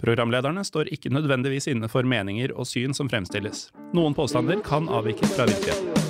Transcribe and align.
Programlederne 0.00 0.64
står 0.64 0.92
ikke 0.94 1.12
nødvendigvis 1.12 1.68
inne 1.70 1.88
for 1.92 2.08
meninger 2.08 2.54
og 2.56 2.68
syn 2.68 2.96
som 2.96 3.10
fremstilles. 3.12 3.68
Noen 3.96 4.16
påstander 4.16 4.62
kan 4.64 4.88
avvike 4.88 5.28
fra 5.34 5.48
virkeligheten. 5.50 6.09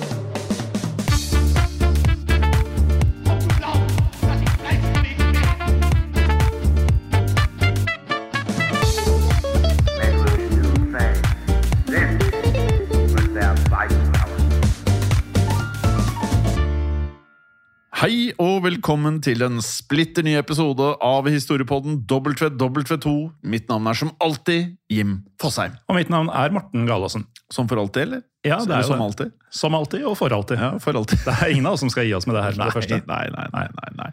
Hei 18.01 18.31
og 18.41 18.63
velkommen 18.65 19.19
til 19.21 19.43
en 19.45 19.59
splitter 19.61 20.25
ny 20.25 20.31
episode 20.39 20.87
av 21.05 21.27
Historiepodden 21.29 21.99
WW2. 22.09 23.11
Mitt 23.45 23.67
navn 23.69 23.89
er 23.91 23.99
som 23.99 24.09
alltid 24.25 24.71
Jim 24.89 25.19
Fosheim. 25.37 25.75
Og 25.85 25.99
mitt 25.99 26.09
navn 26.09 26.31
er 26.33 26.49
Morten 26.55 26.87
Galaasen. 26.89 27.27
Som 27.53 27.69
for 27.69 27.77
alltid, 27.77 28.07
eller? 28.07 28.23
Ja, 28.41 28.57
det 28.65 28.73
er 28.73 28.81
jo 28.81 28.95
som 28.95 29.05
alltid. 29.05 29.35
Som 29.53 29.77
alltid 29.77 30.07
og 30.09 30.17
for 30.17 30.33
alltid. 30.33 30.57
Ja, 30.57 30.71
for 30.81 30.97
alltid. 30.97 31.21
Det 31.27 31.37
er 31.45 31.53
ingen 31.53 31.69
av 31.69 31.77
oss 31.77 31.85
som 31.85 31.93
skal 31.93 32.09
gi 32.09 32.17
oss 32.17 32.25
med 32.25 32.39
det 32.39 32.47
her. 32.47 32.57
Nei, 32.57 32.71
det 32.71 32.77
første. 32.79 33.01
Nei, 33.05 33.21
nei, 33.37 33.45
nei, 33.53 33.67
nei, 33.77 33.93
nei. 34.01 34.09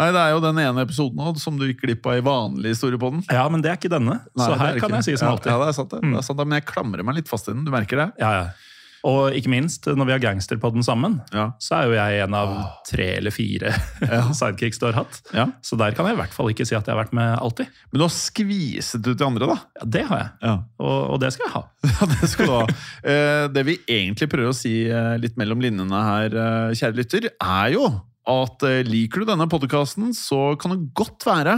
Nei, 0.00 0.08
det 0.16 0.24
er 0.24 0.32
jo 0.32 0.42
den 0.48 0.64
ene 0.64 0.88
episoden 0.88 1.44
som 1.44 1.60
du 1.60 1.68
gikk 1.68 1.84
glipp 1.84 2.08
av 2.08 2.16
i 2.16 2.24
vanlig 2.24 2.72
Historiepodden. 2.78 3.26
Ja, 3.28 3.44
men 3.52 3.60
det 3.60 3.74
er 3.74 3.80
ikke 3.82 3.92
denne. 3.92 4.22
Nei, 4.32 4.40
så 4.40 4.56
her 4.56 4.70
er 4.72 4.80
kan 4.80 4.88
ikke. 4.88 5.04
jeg 5.04 5.10
si 5.12 5.20
som 5.20 5.34
alltid. 5.34 5.52
Ja, 5.52 5.60
det 5.60 5.68
er 5.74 5.80
sant 5.82 5.92
det. 5.92 6.00
det 6.00 6.16
er 6.24 6.30
sant 6.32 6.40
det. 6.40 6.48
Men 6.48 6.62
jeg 6.62 6.70
klamrer 6.72 7.04
meg 7.04 7.20
litt 7.20 7.28
fast 7.28 7.52
i 7.52 7.52
den, 7.52 7.66
du 7.68 7.76
merker 7.76 8.06
det? 8.06 8.12
Ja, 8.24 8.36
ja. 8.40 8.71
Og 9.04 9.34
ikke 9.34 9.50
minst, 9.50 9.86
når 9.90 10.06
vi 10.06 10.12
har 10.14 10.20
gangsterpodden 10.22 10.84
sammen, 10.86 11.16
Ja. 11.34 11.48
så 11.58 11.74
er 11.80 11.88
jo 11.88 11.94
jeg 11.96 12.20
en 12.22 12.34
av 12.38 12.52
tre 12.86 13.08
eller 13.16 13.34
fire 13.34 13.72
sidekicks 14.38 14.78
du 14.78 14.86
har 14.86 15.00
hatt. 15.00 15.18
Ja. 15.34 15.48
Så 15.62 15.74
der 15.80 15.90
kan 15.96 16.06
jeg 16.06 16.14
i 16.14 16.20
hvert 16.20 16.36
fall 16.36 16.52
ikke 16.52 16.66
si 16.68 16.76
at 16.78 16.86
jeg 16.86 16.94
har 16.94 17.00
vært 17.02 17.16
med 17.18 17.34
alltid. 17.42 17.66
Men 17.90 17.98
du 17.98 18.04
har 18.06 18.14
skviset 18.14 19.02
ut 19.08 19.18
de 19.18 19.26
andre, 19.26 19.48
da. 19.50 19.56
Ja, 19.80 19.88
det 19.96 20.04
har 20.06 20.22
jeg. 20.22 20.30
Ja. 20.46 20.54
Og, 20.78 21.00
og 21.16 21.20
det 21.24 21.32
skal 21.34 21.48
jeg 21.48 21.54
ha. 21.56 21.64
Ja, 21.98 22.06
det 22.14 22.30
skal 22.30 22.46
du 22.46 22.54
ha. 22.54 22.62
Eh, 23.02 23.48
Det 23.58 23.66
vi 23.66 23.76
egentlig 23.90 24.30
prøver 24.30 24.52
å 24.52 24.56
si 24.56 24.76
eh, 24.86 25.16
litt 25.18 25.34
mellom 25.40 25.60
linjene 25.62 26.04
her, 26.06 26.38
eh, 26.38 26.78
kjære 26.78 27.00
lytter, 27.02 27.26
er 27.42 27.74
jo 27.74 27.86
at 28.30 28.62
liker 28.86 29.24
du 29.24 29.32
denne 29.32 29.48
podkasten, 29.50 30.12
så 30.14 30.52
kan 30.62 30.70
det 30.76 30.92
godt 30.94 31.24
være 31.26 31.56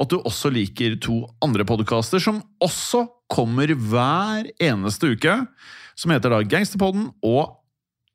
at 0.00 0.08
du 0.08 0.16
også 0.16 0.48
liker 0.48 0.94
to 1.04 1.18
andre 1.44 1.66
podkaster 1.68 2.22
som 2.24 2.38
også 2.64 3.02
kommer 3.28 3.68
hver 3.76 4.48
eneste 4.64 5.10
uke. 5.12 5.34
Som 5.96 6.12
heter 6.12 6.32
da 6.32 6.42
Gangsterpodden 6.44 7.10
og 7.24 7.56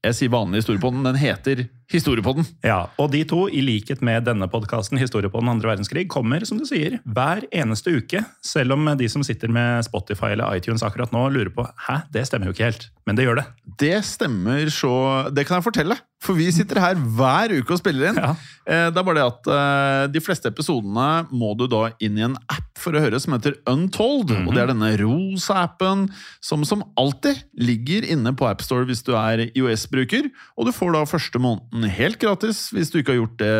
jeg 0.02 0.18
sier 0.18 0.34
vanlig 0.34 0.64
Historiepodden. 0.64 1.04
Den 1.06 1.20
heter 1.22 1.68
Historiepodden. 1.92 2.46
Ja, 2.64 2.86
Og 3.02 3.12
de 3.12 3.24
to, 3.28 3.46
i 3.52 3.62
likhet 3.64 4.02
med 4.06 4.24
denne 4.28 4.48
podkasten, 4.52 5.00
Historie 5.02 5.30
på 5.32 5.42
den 5.44 5.52
andre 5.52 5.74
verdenskrig, 5.74 6.08
kommer 6.12 6.46
som 6.48 6.60
du 6.62 6.66
sier, 6.70 7.00
hver 7.06 7.44
eneste 7.52 7.94
uke. 7.98 8.24
Selv 8.46 8.74
om 8.78 8.88
de 8.98 9.10
som 9.12 9.24
sitter 9.28 9.52
med 9.52 9.84
Spotify 9.88 10.34
eller 10.36 10.56
iTunes 10.58 10.84
akkurat 10.88 11.12
nå, 11.12 11.28
lurer 11.34 11.52
på 11.56 11.68
hæ, 11.88 12.02
det 12.14 12.26
stemmer 12.30 12.50
jo 12.52 12.56
ikke 12.56 12.70
helt. 12.70 12.90
Men 13.08 13.18
det 13.18 13.26
gjør 13.26 13.40
det. 13.42 13.46
Det 13.82 13.96
stemmer 14.06 14.70
så 14.72 14.92
Det 15.34 15.48
kan 15.48 15.58
jeg 15.60 15.66
fortelle. 15.66 15.98
For 16.22 16.38
vi 16.38 16.52
sitter 16.54 16.78
her 16.78 17.00
hver 17.18 17.50
uke 17.58 17.74
og 17.74 17.80
spiller 17.82 18.12
inn. 18.12 18.20
Ja. 18.22 18.36
Eh, 18.70 18.90
Det 18.94 19.00
er 19.02 19.06
bare 19.08 19.18
det 19.18 19.24
at 19.26 19.48
eh, 19.50 20.04
de 20.14 20.22
fleste 20.22 20.52
episodene 20.52 21.26
må 21.34 21.56
du 21.58 21.66
da 21.72 21.88
inn 22.00 22.20
i 22.20 22.26
en 22.28 22.36
app 22.46 22.78
for 22.78 22.94
å 22.94 23.02
høre 23.02 23.18
som 23.22 23.34
heter 23.34 23.56
Untold. 23.70 24.30
Og 24.46 24.52
det 24.54 24.62
er 24.62 24.70
denne 24.70 24.92
rosa 25.02 25.64
appen 25.66 26.06
som 26.46 26.62
som 26.66 26.84
alltid 26.98 27.42
ligger 27.58 28.06
inne 28.06 28.36
på 28.38 28.46
AppStore 28.46 28.86
hvis 28.86 29.02
du 29.08 29.16
er 29.18 29.48
IOS-bruker. 29.50 30.30
Og 30.62 30.70
du 30.70 30.72
får 30.76 30.94
da 30.94 31.02
første 31.10 31.42
måneden 31.42 31.81
helt 31.90 32.20
gratis 32.22 32.70
hvis 32.76 32.92
du 32.92 33.00
ikke 33.00 33.14
har 33.16 33.20
gjort 33.22 33.38
det, 33.42 33.52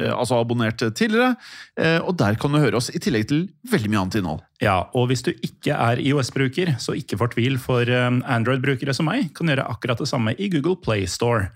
eh, 0.00 0.12
altså 0.14 0.38
abonnert 0.40 0.80
tidligere. 0.96 1.34
Eh, 1.76 1.98
Og 2.00 2.16
der 2.16 2.34
kan 2.40 2.52
du 2.52 2.58
høre 2.58 2.76
oss 2.76 2.90
i 2.90 2.98
tillegg 2.98 3.28
til 3.28 3.48
veldig 3.70 3.90
mye 3.90 4.00
annet 4.04 4.18
innhold. 4.20 4.40
Ja, 4.62 4.86
og 4.94 5.08
hvis 5.10 5.22
du 5.22 5.32
ikke 5.34 5.74
er 5.74 6.00
IOS-bruker, 6.00 6.76
så 6.78 6.94
ikke 6.96 7.18
fortvil, 7.18 7.58
for 7.58 7.82
eh, 7.82 8.10
Android-brukere 8.24 8.94
som 8.94 9.06
meg 9.10 9.34
kan 9.34 9.48
gjøre 9.50 9.68
akkurat 9.68 9.98
det 9.98 10.08
samme 10.08 10.34
i 10.38 10.48
Google 10.48 10.76
Play 10.80 11.06
Store. 11.06 11.50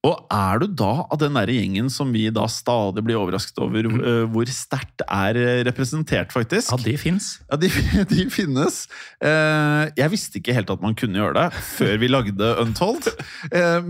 Og 0.00 0.16
er 0.32 0.62
du 0.62 0.70
da 0.80 1.04
av 1.12 1.18
den 1.20 1.34
der 1.36 1.50
gjengen 1.52 1.90
som 1.92 2.08
vi 2.14 2.22
da 2.32 2.46
stadig 2.48 3.02
blir 3.04 3.18
overrasket 3.20 3.58
over 3.60 3.84
eh, 3.84 4.22
hvor 4.32 4.48
sterkt 4.48 5.04
er 5.04 5.36
eh, 5.36 5.60
representert, 5.68 6.32
faktisk? 6.32 6.72
Ja, 6.72 6.78
de 6.80 6.94
fins. 7.00 7.28
Ja, 7.50 7.58
de, 7.60 7.68
de 8.14 8.24
finnes. 8.32 8.86
Eh, 9.20 9.82
jeg 10.00 10.12
visste 10.14 10.40
ikke 10.40 10.56
helt 10.56 10.72
at 10.72 10.80
man 10.80 10.96
kunne 10.96 11.20
gjøre 11.20 11.36
det 11.36 11.64
før 11.74 12.00
vi 12.00 12.08
lagde 12.08 12.48
Untold. 12.62 13.10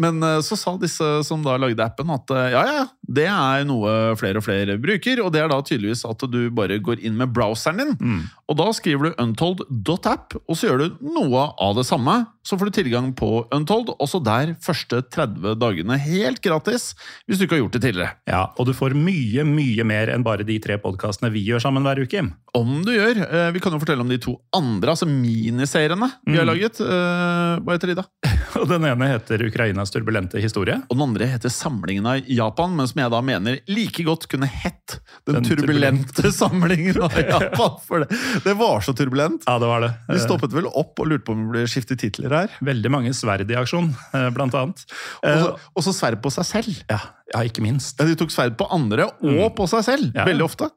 Men 0.00 0.18
så 0.44 0.56
sa 0.58 0.74
disse 0.80 1.06
som 1.26 1.44
da 1.44 1.56
lagde 1.60 1.84
appen 1.84 2.10
at 2.12 2.32
ja, 2.52 2.62
ja, 2.66 2.82
det 3.02 3.26
er 3.30 3.64
noe 3.68 4.16
flere 4.18 4.40
og 4.40 4.46
flere 4.46 4.76
bruker. 4.82 5.22
Og 5.22 5.30
det 5.34 5.44
er 5.44 5.50
da 5.52 5.60
tydeligvis 5.62 6.02
at 6.08 6.26
du 6.30 6.40
bare 6.54 6.80
går 6.82 7.02
inn 7.06 7.18
med 7.20 7.32
browseren 7.34 7.80
din. 7.82 8.26
Og 8.50 8.58
da 8.58 8.68
skriver 8.74 9.10
du 9.10 9.22
untold.app, 9.22 10.36
og 10.42 10.58
så 10.58 10.70
gjør 10.70 10.82
du 10.82 11.10
noe 11.14 11.48
av 11.62 11.78
det 11.78 11.86
samme. 11.86 12.18
Så 12.46 12.56
får 12.56 12.70
du 12.70 12.72
tilgang 12.78 13.10
på 13.16 13.44
Untold, 13.52 13.90
også 14.00 14.20
der 14.24 14.54
første 14.64 15.02
30 15.12 15.58
dagene 15.60 15.98
helt 16.00 16.40
gratis. 16.40 16.94
Hvis 17.28 17.36
du 17.36 17.44
ikke 17.44 17.58
har 17.58 17.62
gjort 17.66 17.76
det 17.76 17.82
tidligere. 17.84 18.14
Ja, 18.30 18.46
og 18.56 18.66
du 18.66 18.72
får 18.76 18.94
mye, 18.96 19.44
mye 19.44 19.84
mer 19.84 20.08
enn 20.14 20.24
bare 20.24 20.46
de 20.48 20.56
tre 20.62 20.78
podkastene 20.80 21.28
vi 21.34 21.42
gjør 21.44 21.60
sammen 21.66 21.84
hver 21.84 22.00
uke. 22.00 22.22
Om 22.56 22.80
du 22.86 22.94
gjør. 22.96 23.20
Eh, 23.28 23.50
Vi 23.52 23.60
kan 23.60 23.72
jo 23.76 23.78
fortelle 23.82 24.00
om 24.00 24.08
de 24.08 24.18
to 24.18 24.38
andre, 24.56 24.94
altså 24.94 25.06
miniseriene 25.06 26.08
vi 26.26 26.38
har 26.40 26.48
laget. 26.48 26.80
Eh, 26.80 27.60
Hva 27.60 27.76
heter 27.76 27.92
de, 27.92 27.98
da? 28.00 28.29
Og 28.60 28.66
den 28.70 28.84
ene 28.88 29.06
heter 29.12 29.42
Ukrainas 29.46 29.90
turbulente 29.94 30.40
historie. 30.42 30.78
Og 30.88 30.96
den 30.96 31.04
andre 31.04 31.28
heter 31.30 31.52
Samlingen 31.52 32.06
av 32.10 32.26
Japan, 32.30 32.74
men 32.76 32.88
som 32.90 33.00
jeg 33.02 33.12
da 33.14 33.20
mener 33.24 33.58
like 33.70 34.04
godt 34.06 34.26
kunne 34.30 34.48
hett 34.50 34.96
Den, 35.28 35.40
Den 35.40 35.46
turbulente 35.48 36.32
samlingen 36.40 36.98
av 37.06 37.14
Japan. 37.34 37.76
For 37.86 38.04
det, 38.04 38.18
det 38.44 38.54
var 38.58 38.80
så 38.86 38.94
turbulent. 38.98 39.44
Ja, 39.46 39.58
det 39.62 39.70
var 39.70 39.84
det. 39.86 39.92
Vi 40.10 40.18
stoppet 40.24 40.54
vel 40.56 40.66
opp 40.70 40.98
og 41.00 41.10
lurte 41.12 41.26
på 41.28 41.36
om 41.36 41.46
det 41.46 41.52
ble 41.54 41.64
skiftet 41.70 42.00
titler 42.02 42.34
her. 42.34 42.56
Veldig 42.64 42.90
mange 42.92 43.14
sverd 43.16 43.50
i 43.50 43.58
aksjon, 43.60 43.92
eh, 44.16 44.28
blant 44.34 44.56
annet. 44.58 44.84
Og 45.22 45.30
Eh, 45.30 45.46
så- 45.84 45.96
sverd 46.00 46.20
på 46.22 46.30
seg 46.32 46.46
selv. 46.48 46.82
Ja, 46.90 46.98
ja, 47.34 47.40
ikke 47.46 47.62
minst. 47.62 47.98
Ja, 48.00 48.06
De 48.08 48.14
tok 48.18 48.30
sverd 48.32 48.56
på 48.58 48.66
andre 48.72 49.06
og 49.20 49.56
på 49.58 49.66
seg 49.70 49.84
selv. 49.84 50.10
Mm. 50.10 50.16
Ja. 50.16 50.24
Veldig 50.28 50.46
ofte. 50.46 50.70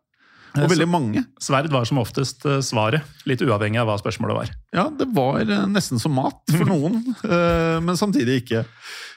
Og 0.62 0.70
veldig 0.70 0.86
mange. 0.90 1.24
Sverd 1.42 1.72
var 1.74 1.86
som 1.90 1.98
oftest 1.98 2.46
eh, 2.46 2.60
svaret, 2.62 3.02
litt 3.26 3.42
uavhengig 3.42 3.80
av 3.82 3.88
hva 3.90 3.96
spørsmålet 3.98 4.38
var. 4.38 4.52
Ja, 4.76 4.84
det 4.94 5.08
var 5.16 5.42
eh, 5.42 5.64
nesten 5.72 5.98
som 6.02 6.14
mat 6.14 6.42
for 6.54 6.70
noen, 6.74 7.00
eh, 7.26 7.80
men 7.82 7.98
samtidig 7.98 8.44
ikke. 8.44 8.66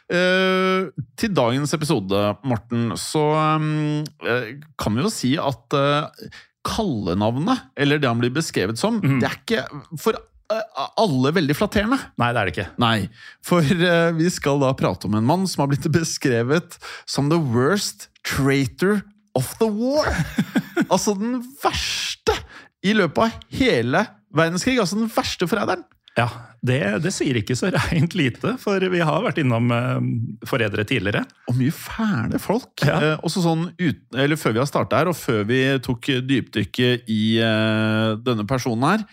Til 0.07 1.33
dagens 1.35 1.73
episode, 1.75 2.21
Morten, 2.47 2.93
så 2.95 3.25
kan 4.79 4.95
vi 4.95 5.03
jo 5.03 5.11
si 5.11 5.33
at 5.35 5.75
kallenavnet, 6.67 7.65
eller 7.79 7.99
det 7.99 8.09
han 8.11 8.21
blir 8.23 8.31
beskrevet 8.35 8.79
som, 8.79 9.01
Mhm. 9.03 9.19
det 9.21 9.29
er 9.33 9.37
ikke 9.43 9.65
for 9.99 10.15
alle 11.03 11.33
veldig 11.35 11.57
flatterende. 11.59 11.99
Nei, 12.23 12.29
det 12.33 12.39
er 12.39 12.47
det 12.47 12.55
ikke. 12.55 12.69
Nei, 12.79 13.09
for 13.43 13.61
vi 14.15 14.31
skal 14.31 14.61
da 14.63 14.71
prate 14.79 15.09
om 15.11 15.15
en 15.19 15.27
mann 15.27 15.47
som 15.51 15.65
har 15.65 15.73
blitt 15.75 15.91
beskrevet 16.01 16.79
som 17.05 17.29
the 17.29 17.39
worst 17.43 18.07
traitor 18.23 19.03
of 19.35 19.57
the 19.59 19.67
war. 19.67 20.07
altså 20.87 21.17
den 21.19 21.41
verste 21.63 22.37
i 22.87 22.95
løpet 22.97 23.27
av 23.27 23.59
hele 23.59 24.07
verdenskrig. 24.37 24.79
Altså 24.83 24.99
den 25.01 25.11
verste 25.13 25.49
forræderen. 25.51 25.85
Ja, 26.17 26.31
det, 26.65 26.81
det 27.05 27.13
sier 27.13 27.37
ikke 27.37 27.55
så 27.59 27.69
reint 27.75 28.15
lite, 28.17 28.55
for 28.61 28.81
vi 28.81 29.03
har 29.05 29.25
vært 29.27 29.41
innom 29.43 29.69
eh, 29.75 29.99
forrædere 30.49 30.87
tidligere. 30.89 31.27
Og 31.53 31.59
mye 31.59 31.75
fæle 31.77 32.41
folk. 32.41 32.73
Ja. 32.89 32.97
Eh, 32.97 33.25
også 33.27 33.45
sånn 33.45 33.69
ut, 33.77 34.03
eller 34.17 34.41
Før 34.41 34.57
vi 34.57 34.63
har 34.63 34.71
starta 34.71 35.03
her, 35.03 35.13
og 35.13 35.19
før 35.19 35.45
vi 35.51 35.61
tok 35.85 36.09
dypdykket 36.25 37.11
i 37.13 37.23
eh, 37.45 38.15
denne 38.25 38.49
personen 38.49 38.89
her, 38.89 39.05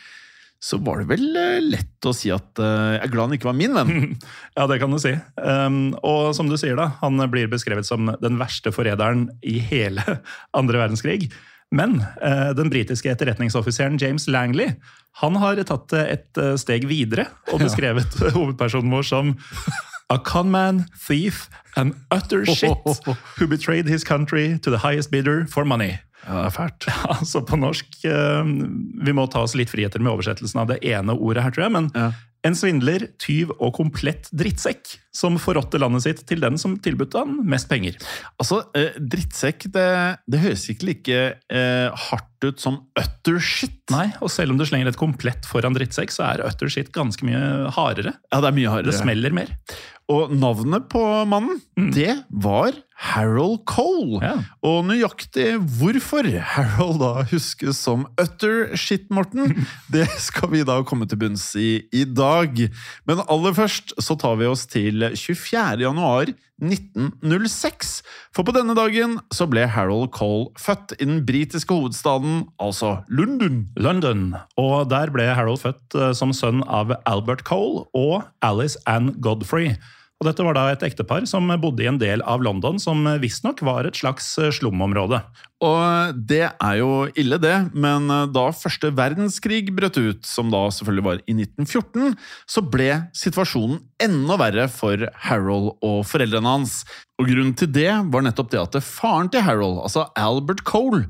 så 0.64 0.80
var 0.80 1.02
det 1.02 1.10
vel 1.10 1.26
lett 1.74 2.08
å 2.08 2.14
si 2.16 2.30
at 2.32 2.56
jeg 2.56 3.00
er 3.04 3.10
glad 3.12 3.28
han 3.28 3.36
ikke 3.36 3.50
var 3.50 3.58
min 3.60 3.74
venn. 3.76 4.14
Ja, 4.56 4.64
det 4.72 4.78
kan 4.80 4.94
du 4.96 5.00
si. 5.02 5.12
Um, 5.36 5.92
og 6.08 6.30
som 6.38 6.48
du 6.48 6.56
sier, 6.56 6.78
da, 6.80 6.86
han 7.02 7.20
blir 7.34 7.50
beskrevet 7.52 7.84
som 7.84 8.14
den 8.22 8.40
verste 8.40 8.72
forræderen 8.72 9.26
i 9.44 9.58
hele 9.60 10.06
andre 10.62 10.86
verdenskrig. 10.86 11.28
Men 11.74 12.04
eh, 12.22 12.52
den 12.58 12.70
britiske 12.70 13.10
etterretningsoffiseren 13.12 13.98
James 14.02 14.28
Langley 14.30 14.76
han 15.22 15.38
har 15.42 15.60
tatt 15.68 15.90
det 15.94 16.04
et 16.10 16.42
eh, 16.42 16.56
steg 16.62 16.88
videre 16.90 17.28
og 17.52 17.62
beskrevet 17.66 18.18
hovedpersonen 18.38 18.94
vår 18.94 19.10
som 19.10 19.36
A 20.14 20.18
con 20.22 20.52
man, 20.52 20.84
thief 21.08 21.48
and 21.80 21.96
utter 22.14 22.46
shit 22.60 22.78
who 23.40 23.48
betrayed 23.48 23.88
his 23.90 24.04
country 24.04 24.58
to 24.60 24.70
the 24.70 24.78
highest 24.78 25.10
bidder 25.12 25.46
for 25.50 25.66
money. 25.66 25.98
Ja, 26.28 26.44
det 26.44 26.46
er 26.46 26.54
fælt. 26.56 26.86
Altså 27.10 27.42
på 27.44 27.58
norsk 27.60 28.06
eh, 28.08 28.52
Vi 29.04 29.16
må 29.16 29.26
ta 29.28 29.42
oss 29.44 29.56
litt 29.60 29.74
friheter 29.74 30.00
med 30.04 30.14
oversettelsen 30.14 30.62
av 30.62 30.70
det 30.70 30.78
ene 30.88 31.16
ordet 31.18 31.44
her, 31.44 31.56
tror 31.56 31.68
jeg. 31.68 31.76
Men 31.80 31.90
Ja. 31.98 32.12
En 32.44 32.58
svindler, 32.58 33.08
tyv 33.22 33.54
og 33.56 33.74
komplett 33.78 34.28
drittsekk 34.36 34.98
som 35.16 35.38
forrådte 35.40 35.80
landet 35.80 36.04
sitt 36.04 36.24
til 36.28 36.42
den 36.44 36.58
som 36.60 36.76
tilbød 36.84 37.16
han 37.16 37.38
mest 37.48 37.70
penger. 37.72 37.96
Altså, 38.42 38.64
eh, 38.76 38.98
drittsekk, 38.98 39.70
det, 39.74 39.88
det 40.28 40.42
høres 40.44 40.66
ikke 40.74 40.90
like 40.90 41.22
eh, 41.54 42.04
hardt 42.10 42.48
ut 42.48 42.60
som 42.60 42.82
utter 43.00 43.40
shit. 43.40 43.80
Nei, 43.94 44.10
Og 44.20 44.32
selv 44.34 44.52
om 44.52 44.60
du 44.60 44.66
slenger 44.68 44.92
et 44.92 45.00
komplett 45.00 45.48
foran 45.48 45.78
drittsekk, 45.78 46.12
så 46.12 46.28
er 46.32 46.44
utter 46.48 46.72
shit 46.72 46.92
ganske 46.96 47.24
mye 47.28 47.72
hardere. 47.78 48.16
Ja, 48.34 48.42
det 48.44 48.52
er 48.52 48.58
mye 48.60 48.74
hardere. 48.74 48.92
Det 48.92 49.00
smeller 49.00 49.36
mer. 49.36 49.54
Og 50.12 50.34
navnet 50.36 50.90
på 50.92 51.02
mannen, 51.30 51.62
det 51.96 52.18
var 52.44 52.76
Harold 53.04 53.64
Cole. 53.70 54.22
Ja. 54.24 54.36
Og 54.66 54.86
nøyaktig 54.88 55.58
hvorfor 55.78 56.28
Harold 56.54 57.02
da 57.02 57.26
huskes 57.32 57.82
som 57.84 58.08
utter 58.22 58.74
shit, 58.80 59.10
Morten, 59.14 59.66
det 59.94 60.08
skal 60.24 60.52
vi 60.54 60.64
da 60.68 60.80
komme 60.88 61.08
til 61.10 61.20
bunns 61.20 61.50
i 61.60 61.84
i 61.94 62.06
dag. 62.08 62.66
Men 63.10 63.26
aller 63.28 63.56
først 63.58 63.96
så 64.02 64.18
tar 64.20 64.40
vi 64.40 64.50
oss 64.50 64.66
til 64.72 65.10
24. 65.12 65.84
januar 65.84 66.32
1906. 66.64 67.92
For 68.36 68.48
på 68.48 68.54
denne 68.56 68.76
dagen 68.78 69.18
så 69.34 69.48
ble 69.52 69.66
Harold 69.68 70.14
Cole 70.16 70.52
født 70.60 70.96
i 71.00 71.08
den 71.08 71.24
britiske 71.28 71.76
hovedstaden, 71.76 72.46
altså 72.62 73.02
London. 73.10 73.66
London. 73.76 74.30
Og 74.58 74.90
der 74.92 75.12
ble 75.14 75.28
Harold 75.34 75.64
født 75.66 75.98
eh, 75.98 76.14
som 76.16 76.34
sønn 76.36 76.64
av 76.64 76.96
Albert 77.10 77.44
Cole 77.48 77.86
og 77.98 78.24
Alice 78.46 78.80
Ann 78.88 79.16
Godfrey. 79.20 79.76
Og 80.24 80.30
dette 80.30 80.44
var 80.48 80.56
da 80.56 80.70
et 80.72 80.84
ektepar 80.88 81.26
som 81.28 81.52
bodde 81.60 81.84
i 81.84 81.90
en 81.92 82.00
del 82.00 82.22
av 82.24 82.40
London 82.46 82.78
som 82.80 83.04
visstnok 83.20 83.60
var 83.68 83.84
et 83.84 83.98
slags 84.00 84.30
eh, 84.40 84.54
slumområde. 84.56 85.20
Og 85.64 86.16
det 86.16 86.46
er 86.48 86.78
jo 86.80 87.10
ille, 87.20 87.36
det, 87.44 87.56
men 87.76 88.08
eh, 88.08 88.30
da 88.32 88.46
første 88.56 88.94
verdenskrig 88.96 89.66
brøt 89.76 90.00
ut, 90.00 90.24
som 90.24 90.48
da 90.54 90.70
selvfølgelig 90.72 91.06
var 91.10 91.20
i 91.28 91.36
1914, 91.36 92.16
så 92.48 92.64
ble 92.64 92.90
situasjonen 93.20 93.82
enda 94.04 94.40
verre 94.40 94.70
for 94.72 95.04
Harold 95.28 95.74
og 95.84 96.00
foreldrene 96.08 96.56
hans. 96.56 96.80
Og 97.20 97.28
grunnen 97.28 97.52
til 97.60 97.72
det 97.76 97.92
var 97.92 98.24
nettopp 98.24 98.56
det 98.56 98.64
at 98.64 98.80
faren 98.88 99.28
til 99.32 99.44
Harold, 99.44 99.82
altså 99.84 100.08
Albert 100.16 100.64
Cole, 100.68 101.04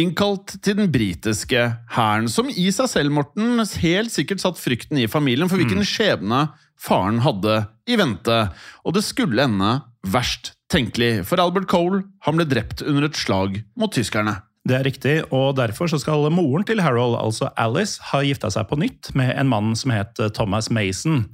innkalt 0.00 0.56
til 0.64 0.78
den 0.78 0.90
britiske 0.92 1.62
hæren, 1.94 2.28
som 2.30 2.50
i 2.50 2.66
seg 2.74 2.90
selv, 2.90 3.14
Morten, 3.14 3.62
helt 3.82 4.14
sikkert 4.14 4.42
satt 4.42 4.60
frykten 4.60 4.98
i 5.00 5.10
familien 5.10 5.50
for 5.50 5.60
hvilken 5.60 5.84
skjebne 5.86 6.48
faren 6.80 7.20
hadde 7.24 7.60
i 7.86 7.98
vente. 8.00 8.38
Og 8.84 8.96
det 8.96 9.04
skulle 9.06 9.46
ende 9.46 9.76
verst 10.10 10.54
tenkelig, 10.72 11.22
for 11.28 11.40
Albert 11.40 11.70
Cole 11.70 12.02
han 12.26 12.38
ble 12.38 12.48
drept 12.48 12.82
under 12.84 13.06
et 13.06 13.18
slag 13.18 13.62
mot 13.78 13.92
tyskerne. 13.94 14.40
Det 14.64 14.78
er 14.78 14.86
riktig, 14.86 15.16
og 15.28 15.58
derfor 15.58 15.90
så 15.92 16.00
skal 16.00 16.30
moren 16.32 16.64
til 16.64 16.80
Harold, 16.80 17.18
altså 17.20 17.50
Alice, 17.60 18.00
ha 18.10 18.22
gifta 18.24 18.48
seg 18.50 18.64
på 18.70 18.78
nytt 18.80 19.12
med 19.16 19.34
en 19.36 19.50
mann 19.50 19.74
som 19.76 19.92
het 19.92 20.16
Thomas 20.34 20.70
Mason. 20.72 21.26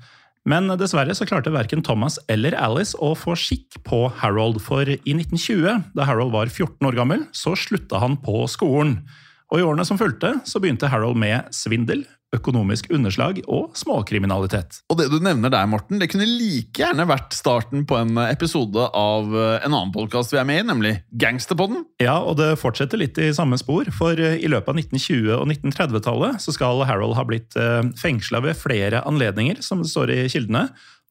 Men 0.48 0.72
dessverre 0.80 1.12
så 1.16 1.26
klarte 1.28 1.52
verken 1.52 1.82
Thomas 1.84 2.16
eller 2.32 2.56
Alice 2.56 2.96
å 2.96 3.12
få 3.18 3.34
skikk 3.36 3.76
på 3.84 4.06
Harold, 4.22 4.60
for 4.64 4.88
i 4.88 4.96
1920, 4.96 5.82
da 5.96 6.06
Harold 6.08 6.32
var 6.32 6.48
14 6.48 6.88
år 6.88 6.96
gammel, 6.96 7.26
så 7.36 7.52
slutta 7.58 8.00
han 8.00 8.16
på 8.24 8.46
skolen. 8.48 9.02
Og 9.52 9.60
i 9.60 9.66
årene 9.66 9.84
som 9.84 10.00
fulgte, 10.00 10.38
så 10.48 10.62
begynte 10.62 10.88
Harold 10.88 11.18
med 11.20 11.50
svindel, 11.54 12.06
økonomisk 12.36 12.90
underslag 12.94 13.40
og 13.50 13.74
småkriminalitet. 13.78 14.80
Og 14.92 15.00
det 15.00 15.08
du 15.10 15.18
nevner 15.22 15.50
der, 15.52 15.66
Morten, 15.70 15.98
det 15.98 16.10
kunne 16.12 16.28
like 16.28 16.78
gjerne 16.78 17.08
vært 17.10 17.34
starten 17.34 17.82
på 17.88 17.98
en 17.98 18.20
episode 18.28 18.86
av 18.96 19.34
en 19.34 19.72
annen 19.72 19.90
podkast 19.94 20.34
vi 20.34 20.38
er 20.38 20.46
med 20.48 20.62
i, 20.62 20.68
nemlig 20.68 20.94
Gangsterpodden. 21.20 21.82
Ja, 22.02 22.20
og 22.22 22.38
det 22.38 22.52
fortsetter 22.62 23.00
litt 23.02 23.18
i 23.18 23.32
samme 23.36 23.58
spor, 23.60 23.90
for 23.96 24.14
i 24.14 24.50
løpet 24.50 24.70
av 24.70 24.78
1920- 24.78 25.34
og 25.40 25.44
1930-tallet 25.50 26.46
så 26.46 26.54
skal 26.54 26.84
Harold 26.86 27.18
ha 27.18 27.26
blitt 27.26 27.58
fengsla 27.98 28.44
ved 28.46 28.58
flere 28.60 29.02
anledninger, 29.08 29.58
som 29.66 29.82
det 29.82 29.90
står 29.90 30.14
i 30.14 30.22
kildene. 30.30 30.68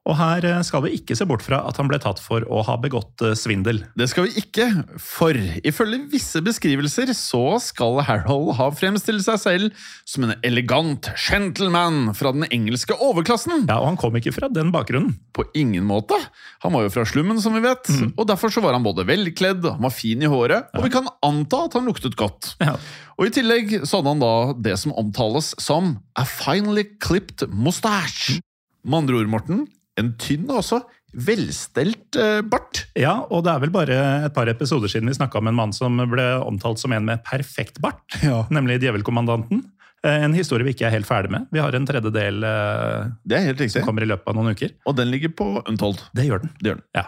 Og 0.08 0.15
her 0.18 0.46
eh, 0.48 0.62
skal 0.65 0.86
vi 0.86 0.94
ikke 0.96 1.15
se 1.18 1.25
bort 1.27 1.44
fra 1.44 1.60
at 1.68 1.77
han 1.77 1.89
ble 1.89 2.00
tatt 2.01 2.22
for 2.24 2.46
å 2.48 2.62
ha 2.65 2.77
begått 2.82 3.22
eh, 3.25 3.36
svindel. 3.38 3.82
Det 4.00 4.08
skal 4.10 4.25
vi 4.25 4.41
ikke, 4.41 4.68
for 5.03 5.36
ifølge 5.36 6.00
visse 6.13 6.39
beskrivelser 6.46 7.12
så 7.18 7.60
skal 7.62 8.00
Harold 8.08 8.53
ha 8.58 8.70
fremstilt 8.74 9.25
seg 9.25 9.41
selv 9.44 9.84
som 10.08 10.25
en 10.25 10.34
elegant 10.48 11.12
gentleman 11.20 12.13
fra 12.18 12.32
den 12.36 12.48
engelske 12.48 12.96
overklassen. 12.96 13.68
Ja, 13.68 13.82
Og 13.82 13.89
han 13.91 14.00
kom 14.00 14.15
ikke 14.18 14.34
fra 14.36 14.50
den 14.53 14.72
bakgrunnen. 14.74 15.18
På 15.36 15.46
ingen 15.58 15.86
måte. 15.89 16.18
Han 16.63 16.74
var 16.75 16.88
jo 16.88 16.94
fra 16.96 17.06
slummen, 17.08 17.41
som 17.44 17.53
vi 17.56 17.62
vet, 17.63 17.91
og 18.15 18.25
derfor 18.29 18.51
så 18.53 18.63
var 18.63 18.75
han 18.75 18.86
både 18.86 19.06
velkledd, 19.08 19.68
han 19.75 19.84
var 19.84 19.94
fin 19.94 20.24
i 20.24 20.29
håret, 20.32 20.72
og 20.75 20.88
vi 20.88 20.94
kan 20.94 21.08
anta 21.25 21.65
at 21.68 21.75
han 21.77 21.88
luktet 21.88 22.18
godt. 22.20 22.53
Ja. 22.63 22.75
Og 23.20 23.27
i 23.27 23.34
tillegg 23.36 23.82
så 23.84 24.00
hadde 24.00 24.13
han 24.15 24.24
da 24.24 24.34
det 24.70 24.77
som 24.79 24.96
omtales 25.00 25.51
som 25.62 25.98
a 26.20 26.24
finely 26.27 26.86
clipped 27.03 27.46
mustache. 27.51 28.39
Med 28.88 29.03
andre 29.03 29.20
ord, 29.20 29.32
Morten, 29.32 29.65
en 30.01 30.13
tynn 30.22 30.48
og 30.50 30.62
også 30.63 30.82
velstelt 31.29 32.18
eh, 32.20 32.39
bart. 32.46 32.84
Ja, 33.00 33.15
og 33.34 33.44
det 33.46 33.53
er 33.56 33.63
vel 33.63 33.72
bare 33.74 33.98
et 34.27 34.36
par 34.36 34.50
episoder 34.51 34.91
siden 34.91 35.10
vi 35.10 35.18
snakka 35.18 35.39
om 35.41 35.50
en 35.50 35.58
mann 35.58 35.74
som 35.75 35.98
ble 36.12 36.27
omtalt 36.46 36.82
som 36.82 36.94
en 36.96 37.08
med 37.08 37.24
perfekt 37.27 37.82
bart, 37.84 38.03
Ja. 38.25 38.44
nemlig 38.53 38.79
Djevelkommandanten. 38.84 39.63
Eh, 40.06 40.24
En 40.24 40.34
historie 40.38 40.63
vi 40.68 40.72
ikke 40.75 40.88
er 40.88 40.96
helt 40.96 41.10
ferdig 41.10 41.32
med. 41.34 41.48
Vi 41.51 41.60
har 41.60 41.75
en 41.75 41.86
tredjedel 41.89 42.44
eh, 42.46 43.10
Det 43.27 43.38
er 43.39 43.50
helt 43.50 43.65
som 43.74 43.84
kommer 43.88 44.06
i 44.06 44.10
løpet 44.10 44.27
av 44.32 44.38
noen 44.38 44.53
uker. 44.56 44.72
Og 44.88 44.96
den 44.96 45.12
ligger 45.12 45.34
på 45.36 45.50
Untold. 45.68 46.00
Det 46.15 46.25
gjør 46.29 46.46
den. 46.46 46.53
Det 46.62 46.70
gjør 46.72 46.79
den. 46.79 46.86
Ja. 46.96 47.06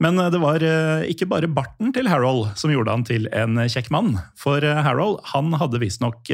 Men 0.00 0.16
eh, 0.18 0.30
det 0.32 0.40
var 0.40 0.62
eh, 0.64 1.02
ikke 1.12 1.28
bare 1.28 1.50
barten 1.52 1.92
til 1.92 2.08
Harold 2.08 2.54
som 2.56 2.70
gjorde 2.72 2.94
han 2.94 3.04
til 3.04 3.28
en 3.36 3.58
kjekk 3.68 3.90
mann. 3.92 4.14
For 4.40 4.62
Harold 4.64 5.18
han 5.34 5.52
hadde 5.60 5.82
visstnok 5.82 6.30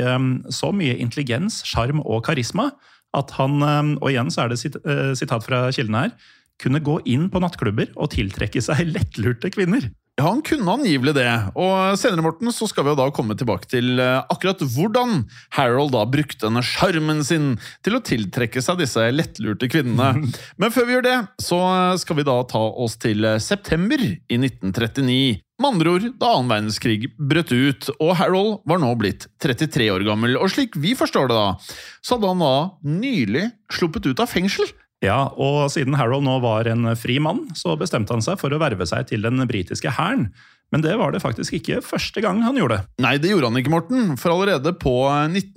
så 0.54 0.70
mye 0.76 0.94
intelligens, 1.02 1.62
sjarm 1.66 2.04
og 2.04 2.22
karisma 2.28 2.70
at 3.16 3.32
han, 3.38 3.61
eh, 3.64 3.92
og 4.00 4.11
igjen 4.12 4.32
så 4.32 4.44
er 4.44 4.52
det 4.52 4.61
eh, 4.82 5.12
sitat 5.18 5.46
fra 5.46 5.66
kildene 5.75 6.06
her, 6.06 6.16
kunne 6.62 6.82
gå 6.84 7.00
inn 7.08 7.28
på 7.32 7.42
nattklubber 7.42 7.92
og 7.96 8.12
tiltrekke 8.16 8.62
seg 8.64 8.86
lettlurte 8.90 9.52
kvinner. 9.54 9.90
Ja, 10.16 10.30
han 10.30 10.40
kunne 10.40 10.72
angivelig 10.72 11.12
det. 11.18 11.28
Og 11.60 11.98
senere 12.00 12.25
Morten, 12.25 12.48
så 12.54 12.64
skal 12.70 12.86
vi 12.86 12.94
jo 12.94 12.96
da 12.96 13.10
komme 13.12 13.34
tilbake 13.36 13.68
til 13.68 14.00
eh, 14.00 14.22
akkurat 14.32 14.62
hvordan 14.64 15.26
Harold 15.58 15.92
da 15.92 16.06
brukte 16.08 16.46
denne 16.46 16.62
sjarmen 16.64 17.20
sin 17.26 17.50
til 17.84 17.98
å 17.98 18.00
tiltrekke 18.00 18.62
seg 18.64 18.80
disse 18.80 19.04
lettlurte 19.12 19.68
kvinnene. 19.68 20.25
Men 20.60 20.72
før 20.72 20.88
vi 20.88 20.96
gjør 20.96 21.04
det, 21.04 21.18
så 21.44 21.58
skal 22.00 22.16
vi 22.16 22.25
da 22.30 22.38
ta 22.48 22.62
oss 22.64 22.96
til 23.02 23.28
eh, 23.28 23.42
september 23.44 24.00
i 24.00 24.40
1939. 24.40 25.42
Med 25.60 25.68
andre 25.68 25.92
ord 25.98 26.08
da 26.16 26.32
annen 26.32 26.48
verdenskrig 26.54 27.12
brøt 27.20 27.52
ut, 27.52 27.92
og 28.00 28.16
Harold 28.16 28.50
var 28.68 28.80
nå 28.80 28.94
blitt 28.96 29.28
33 29.44 29.90
år 29.92 30.08
gammel. 30.08 30.40
Og 30.40 30.48
slik 30.52 30.80
vi 30.80 30.96
forstår 30.96 31.28
det, 31.28 31.36
da, 31.36 31.76
så 32.00 32.16
hadde 32.16 32.32
han 32.32 32.44
da 32.44 32.56
nylig 32.88 33.50
sluppet 33.68 34.08
ut 34.08 34.25
av 34.25 34.32
fengsel. 34.32 34.72
Ja, 35.04 35.26
og 35.36 35.68
siden 35.74 35.96
Harold 35.98 36.24
nå 36.24 36.38
var 36.40 36.68
en 36.70 36.88
fri 36.96 37.18
mann, 37.20 37.42
så 37.58 37.74
bestemte 37.76 38.14
han 38.16 38.24
seg 38.24 38.38
for 38.40 38.54
å 38.54 38.60
verve 38.62 38.86
seg 38.88 39.10
til 39.10 39.26
den 39.26 39.42
britiske 39.48 39.92
hæren. 39.92 40.30
Men 40.75 40.82
det 40.82 40.96
var 40.99 41.12
det 41.14 41.20
faktisk 41.23 41.54
ikke 41.61 41.78
første 41.85 42.20
gang 42.25 42.40
han 42.42 42.56
gjorde. 42.58 42.80
Nei, 43.02 43.16
det 43.23 43.30
gjorde 43.30 43.50
han 43.52 43.61
ikke, 43.61 43.70
Morten. 43.70 44.16
For 44.18 44.35
allerede 44.35 44.73
på 44.82 44.96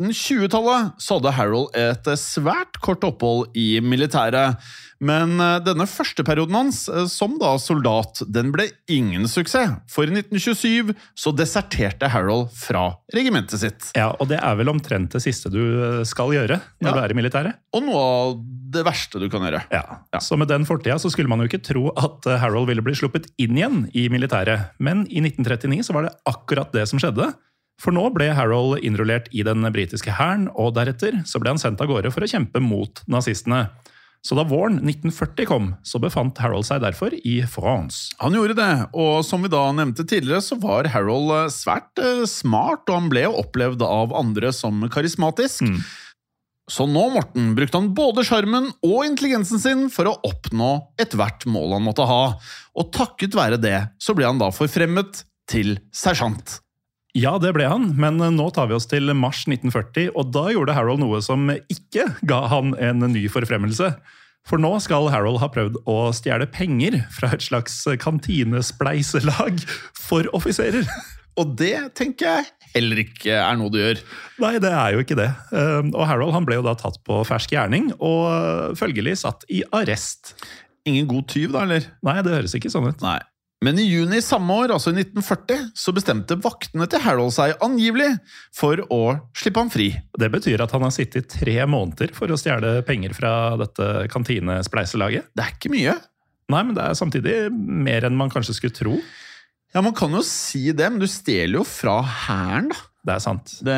1920-tallet 0.04 0.94
så 1.02 1.18
hadde 1.18 1.34
Harold 1.38 1.76
et 1.78 2.10
svært 2.20 2.80
kort 2.84 3.04
opphold 3.08 3.50
i 3.58 3.80
militæret. 3.84 4.60
Men 5.00 5.38
eh, 5.40 5.62
denne 5.64 5.86
første 5.88 6.26
perioden 6.28 6.58
hans 6.58 6.82
eh, 6.92 7.06
som 7.08 7.38
da 7.40 7.54
soldat, 7.62 8.20
den 8.28 8.50
ble 8.52 8.66
ingen 8.92 9.30
suksess. 9.32 9.78
For 9.92 10.04
i 10.04 10.12
1927 10.12 10.92
så 11.20 11.32
deserterte 11.36 12.10
Harold 12.12 12.50
fra 12.60 12.90
regimentet 13.16 13.62
sitt. 13.62 13.88
Ja, 13.96 14.10
Og 14.20 14.28
det 14.32 14.42
er 14.44 14.58
vel 14.60 14.72
omtrent 14.74 15.16
det 15.16 15.22
siste 15.24 15.52
du 15.54 16.04
skal 16.08 16.34
gjøre 16.36 16.60
når 16.84 16.90
Ja. 16.90 16.96
du 16.98 17.00
er 17.06 17.14
i 17.16 17.18
militæret? 17.22 17.56
Og 17.76 17.86
noe 17.86 18.02
av 18.04 18.36
det 18.76 18.84
verste 18.86 19.22
du 19.24 19.30
kan 19.32 19.42
gjøre. 19.48 19.64
Ja. 19.74 19.84
Ja. 20.14 20.20
Så 20.22 20.38
med 20.38 20.50
den 20.52 20.68
fortida 20.68 21.00
så 21.02 21.10
skulle 21.14 21.32
man 21.32 21.40
jo 21.42 21.48
ikke 21.48 21.64
tro 21.66 21.88
at 21.96 22.28
eh, 22.28 22.38
Harold 22.44 22.68
ville 22.70 22.84
bli 22.84 22.94
sluppet 23.00 23.32
inn 23.40 23.56
igjen 23.58 23.80
i 23.96 24.10
militæret. 24.12 24.74
Men 24.84 24.99
i 25.08 25.22
1939 25.24 25.86
så 25.88 25.96
var 25.96 26.08
det 26.08 26.16
akkurat 26.30 26.74
det 26.76 26.88
som 26.90 27.02
skjedde. 27.02 27.32
For 27.80 27.96
nå 27.96 28.10
ble 28.12 28.28
Harold 28.36 28.84
innrullert 28.84 29.30
i 29.32 29.46
den 29.48 29.64
britiske 29.72 30.18
hæren, 30.18 30.50
og 30.52 30.74
deretter 30.76 31.22
så 31.30 31.40
ble 31.40 31.54
han 31.54 31.62
sendt 31.62 31.80
av 31.80 31.88
gårde 31.92 32.12
for 32.12 32.26
å 32.26 32.30
kjempe 32.32 32.60
mot 32.64 33.00
nazistene. 33.08 33.70
Så 34.20 34.36
da 34.36 34.44
våren 34.44 34.82
1940 34.84 35.48
kom, 35.48 35.70
så 35.88 36.00
befant 36.04 36.42
Harold 36.44 36.68
seg 36.68 36.82
derfor 36.84 37.14
i 37.16 37.38
France. 37.48 38.12
Han 38.20 38.36
gjorde 38.36 38.58
det, 38.58 38.74
og 38.92 39.24
som 39.24 39.46
vi 39.46 39.52
da 39.52 39.62
nevnte 39.72 40.04
tidligere, 40.04 40.44
så 40.44 40.58
var 40.60 40.90
Harold 40.92 41.32
eh, 41.38 41.48
svært 41.56 42.02
eh, 42.04 42.26
smart, 42.28 42.84
og 42.90 42.98
han 42.98 43.08
ble 43.14 43.24
jo 43.30 43.38
opplevd 43.40 43.86
av 43.88 44.12
andre 44.20 44.52
som 44.56 44.84
karismatisk. 44.92 45.64
Mm. 45.64 45.80
Så 46.70 46.86
nå, 46.86 47.08
Morten, 47.10 47.54
brukte 47.58 47.80
han 47.80 47.90
både 47.98 48.24
sjarmen 48.28 48.70
og 48.86 49.00
intelligensen 49.08 49.62
sin 49.62 49.88
for 49.94 50.12
å 50.12 50.18
oppnå 50.28 50.70
ethvert 51.02 51.48
mål 51.50 51.80
han 51.80 51.86
måtte 51.88 52.06
ha. 52.06 52.24
Og 52.78 52.92
takket 52.94 53.38
være 53.38 53.58
det, 53.62 53.78
så 53.98 54.14
ble 54.18 54.28
han 54.30 54.42
da 54.42 54.52
forfremmet 54.54 55.24
til 55.50 55.80
sersjant. 55.96 56.60
Ja, 57.18 57.40
det 57.42 57.56
ble 57.58 57.66
han, 57.66 57.90
men 57.98 58.22
nå 58.22 58.46
tar 58.54 58.70
vi 58.70 58.78
oss 58.78 58.86
til 58.90 59.10
mars 59.18 59.42
1940, 59.50 60.12
og 60.14 60.30
da 60.30 60.46
gjorde 60.54 60.76
Harold 60.78 61.02
noe 61.02 61.24
som 61.26 61.50
ikke 61.50 62.06
ga 62.30 62.44
han 62.52 62.76
en 62.78 63.02
ny 63.10 63.26
forfremmelse. 63.34 63.90
For 64.48 64.62
nå 64.62 64.72
skal 64.86 65.10
Harold 65.10 65.42
ha 65.42 65.50
prøvd 65.52 65.82
å 65.90 65.98
stjele 66.16 66.46
penger 66.54 67.02
fra 67.14 67.34
et 67.34 67.44
slags 67.44 67.82
kantinespleiselag 68.02 69.66
for 69.98 70.30
offiserer. 70.38 70.86
Og 71.40 71.58
det 71.58 71.96
tenker 71.98 72.30
jeg 72.30 72.59
heller 72.76 73.02
ikke 73.04 73.34
er 73.40 73.58
noe 73.60 73.72
du 73.74 73.80
gjør. 73.82 74.02
Nei, 74.44 74.54
det 74.64 74.72
er 74.72 74.96
jo 74.96 75.04
ikke 75.04 75.18
det. 75.20 75.30
Eh, 75.56 75.82
Og 75.94 76.06
Harold 76.10 76.36
han 76.36 76.46
ble 76.48 76.60
jo 76.60 76.66
da 76.66 76.76
tatt 76.80 77.02
på 77.08 77.22
fersk 77.28 77.56
gjerning, 77.56 77.92
og 78.00 78.78
følgelig 78.80 79.18
satt 79.24 79.46
i 79.50 79.64
arrest. 79.76 80.36
Ingen 80.90 81.10
god 81.10 81.28
tyv, 81.32 81.52
da, 81.54 81.66
eller? 81.68 81.90
Nei, 82.06 82.20
det 82.26 82.34
høres 82.38 82.56
ikke 82.58 82.72
sånn 82.74 82.88
ut. 82.92 83.04
Nei. 83.06 83.20
Men 83.60 83.76
i 83.76 83.84
juni 83.84 84.22
samme 84.24 84.56
år, 84.56 84.72
altså 84.72 84.94
i 84.94 85.02
1940, 85.02 85.66
så 85.76 85.92
bestemte 85.92 86.38
vaktene 86.40 86.86
til 86.88 87.02
Harold 87.04 87.34
seg 87.36 87.58
angivelig 87.66 88.14
for 88.56 88.80
å 88.88 89.00
slippe 89.36 89.60
ham 89.60 89.72
fri. 89.74 89.90
Det 90.16 90.30
betyr 90.32 90.64
at 90.64 90.72
han 90.72 90.86
har 90.86 90.94
sittet 90.96 91.28
tre 91.34 91.58
måneder 91.68 92.14
for 92.16 92.32
å 92.32 92.38
stjele 92.40 92.78
penger 92.88 93.12
fra 93.18 93.34
dette 93.60 93.90
kantinespleiselaget. 94.16 95.28
Det 95.36 95.44
er 95.44 95.58
ikke 95.58 95.74
mye. 95.74 95.98
Nei, 96.50 96.62
men 96.66 96.72
det 96.78 96.86
er 96.88 96.96
samtidig 96.98 97.36
mer 97.52 98.08
enn 98.08 98.16
man 98.18 98.32
kanskje 98.32 98.56
skulle 98.58 98.78
tro. 98.80 98.96
Ja, 99.74 99.82
Man 99.86 99.94
kan 99.94 100.16
jo 100.18 100.24
si 100.26 100.72
det, 100.74 100.88
men 100.90 101.02
du 101.02 101.08
stjeler 101.10 101.60
jo 101.62 101.66
fra 101.68 102.00
hæren, 102.26 102.72
da. 102.74 102.89
Det 103.00 103.14
er 103.16 103.22
sant. 103.24 103.52
Det, 103.64 103.76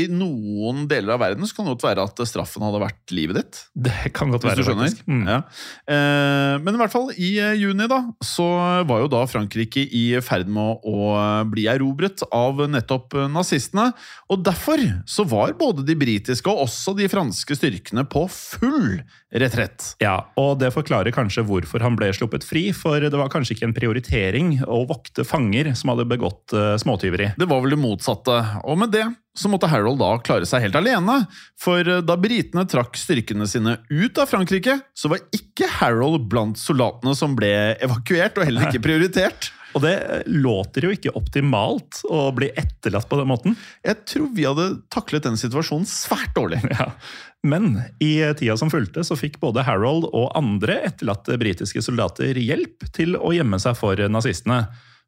i, 0.00 0.06
noen 0.08 0.86
deler 0.88 1.12
av 1.12 1.20
verden 1.20 1.44
så 1.44 1.54
kan 1.54 1.66
det 1.66 1.74
godt 1.74 1.84
være 1.84 2.06
at 2.08 2.22
straffen 2.24 2.64
hadde 2.64 2.80
vært 2.80 3.12
livet 3.12 3.36
ditt. 3.36 3.58
Det 3.76 4.12
kan 4.16 4.32
godt 4.32 4.46
være, 4.48 4.64
faktisk. 4.64 5.02
Mm. 5.04 5.26
Ja. 5.28 5.42
Eh, 5.92 6.54
men 6.64 6.72
i 6.72 6.80
hvert 6.80 6.94
fall, 6.94 7.10
i 7.20 7.34
eh, 7.36 7.58
juni 7.60 7.84
da, 7.90 8.00
så 8.24 8.46
var 8.88 9.04
jo 9.04 9.10
da 9.12 9.20
Frankrike 9.28 9.84
i 9.84 10.06
ferd 10.24 10.48
med 10.48 10.88
å 10.88 11.10
eh, 11.18 11.42
bli 11.52 11.66
erobret 11.68 12.24
av 12.32 12.64
nettopp 12.72 13.18
nazistene. 13.28 13.90
Og 14.32 14.40
derfor 14.46 14.80
så 15.04 15.28
var 15.28 15.52
både 15.60 15.84
de 15.84 15.98
britiske 15.98 16.48
og 16.48 16.64
også 16.64 16.96
de 16.96 17.10
franske 17.12 17.60
styrkene 17.60 18.06
på 18.08 18.24
full 18.32 19.02
retrett. 19.36 19.90
Ja, 20.00 20.30
og 20.40 20.62
det 20.62 20.72
forklarer 20.72 21.12
kanskje 21.12 21.44
hvorfor 21.44 21.84
han 21.84 22.00
ble 22.00 22.08
sluppet 22.16 22.46
fri, 22.48 22.70
for 22.72 23.04
det 23.04 23.12
var 23.12 23.28
kanskje 23.28 23.58
ikke 23.58 23.68
en 23.68 23.76
prioritering 23.76 24.54
å 24.64 24.80
vokte 24.88 25.28
fanger 25.28 25.74
som 25.76 25.92
hadde 25.92 26.08
begått 26.08 26.56
småtyveri. 26.80 27.34
Det 27.36 27.48
var 27.50 27.60
vel 27.60 27.76
det 27.76 27.82
motsatte. 27.98 28.38
Og 28.64 28.78
med 28.78 28.94
det 28.94 29.06
så 29.38 29.50
måtte 29.50 29.68
Harold 29.70 30.00
da 30.00 30.16
klare 30.22 30.46
seg 30.48 30.64
helt 30.66 30.78
alene. 30.78 31.20
For 31.60 31.82
eh, 31.86 32.02
da 32.02 32.16
britene 32.18 32.66
trakk 32.68 32.98
styrkene 32.98 33.46
sine 33.46 33.78
ut 33.90 34.18
av 34.18 34.30
Frankrike, 34.30 34.78
så 34.94 35.12
var 35.12 35.22
ikke 35.34 35.68
Harold 35.78 36.26
blant 36.30 36.58
soldatene 36.58 37.14
som 37.18 37.36
ble 37.38 37.52
evakuert, 37.78 38.38
og 38.38 38.48
heller 38.48 38.68
ikke 38.68 38.84
prioritert. 38.88 39.52
Og 39.76 39.84
det 39.84 39.94
eh, 40.00 40.26
låter 40.26 40.88
jo 40.88 40.92
ikke 40.94 41.14
optimalt 41.18 42.02
å 42.08 42.28
bli 42.34 42.50
etterlatt 42.56 43.08
på 43.10 43.20
den 43.20 43.30
måten. 43.30 43.56
Jeg 43.86 44.02
tror 44.08 44.28
vi 44.34 44.48
hadde 44.48 44.68
taklet 44.94 45.26
den 45.28 45.38
situasjonen 45.40 45.88
svært 45.88 46.34
dårlig. 46.38 46.62
Ja. 46.78 46.92
Men 47.46 47.76
i 48.02 48.18
tida 48.34 48.56
som 48.58 48.70
fulgte, 48.70 49.04
så 49.06 49.14
fikk 49.14 49.36
både 49.38 49.62
Harold 49.62 50.08
og 50.10 50.32
andre 50.36 50.80
etterlatte 50.88 51.36
britiske 51.38 51.78
soldater 51.86 52.34
hjelp 52.34 52.82
til 52.96 53.14
å 53.14 53.30
gjemme 53.30 53.60
seg 53.62 53.76
for 53.78 54.02
nazistene. 54.10 54.64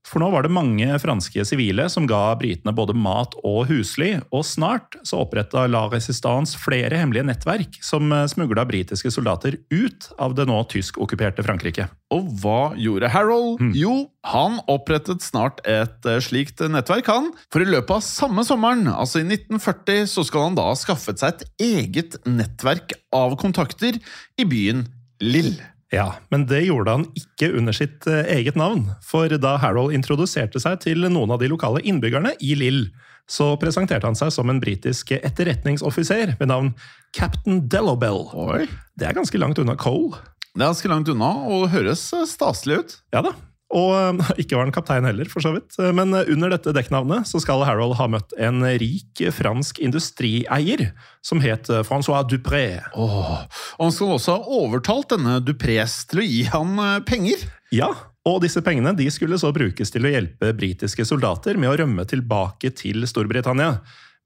For 0.08 0.22
nå 0.22 0.30
var 0.32 0.46
det 0.46 0.52
mange 0.54 0.86
franske 1.02 1.44
sivile 1.46 1.84
som 1.92 2.06
ga 2.08 2.32
britene 2.40 2.72
både 2.74 2.96
mat 2.96 3.36
og 3.44 3.68
husly, 3.68 4.14
og 4.34 4.46
snart 4.48 4.96
så 5.06 5.22
oppretta 5.24 5.66
La 5.70 5.84
Resistance 5.92 6.58
flere 6.58 6.98
hemmelige 6.98 7.28
nettverk 7.28 7.78
som 7.84 8.10
smugla 8.30 8.64
britiske 8.68 9.12
soldater 9.12 9.58
ut 9.70 10.08
av 10.18 10.34
det 10.38 10.48
nå 10.50 10.58
tyskokkuperte 10.72 11.44
Frankrike. 11.46 11.86
Og 12.14 12.30
hva 12.42 12.72
gjorde 12.80 13.10
Harold? 13.12 13.62
Jo, 13.76 14.08
han 14.26 14.58
opprettet 14.70 15.22
snart 15.24 15.62
et 15.68 16.08
eh, 16.08 16.20
slikt 16.24 16.62
nettverk, 16.64 17.06
han. 17.10 17.30
For 17.52 17.62
i 17.62 17.68
løpet 17.68 18.00
av 18.00 18.04
samme 18.04 18.44
sommeren, 18.46 18.88
altså 18.90 19.22
i 19.22 19.26
1940, 19.28 20.08
så 20.10 20.24
skal 20.26 20.48
han 20.48 20.58
da 20.58 20.70
ha 20.72 20.78
skaffet 20.78 21.22
seg 21.22 21.36
et 21.36 21.66
eget 21.70 22.18
nettverk 22.26 22.96
av 23.14 23.36
kontakter 23.40 24.00
i 24.40 24.48
byen 24.48 24.88
Lille. 25.20 25.79
Ja, 25.90 26.12
men 26.30 26.46
det 26.46 26.62
gjorde 26.68 26.92
han 26.94 27.04
ikke 27.18 27.50
under 27.58 27.74
sitt 27.74 28.06
eh, 28.06 28.22
eget 28.36 28.58
navn. 28.58 28.86
For 29.02 29.30
da 29.42 29.56
Harold 29.58 29.94
introduserte 29.96 30.62
seg 30.62 30.78
til 30.84 31.02
noen 31.10 31.34
av 31.34 31.42
de 31.42 31.50
lokale 31.50 31.82
innbyggerne 31.82 32.36
i 32.38 32.54
Lill, 32.58 32.84
så 33.30 33.52
presenterte 33.62 34.06
han 34.06 34.18
seg 34.18 34.30
som 34.34 34.50
en 34.50 34.62
britisk 34.62 35.12
etterretningsoffiser 35.18 36.36
ved 36.38 36.50
navn 36.50 36.72
Captain 37.16 37.64
Delobel. 37.70 38.24
Oi. 38.38 38.64
Det 38.98 39.10
er 39.10 39.18
ganske 39.18 39.38
langt 39.42 39.58
unna 39.62 39.74
Cole. 39.78 40.18
Det 40.54 40.62
er 40.62 40.70
ganske 40.72 40.90
langt 40.90 41.10
unna, 41.10 41.30
og 41.50 41.70
høres 41.74 42.06
eh, 42.14 42.26
staselig 42.26 42.82
ut. 42.82 42.98
Ja 43.14 43.26
da. 43.26 43.34
Og 43.70 43.92
eh, 43.94 44.30
ikke 44.42 44.58
var 44.58 44.66
han 44.66 44.74
kaptein 44.74 45.06
heller, 45.06 45.28
for 45.30 45.44
så 45.44 45.52
vidt. 45.54 45.76
Eh, 45.78 45.92
Men 45.96 46.14
under 46.20 46.54
dette 46.56 46.74
dekknavnet 46.76 47.28
så 47.30 47.40
skal 47.42 47.64
Harold 47.66 47.96
ha 48.00 48.08
møtt 48.10 48.34
en 48.40 48.64
rik 48.82 49.22
fransk 49.36 49.78
industrieier 49.84 50.90
som 51.26 51.42
het 51.44 51.70
eh, 51.70 51.84
Francois 51.86 52.26
Dupré. 52.30 52.80
Åh, 52.94 53.32
og 53.78 53.82
han 53.84 53.94
skal 53.94 54.14
også 54.16 54.36
ha 54.38 54.60
overtalt 54.60 55.14
denne 55.14 55.38
Duprés 55.44 56.00
til 56.10 56.22
å 56.22 56.28
gi 56.28 56.44
han 56.50 56.76
eh, 56.82 57.00
penger. 57.06 57.46
Ja, 57.74 57.92
og 58.28 58.42
disse 58.44 58.60
pengene 58.64 58.92
de 58.98 59.06
skulle 59.12 59.38
så 59.40 59.52
brukes 59.54 59.92
til 59.94 60.04
å 60.04 60.10
hjelpe 60.12 60.50
britiske 60.56 61.06
soldater 61.08 61.56
med 61.56 61.70
å 61.70 61.76
rømme 61.80 62.04
tilbake 62.10 62.72
til 62.76 63.06
Storbritannia. 63.08 63.78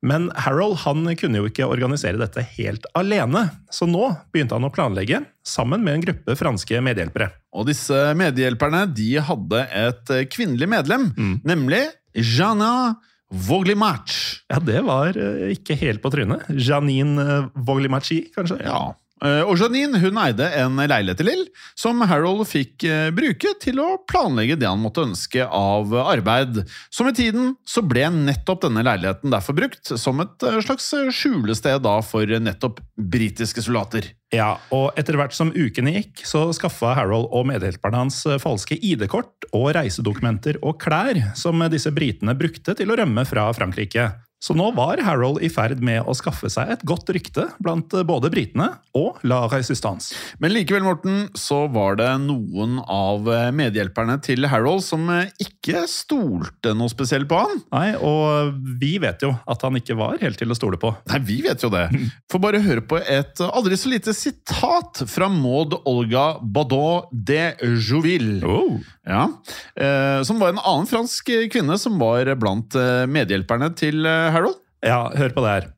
Men 0.05 0.29
Harold 0.45 0.83
han 0.85 1.07
kunne 1.17 1.41
jo 1.41 1.49
ikke 1.49 1.69
organisere 1.69 2.21
dette 2.21 2.45
helt 2.59 2.85
alene, 2.99 3.47
så 3.73 3.89
nå 3.89 4.11
begynte 4.35 4.59
han 4.59 4.69
å 4.69 4.73
planlegge 4.75 5.23
sammen 5.47 5.85
med 5.85 5.97
en 5.97 6.05
gruppe 6.05 6.37
franske 6.37 6.83
medhjelpere. 6.85 7.31
Og 7.57 7.71
disse 7.71 7.97
medhjelperne 8.19 8.85
de 8.93 9.11
hadde 9.25 9.65
et 9.73 10.15
kvinnelig 10.35 10.69
medlem, 10.77 11.09
nemlig 11.47 11.87
Jana 12.15 12.99
Voglimac. 13.35 14.13
Ja, 14.53 14.61
det 14.63 14.83
var 14.87 15.17
eh, 15.19 15.55
ikke 15.57 15.77
helt 15.81 16.03
på 16.05 16.13
trynet. 16.13 16.45
Janine 16.55 17.25
eh, 17.25 17.49
Voglimachi, 17.67 18.21
kanskje? 18.35 18.61
Ja. 18.63 18.93
Eh, 19.25 19.41
Og 19.49 19.57
Janine 19.57 20.01
hun 20.03 20.19
eide 20.21 20.47
en 20.61 20.77
leilighet 20.77 21.23
i 21.23 21.27
Lill, 21.27 21.45
som 21.79 22.03
Harold 22.05 22.45
fikk 22.49 22.85
eh, 22.89 23.09
bruke 23.15 23.55
til 23.63 23.81
å 23.81 23.97
planlegge 24.11 24.59
det 24.61 24.69
han 24.69 24.83
måtte 24.83 25.07
ønske 25.07 25.47
av 25.49 25.95
arbeid. 26.05 26.61
Så 26.93 27.07
med 27.07 27.17
tiden 27.17 27.55
så 27.69 27.83
ble 27.85 28.05
nettopp 28.13 28.67
denne 28.67 28.85
leiligheten 28.85 29.33
derfor 29.33 29.57
brukt 29.57 29.95
som 30.01 30.21
et 30.25 30.45
eh, 30.45 30.61
slags 30.65 30.91
skjulested 31.17 31.81
da 31.87 31.97
for 32.05 32.29
nettopp 32.29 32.83
britiske 33.01 33.65
soldater. 33.65 34.11
Ja, 34.35 34.57
og 34.75 34.99
etter 34.99 35.17
hvert 35.17 35.35
som 35.37 35.53
ukene 35.55 35.95
gikk, 35.95 36.25
så 36.27 36.49
skaffa 36.57 36.93
Harold 36.99 37.31
og 37.31 37.47
medhjelperne 37.49 38.03
hans 38.03 38.25
falske 38.43 38.77
ID-kort 38.77 39.47
og 39.55 39.71
reisedokumenter 39.77 40.59
og 40.61 40.81
klær 40.83 41.21
som 41.39 41.63
disse 41.71 41.93
britene 41.95 42.35
brukte 42.37 42.75
til 42.77 42.91
å 42.91 42.99
rømme 42.99 43.25
fra 43.29 43.47
Frankrike. 43.57 44.11
Så 44.45 44.53
nå 44.53 44.67
var 44.77 45.01
Harold 45.01 45.41
i 45.41 45.49
ferd 45.49 45.81
med 45.81 46.05
å 46.05 46.13
skaffe 46.17 46.51
seg 46.53 46.75
et 46.75 46.83
godt 46.85 47.09
rykte 47.17 47.47
blant 47.65 47.95
både 48.05 48.29
britene 48.33 48.67
og 48.93 49.23
La 49.25 49.47
Resistance. 49.49 50.13
Men 50.43 50.53
likevel, 50.53 50.85
Morten, 50.85 51.31
så 51.33 51.63
var 51.73 51.97
det 51.97 52.11
noen 52.27 52.77
av 52.85 53.25
eh, 53.33 53.49
medhjelperne 53.57 54.19
til 54.25 54.45
Harold 54.53 54.85
som 54.85 55.09
eh, 55.15 55.33
ikke 55.41 55.87
stolte 55.89 56.75
noe 56.77 56.93
spesielt 56.93 57.31
på 57.31 57.39
han. 57.41 57.63
Nei, 57.73 57.95
og 57.97 58.59
vi 58.83 58.99
vet 59.01 59.25
jo 59.25 59.33
at 59.33 59.65
han 59.65 59.81
ikke 59.81 59.97
var 59.97 60.21
helt 60.21 60.37
til 60.41 60.53
å 60.53 60.59
stole 60.59 60.81
på. 60.83 60.93
Nei, 61.09 61.23
vi 61.25 61.39
vet 61.47 61.65
jo 61.65 61.73
det. 61.73 61.87
Får 62.33 62.45
bare 62.45 62.61
høre 62.67 62.85
på 62.85 63.01
et 63.01 63.41
aldri 63.47 63.81
så 63.81 63.95
lite 63.95 64.13
sitat 64.13 65.07
fra 65.09 65.31
Maud 65.33 65.79
Olga 65.89 66.35
Badot 66.45 67.09
de 67.17 67.55
Jouville. 67.81 68.43
Oh. 68.45 68.77
Ja, 69.05 69.29
eh, 69.77 70.23
Som 70.25 70.39
var 70.41 70.49
en 70.49 70.59
annen 70.59 70.89
fransk 70.89 71.29
kvinne 71.53 71.77
som 71.79 71.99
var 72.01 72.31
blant 72.41 72.75
eh, 72.75 73.05
medhjelperne 73.11 73.71
til 73.77 74.07
eh, 74.09 74.31
Harold. 74.33 74.57
Ja, 74.85 75.11
hør 75.17 75.35
på 75.37 75.45
det 75.45 75.55
her. 75.55 75.71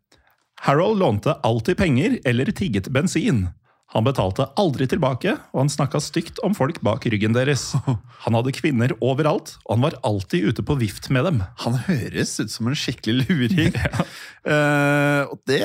Harold 0.67 0.99
lånte 1.03 1.37
alltid 1.47 1.79
penger 1.79 2.19
eller 2.27 2.51
tigget 2.55 2.89
bensin. 2.95 3.49
Han 3.95 4.07
betalte 4.07 4.49
aldri 4.59 4.89
tilbake, 4.91 5.37
og 5.55 5.61
han 5.63 5.71
snakka 5.71 6.01
stygt 6.03 6.41
om 6.47 6.57
folk 6.59 6.81
bak 6.85 7.07
ryggen 7.07 7.37
deres. 7.37 7.71
Han 8.27 8.35
hadde 8.35 8.55
kvinner 8.57 8.91
overalt, 9.05 9.53
og 9.69 9.77
han 9.77 9.85
var 9.85 9.95
alltid 10.09 10.49
ute 10.49 10.63
på 10.67 10.75
vift 10.81 11.07
med 11.15 11.29
dem. 11.29 11.43
Han 11.63 11.77
høres 11.87 12.33
ut 12.41 12.51
som 12.51 12.67
en 12.67 12.79
skikkelig 12.79 13.29
luring. 13.29 13.77
Eh, 14.47 15.23
og 15.27 15.41
det 15.51 15.59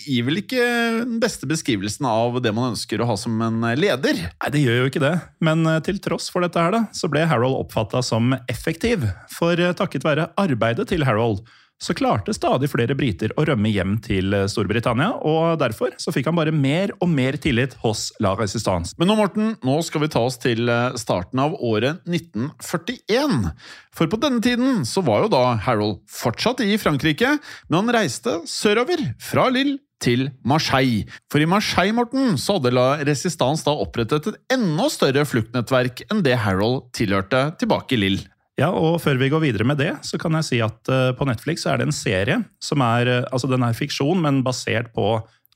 gir 0.00 0.24
vel 0.24 0.40
ikke 0.40 0.62
den 1.04 1.18
beste 1.20 1.44
beskrivelsen 1.48 2.06
av 2.08 2.38
det 2.40 2.54
man 2.56 2.70
ønsker 2.70 3.02
å 3.02 3.08
ha 3.10 3.16
som 3.20 3.34
en 3.44 3.60
leder. 3.76 4.16
Nei, 4.16 4.52
det 4.54 4.62
gjør 4.62 4.78
jo 4.78 4.86
ikke 4.88 5.02
det, 5.04 5.12
men 5.44 5.68
eh, 5.68 5.82
til 5.84 6.00
tross 6.00 6.30
for 6.32 6.40
dette 6.44 6.56
her 6.56 6.72
da, 6.72 6.82
så 6.96 7.10
ble 7.12 7.26
Harold 7.28 7.58
oppfatta 7.58 8.00
som 8.04 8.32
effektiv. 8.48 9.04
For 9.28 9.60
eh, 9.60 9.74
takket 9.76 10.08
være 10.08 10.30
arbeidet 10.40 10.88
til 10.88 11.04
Harold, 11.04 11.44
så 11.80 11.96
klarte 11.96 12.34
stadig 12.36 12.68
flere 12.70 12.94
briter 12.98 13.32
å 13.40 13.44
rømme 13.48 13.72
hjem 13.72 13.96
til 14.04 14.34
eh, 14.36 14.46
Storbritannia, 14.50 15.14
og 15.24 15.58
derfor 15.62 15.96
så 16.00 16.12
fikk 16.14 16.28
han 16.30 16.38
bare 16.38 16.54
mer 16.54 16.92
og 17.00 17.08
mer 17.12 17.38
tillit 17.40 17.76
hos 17.84 18.10
La 18.22 18.34
Resistance. 18.38 18.94
Men 19.00 19.10
nå, 19.10 19.16
Morten, 19.20 19.54
nå 19.66 19.78
skal 19.86 20.04
vi 20.04 20.10
ta 20.12 20.22
oss 20.28 20.38
til 20.42 20.68
eh, 20.68 20.96
starten 21.00 21.40
av 21.42 21.56
året 21.56 22.04
1941. 22.08 23.52
For 23.96 24.10
på 24.10 24.20
denne 24.20 24.44
tiden 24.44 24.84
så 24.88 25.02
var 25.06 25.24
jo 25.24 25.32
da 25.32 25.44
Harold 25.64 26.02
fortsatt 26.10 26.60
i 26.64 26.76
Frankrike, 26.80 27.38
men 27.68 27.80
han 27.80 27.94
reiste 27.96 28.42
sørover 28.48 29.02
fra 29.22 29.48
Lille 29.52 29.80
til 30.00 30.30
Marseille. 30.48 31.04
For 31.32 31.42
i 31.42 31.48
Marseille, 31.48 31.94
Morten, 31.96 32.36
så 32.40 32.56
hadde 32.56 32.72
La 32.72 32.88
Resistance 33.04 33.66
da 33.66 33.74
opprettet 33.76 34.30
et 34.30 34.56
enda 34.56 34.88
større 34.92 35.26
fluktnettverk 35.28 36.06
enn 36.08 36.24
det 36.24 36.38
Harold 36.44 36.86
tilhørte 36.96 37.50
tilbake 37.60 37.96
i 37.96 38.04
Lille. 38.04 38.28
Ja, 38.60 38.68
og 38.76 38.98
Før 39.00 39.16
vi 39.20 39.30
går 39.32 39.40
videre 39.40 39.64
med 39.66 39.78
det, 39.80 39.92
så 40.04 40.18
kan 40.20 40.36
jeg 40.36 40.44
si 40.50 40.58
at 40.64 40.90
eh, 40.92 41.10
på 41.16 41.26
Netflix 41.28 41.64
så 41.64 41.72
er 41.74 41.80
det 41.80 41.88
en 41.88 41.96
serie 41.96 42.40
som 42.62 42.82
er 42.84 43.08
eh, 43.08 43.28
altså 43.32 43.48
den 43.50 43.64
er 43.66 43.76
fiksjon, 43.76 44.20
men 44.20 44.42
basert 44.46 44.92
på 44.96 45.06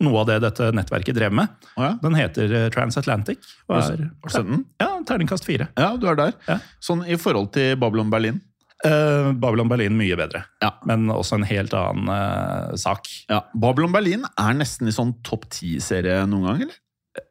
noe 0.03 0.23
av 0.23 0.27
det 0.27 0.41
dette 0.43 0.71
nettverket 0.75 1.15
drev 1.15 1.35
med. 1.37 1.53
Oh, 1.77 1.85
ja? 1.85 1.93
Den 2.03 2.17
heter 2.19 2.51
eh, 2.65 2.71
Transatlantic. 2.75 3.45
og 3.69 3.77
er- 3.79 4.09
den? 4.49 4.65
Ja, 4.83 4.89
terningkast 5.07 5.45
fire. 5.47 5.69
Ja, 5.79 5.93
du 6.01 6.09
er 6.11 6.17
der. 6.19 6.33
Ja. 6.49 6.57
Sånn 6.83 7.05
i 7.07 7.15
forhold 7.21 7.53
til 7.55 7.77
Babylon 7.79 8.11
Berlin. 8.11 8.41
Eh, 8.85 9.31
Babylon 9.41 9.69
Berlin 9.71 9.95
mye 9.97 10.17
bedre, 10.19 10.43
Ja. 10.65 10.73
men 10.89 11.07
også 11.15 11.39
en 11.39 11.47
helt 11.49 11.73
annen 11.79 12.09
eh, 12.11 12.75
sak. 12.81 13.07
Ja, 13.31 13.43
Babylon 13.55 13.93
Berlin 13.95 14.25
er 14.35 14.57
nesten 14.59 14.89
i 14.91 14.93
sånn 14.97 15.15
topp 15.25 15.47
10-serie 15.53 16.25
noen 16.29 16.49
gang, 16.49 16.65
eller? 16.67 16.81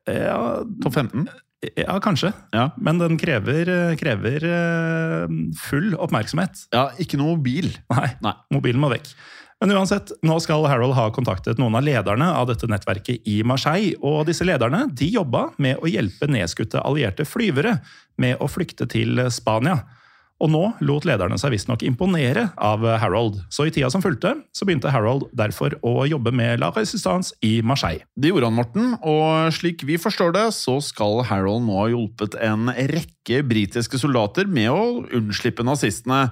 Ja, 0.08 0.38
Topp 0.82 0.94
15? 0.96 1.28
Ja 1.80 2.00
kanskje. 2.04 2.34
Ja. 2.54 2.70
Men 2.78 3.00
den 3.02 3.18
krever, 3.22 3.70
krever 4.00 4.46
eh, 4.50 5.38
full 5.60 5.94
oppmerksomhet. 5.96 6.68
ja, 6.74 6.90
ikke 7.00 7.20
noe 7.22 7.38
mobil. 7.38 7.72
Nei, 7.94 8.10
Nei. 8.26 8.36
mobilen 8.54 8.82
må 8.84 8.92
vekk. 8.94 9.14
Men 9.64 9.72
uansett, 9.78 10.12
nå 10.28 10.36
skal 10.44 10.66
Harold 10.68 10.96
ha 10.98 11.06
kontaktet 11.16 11.60
noen 11.62 11.78
av 11.80 11.86
lederne 11.86 12.26
av 12.36 12.50
dette 12.50 12.68
nettverket 12.68 13.24
i 13.32 13.38
Marseille. 13.48 13.94
Og 14.04 14.26
disse 14.28 14.44
lederne 14.44 14.90
de 14.92 15.08
jobba 15.14 15.46
med 15.64 15.80
å 15.80 15.88
hjelpe 15.88 16.28
nedskutte 16.28 16.82
allierte 16.84 17.24
flyvere 17.24 17.78
med 18.20 18.42
å 18.44 18.50
flykte 18.52 18.90
til 18.92 19.22
Spania. 19.32 19.78
Og 20.44 20.52
nå 20.52 20.64
lot 20.84 21.06
lederne 21.08 21.38
seg 21.40 21.54
visstnok 21.54 21.86
imponere 21.88 22.50
av 22.60 22.84
Harold. 23.00 23.38
Så 23.54 23.70
i 23.70 23.72
tida 23.72 23.88
som 23.94 24.04
fulgte, 24.04 24.34
så 24.52 24.68
begynte 24.68 24.92
Harold 24.92 25.30
derfor 25.32 25.78
å 25.88 26.04
jobbe 26.10 26.34
med 26.36 26.60
La 26.60 26.68
Resistance 26.76 27.32
i 27.46 27.62
Marseille. 27.64 28.04
Det 28.20 28.34
gjorde 28.34 28.50
han, 28.50 28.58
Morten, 28.58 28.92
og 29.00 29.54
slik 29.56 29.86
vi 29.88 29.96
forstår 30.02 30.36
det, 30.36 30.46
så 30.58 30.80
skal 30.84 31.24
Harold 31.30 31.64
nå 31.64 31.80
ha 31.80 31.88
hjulpet 31.94 32.36
en 32.44 32.74
rekke 32.76 33.40
britiske 33.48 34.02
soldater 34.02 34.50
med 34.52 34.68
å 34.74 34.84
unnslippe 35.16 35.64
nazistene. 35.64 36.26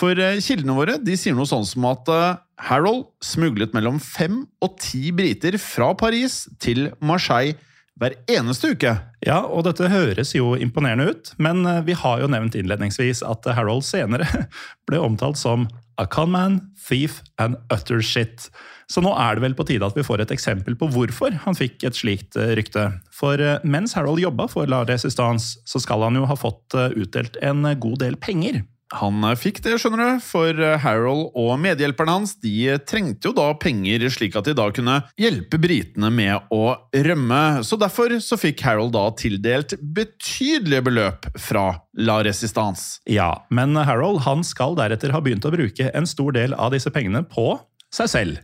For 0.00 0.16
eh, 0.16 0.40
kildene 0.40 0.78
våre 0.78 0.96
de 1.02 1.18
sier 1.20 1.36
noe 1.36 1.48
sånn 1.50 1.68
som 1.68 1.84
at 1.90 2.08
eh, 2.08 2.38
Harold 2.70 3.10
smuglet 3.24 3.76
mellom 3.76 4.00
fem 4.00 4.46
og 4.64 4.78
ti 4.80 5.12
briter 5.16 5.60
fra 5.60 5.92
Paris 6.00 6.46
til 6.64 6.88
Marseille 7.04 7.58
hver 8.00 8.16
eneste 8.32 8.72
uke. 8.74 8.94
Ja, 9.26 9.42
og 9.44 9.66
dette 9.66 9.90
høres 9.92 10.32
jo 10.32 10.54
imponerende 10.56 11.10
ut, 11.12 11.34
men 11.42 11.62
eh, 11.68 11.82
vi 11.84 11.96
har 11.98 12.22
jo 12.22 12.30
nevnt 12.32 12.56
innledningsvis 12.56 13.22
at 13.26 13.46
Harold 13.56 13.84
senere 13.86 14.26
ble 14.88 15.00
omtalt 15.04 15.40
som 15.40 15.68
a 16.00 16.06
conman, 16.08 16.62
thief 16.80 17.18
and 17.42 17.58
utter 17.72 18.00
shit. 18.00 18.48
Så 18.90 19.04
nå 19.04 19.12
er 19.20 19.36
det 19.36 19.44
vel 19.44 19.54
på 19.58 19.66
tide 19.68 19.84
at 19.86 19.98
vi 19.98 20.06
får 20.06 20.24
et 20.24 20.32
eksempel 20.32 20.78
på 20.80 20.88
hvorfor 20.94 21.36
han 21.44 21.58
fikk 21.58 21.84
et 21.84 21.98
slikt 21.98 22.40
eh, 22.40 22.54
rykte. 22.58 22.88
For 23.14 23.36
eh, 23.36 23.60
mens 23.68 23.94
Harold 23.98 24.24
jobba 24.24 24.48
for 24.48 24.70
La 24.70 24.80
Resistance, 24.88 25.60
så 25.68 25.82
skal 25.84 26.08
han 26.08 26.16
jo 26.16 26.24
ha 26.30 26.38
fått 26.40 26.74
utdelt 26.96 27.36
en 27.44 27.68
god 27.84 28.00
del 28.00 28.16
penger. 28.16 28.62
Han 28.98 29.22
eh, 29.24 29.36
fikk 29.38 29.60
det, 29.64 29.76
skjønner 29.78 30.02
du, 30.02 30.22
for 30.24 30.56
eh, 30.56 30.78
Harold 30.82 31.30
og 31.38 31.52
medhjelperne 31.62 32.16
hans 32.18 32.34
de 32.42 32.54
eh, 32.72 32.80
trengte 32.82 33.30
jo 33.30 33.34
da 33.36 33.46
penger 33.60 34.06
slik 34.10 34.38
at 34.38 34.48
de 34.48 34.56
da 34.58 34.66
kunne 34.74 34.96
hjelpe 35.20 35.60
britene 35.62 36.10
med 36.14 36.50
å 36.54 36.74
rømme. 37.06 37.42
Så 37.66 37.78
derfor 37.80 38.16
så 38.24 38.38
fikk 38.40 38.64
Harold 38.66 38.94
da 38.96 39.06
tildelt 39.18 39.76
betydelige 39.80 40.86
beløp 40.90 41.30
fra 41.38 41.66
La 41.98 42.20
Resistance. 42.26 42.98
Ja, 43.10 43.32
men 43.50 43.78
Harold 43.78 44.24
han 44.26 44.42
skal 44.46 44.78
deretter 44.78 45.14
ha 45.14 45.22
begynt 45.22 45.46
å 45.46 45.54
bruke 45.54 45.90
en 45.94 46.08
stor 46.08 46.34
del 46.34 46.56
av 46.58 46.74
disse 46.74 46.90
pengene 46.94 47.22
på 47.26 47.52
seg 47.94 48.10
selv. 48.10 48.42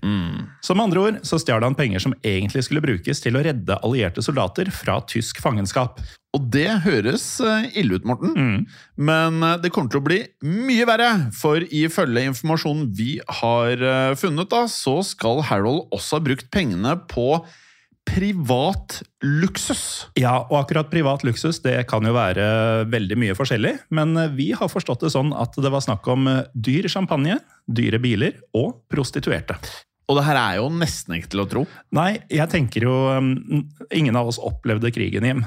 Som 0.65 0.83
andre 0.83 1.03
ord 1.03 1.19
så 1.27 1.39
stjal 1.39 1.63
han 1.63 1.77
penger 1.79 2.03
som 2.03 2.15
egentlig 2.27 2.65
skulle 2.67 2.83
brukes 2.83 3.23
til 3.23 3.39
å 3.39 3.43
redde 3.47 3.79
allierte 3.87 4.25
soldater 4.25 4.73
fra 4.75 4.99
tysk 5.07 5.39
fangenskap. 5.43 6.01
Og 6.37 6.49
det 6.53 6.69
høres 6.85 7.25
eh, 7.41 7.69
ille 7.81 7.97
ut, 7.97 8.07
Morten, 8.09 8.67
men 9.01 9.45
eh, 9.45 9.59
det 9.63 9.73
kommer 9.73 9.93
til 9.93 10.03
å 10.03 10.07
bli 10.07 10.19
mye 10.45 10.87
verre. 10.89 11.11
For 11.37 11.65
ifølge 11.65 12.27
informasjonen 12.29 12.91
vi 12.97 13.17
har 13.41 13.81
eh, 13.81 14.17
funnet, 14.21 14.51
da, 14.53 14.67
så 14.69 14.99
skal 15.07 15.41
Harold 15.49 15.87
også 15.97 16.19
ha 16.19 16.27
brukt 16.27 16.51
pengene 16.53 16.93
på 17.09 17.41
privat 18.07 19.01
luksus. 19.25 20.07
Ja, 20.21 20.37
og 20.45 20.61
akkurat 20.61 20.93
privat 20.93 21.25
luksus 21.27 21.59
det 21.65 21.81
kan 21.91 22.07
jo 22.07 22.13
være 22.15 22.85
veldig 22.93 23.19
mye 23.19 23.35
forskjellig, 23.39 23.73
men 23.97 24.15
vi 24.37 24.53
har 24.55 24.71
forstått 24.71 25.03
det 25.09 25.11
sånn 25.17 25.33
at 25.35 25.57
det 25.59 25.73
var 25.75 25.83
snakk 25.83 26.07
om 26.13 26.29
dyr 26.55 26.87
champagne, 26.93 27.41
dyre 27.67 27.99
biler 28.03 28.39
og 28.55 28.77
prostituerte. 28.93 29.59
Og 30.07 30.21
det 30.21 30.27
her 30.29 30.39
er 30.39 30.59
jo 30.61 30.71
nesten 30.71 31.17
ikke 31.17 31.33
til 31.33 31.43
å 31.43 31.51
tro. 31.51 31.67
Nei, 31.99 32.13
jeg 32.31 32.47
tenker 32.53 32.87
jo 32.87 32.95
um, 33.11 33.33
Ingen 33.91 34.15
av 34.15 34.31
oss 34.31 34.39
opplevde 34.39 34.93
krigen 34.95 35.27
hjem. 35.27 35.43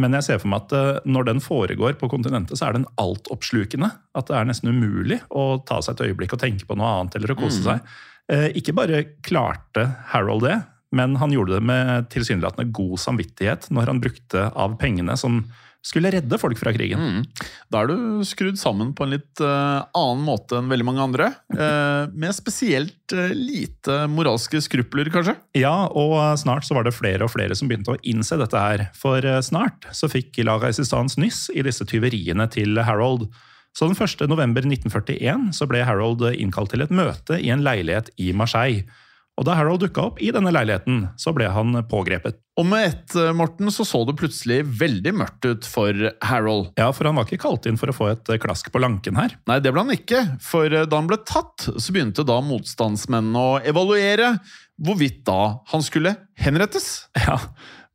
Men 0.00 0.16
jeg 0.18 0.26
ser 0.26 0.40
for 0.42 0.50
meg 0.50 0.64
at 0.64 0.74
uh, 0.74 1.04
når 1.06 1.28
den 1.28 1.42
foregår 1.42 1.94
på 2.00 2.08
kontinentet, 2.10 2.58
så 2.58 2.68
er 2.68 2.78
den 2.78 2.88
altoppslukende. 3.00 3.92
At 4.18 4.30
det 4.30 4.38
er 4.38 4.48
nesten 4.48 4.72
umulig 4.74 5.20
å 5.30 5.60
ta 5.66 5.78
seg 5.84 5.94
et 5.94 6.10
øyeblikk 6.10 6.34
og 6.34 6.42
tenke 6.42 6.66
på 6.66 6.76
noe 6.78 6.90
annet 6.98 7.18
eller 7.18 7.34
å 7.34 7.38
kose 7.38 7.62
seg. 7.62 7.84
Eh, 8.32 8.48
Ikke 8.58 8.74
bare 8.76 9.04
klarte 9.22 9.86
Harold 10.10 10.46
det, 10.48 10.56
men 10.94 11.18
han 11.20 11.34
gjorde 11.34 11.58
det 11.58 11.66
med 11.66 12.08
tilsynelatende 12.14 12.72
god 12.74 12.96
samvittighet 13.02 13.68
når 13.74 13.92
han 13.92 14.02
brukte 14.02 14.48
av 14.50 14.76
pengene 14.80 15.16
som 15.20 15.42
skulle 15.84 16.10
redde 16.14 16.38
folk 16.40 16.58
fra 16.58 16.72
krigen. 16.74 17.00
Mm. 17.00 17.46
Da 17.72 17.82
er 17.82 17.90
du 17.90 18.24
skrudd 18.26 18.58
sammen 18.60 18.94
på 18.96 19.04
en 19.04 19.14
litt 19.14 19.42
uh, 19.44 19.84
annen 19.92 20.24
måte 20.24 20.58
enn 20.58 20.70
veldig 20.72 20.86
mange 20.88 21.04
andre. 21.04 21.30
Uh, 21.52 22.10
med 22.24 22.34
spesielt 22.36 23.14
uh, 23.14 23.32
lite 23.36 24.04
moralske 24.10 24.62
skrupler, 24.64 25.10
kanskje. 25.12 25.36
Ja, 25.60 25.74
og 25.92 26.16
snart 26.40 26.66
så 26.66 26.76
var 26.78 26.88
det 26.88 26.96
flere 26.96 27.28
og 27.28 27.34
flere 27.34 27.56
som 27.58 27.68
begynte 27.68 27.94
å 27.94 28.00
innse 28.00 28.40
dette 28.40 28.60
her. 28.60 28.86
For 28.96 29.24
snart 29.44 29.88
så 29.92 30.08
fikk 30.10 30.40
La 30.46 30.56
Resistance 30.62 31.20
nyss 31.20 31.46
i 31.54 31.64
disse 31.66 31.86
tyveriene 31.88 32.48
til 32.52 32.80
Harold. 32.80 33.28
Så 33.74 33.88
den 33.90 33.98
1. 33.98 34.28
november 34.30 34.64
1941 34.64 35.50
så 35.56 35.66
ble 35.68 35.82
Harold 35.84 36.22
innkalt 36.32 36.72
til 36.72 36.84
et 36.84 36.94
møte 36.94 37.40
i 37.42 37.50
en 37.52 37.64
leilighet 37.66 38.12
i 38.22 38.30
Marseille. 38.36 38.86
Og 39.34 39.46
da 39.48 39.56
Harold 39.58 39.82
dukka 39.82 40.02
opp 40.08 40.20
i 40.22 40.30
denne 40.34 40.52
leiligheten, 40.54 41.08
så 41.18 41.32
ble 41.34 41.48
han 41.50 41.74
pågrepet. 41.90 42.38
Og 42.60 42.68
med 42.70 42.86
ett, 42.86 43.16
eh, 43.18 43.32
Morten, 43.34 43.70
så 43.74 43.82
så 43.82 44.04
det 44.06 44.16
plutselig 44.20 44.60
veldig 44.78 45.12
mørkt 45.18 45.44
ut 45.48 45.66
for 45.66 45.90
Harold. 46.22 46.70
Ja, 46.78 46.92
for 46.94 47.10
han 47.10 47.18
var 47.18 47.26
ikke 47.26 47.42
kalt 47.42 47.66
inn 47.66 47.76
for 47.80 47.90
å 47.90 47.96
få 47.96 48.12
et 48.12 48.30
klask 48.40 48.70
på 48.70 48.82
lanken 48.82 49.18
her. 49.18 49.34
Nei, 49.50 49.58
det 49.58 49.72
ble 49.74 49.82
han 49.82 49.96
ikke, 49.96 50.38
for 50.40 50.66
eh, 50.70 50.86
da 50.86 51.00
han 51.00 51.10
ble 51.10 51.18
tatt, 51.26 51.66
så 51.66 51.94
begynte 51.94 52.26
da 52.26 52.38
motstandsmennene 52.46 53.42
å 53.42 53.58
evaluere 53.66 54.36
hvorvidt 54.78 55.24
da 55.26 55.58
han 55.70 55.82
skulle 55.82 56.14
henrettes. 56.38 57.08
Ja, 57.26 57.40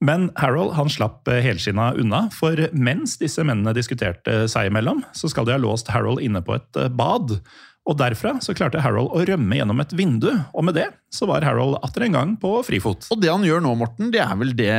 Men 0.02 0.30
Harold 0.40 0.78
han 0.78 0.92
slapp 0.92 1.28
eh, 1.28 1.42
helskinna 1.44 1.92
unna, 2.00 2.28
for 2.32 2.56
mens 2.72 3.18
disse 3.20 3.44
mennene 3.44 3.76
diskuterte 3.76 4.46
seg 4.52 4.70
imellom, 4.70 5.04
så 5.16 5.28
skal 5.32 5.48
de 5.48 5.56
ha 5.56 5.60
låst 5.60 5.92
Harold 5.92 6.24
inne 6.24 6.42
på 6.46 6.56
et 6.56 6.80
eh, 6.80 6.88
bad. 6.88 7.36
Og 7.90 7.98
derfra 7.98 8.36
så 8.44 8.54
klarte 8.54 8.82
Harold 8.84 9.10
å 9.18 9.24
rømme 9.26 9.58
gjennom 9.58 9.80
et 9.82 9.94
vindu, 9.98 10.30
og 10.54 10.66
med 10.68 10.76
det 10.78 10.88
så 11.10 11.26
var 11.26 11.42
Harold 11.42 11.80
atter 11.82 12.06
en 12.06 12.14
gang 12.14 12.34
på 12.38 12.52
frifot. 12.68 13.08
Og 13.10 13.18
det 13.22 13.32
han 13.32 13.46
gjør 13.48 13.64
nå, 13.66 13.72
Morten, 13.80 14.12
det 14.14 14.22
er 14.22 14.36
vel 14.38 14.52
det 14.54 14.70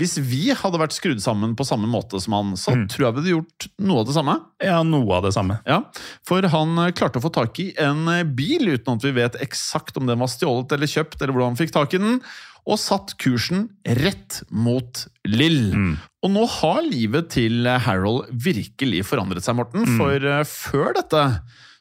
Hvis 0.00 0.16
vi 0.26 0.48
hadde 0.58 0.80
vært 0.80 0.96
skrudd 0.96 1.22
sammen 1.22 1.54
på 1.58 1.66
samme 1.68 1.86
måte 1.90 2.18
som 2.22 2.34
han, 2.34 2.56
så 2.58 2.74
tror 2.90 3.04
jeg 3.04 3.14
vi 3.14 3.20
hadde 3.22 3.34
gjort 3.36 3.68
noe 3.78 4.02
av 4.02 4.08
det 4.08 4.16
samme. 4.16 4.34
Ja, 4.64 4.80
noe 4.86 5.20
av 5.20 5.28
det 5.28 5.32
samme. 5.36 5.60
Ja, 5.68 5.84
For 6.26 6.42
han 6.50 6.74
eh, 6.82 6.90
klarte 6.96 7.20
å 7.20 7.24
få 7.28 7.30
tak 7.34 7.60
i 7.62 7.68
en 7.82 8.08
eh, 8.10 8.24
bil 8.26 8.72
uten 8.74 8.96
at 8.98 9.06
vi 9.06 9.14
vet 9.20 9.38
eksakt 9.46 10.00
om 10.00 10.10
den 10.10 10.18
var 10.18 10.30
stjålet 10.32 10.74
eller 10.74 10.90
kjøpt, 10.90 11.20
eller 11.20 11.36
hvordan 11.36 11.54
han 11.54 11.60
fikk 11.60 11.74
tak 11.76 11.94
i 11.94 12.00
den, 12.02 12.18
og 12.66 12.80
satt 12.82 13.14
kursen 13.22 13.68
rett 14.00 14.40
mot 14.50 15.04
Lill. 15.30 15.70
Og 16.26 16.32
nå 16.34 16.42
har 16.56 16.82
livet 16.82 17.30
til 17.36 17.68
Harold 17.86 18.26
virkelig 18.34 19.04
forandret 19.06 19.46
seg, 19.46 19.54
Morten, 19.60 19.86
for 19.94 20.26
eh, 20.26 20.42
før 20.50 20.96
dette 20.98 21.22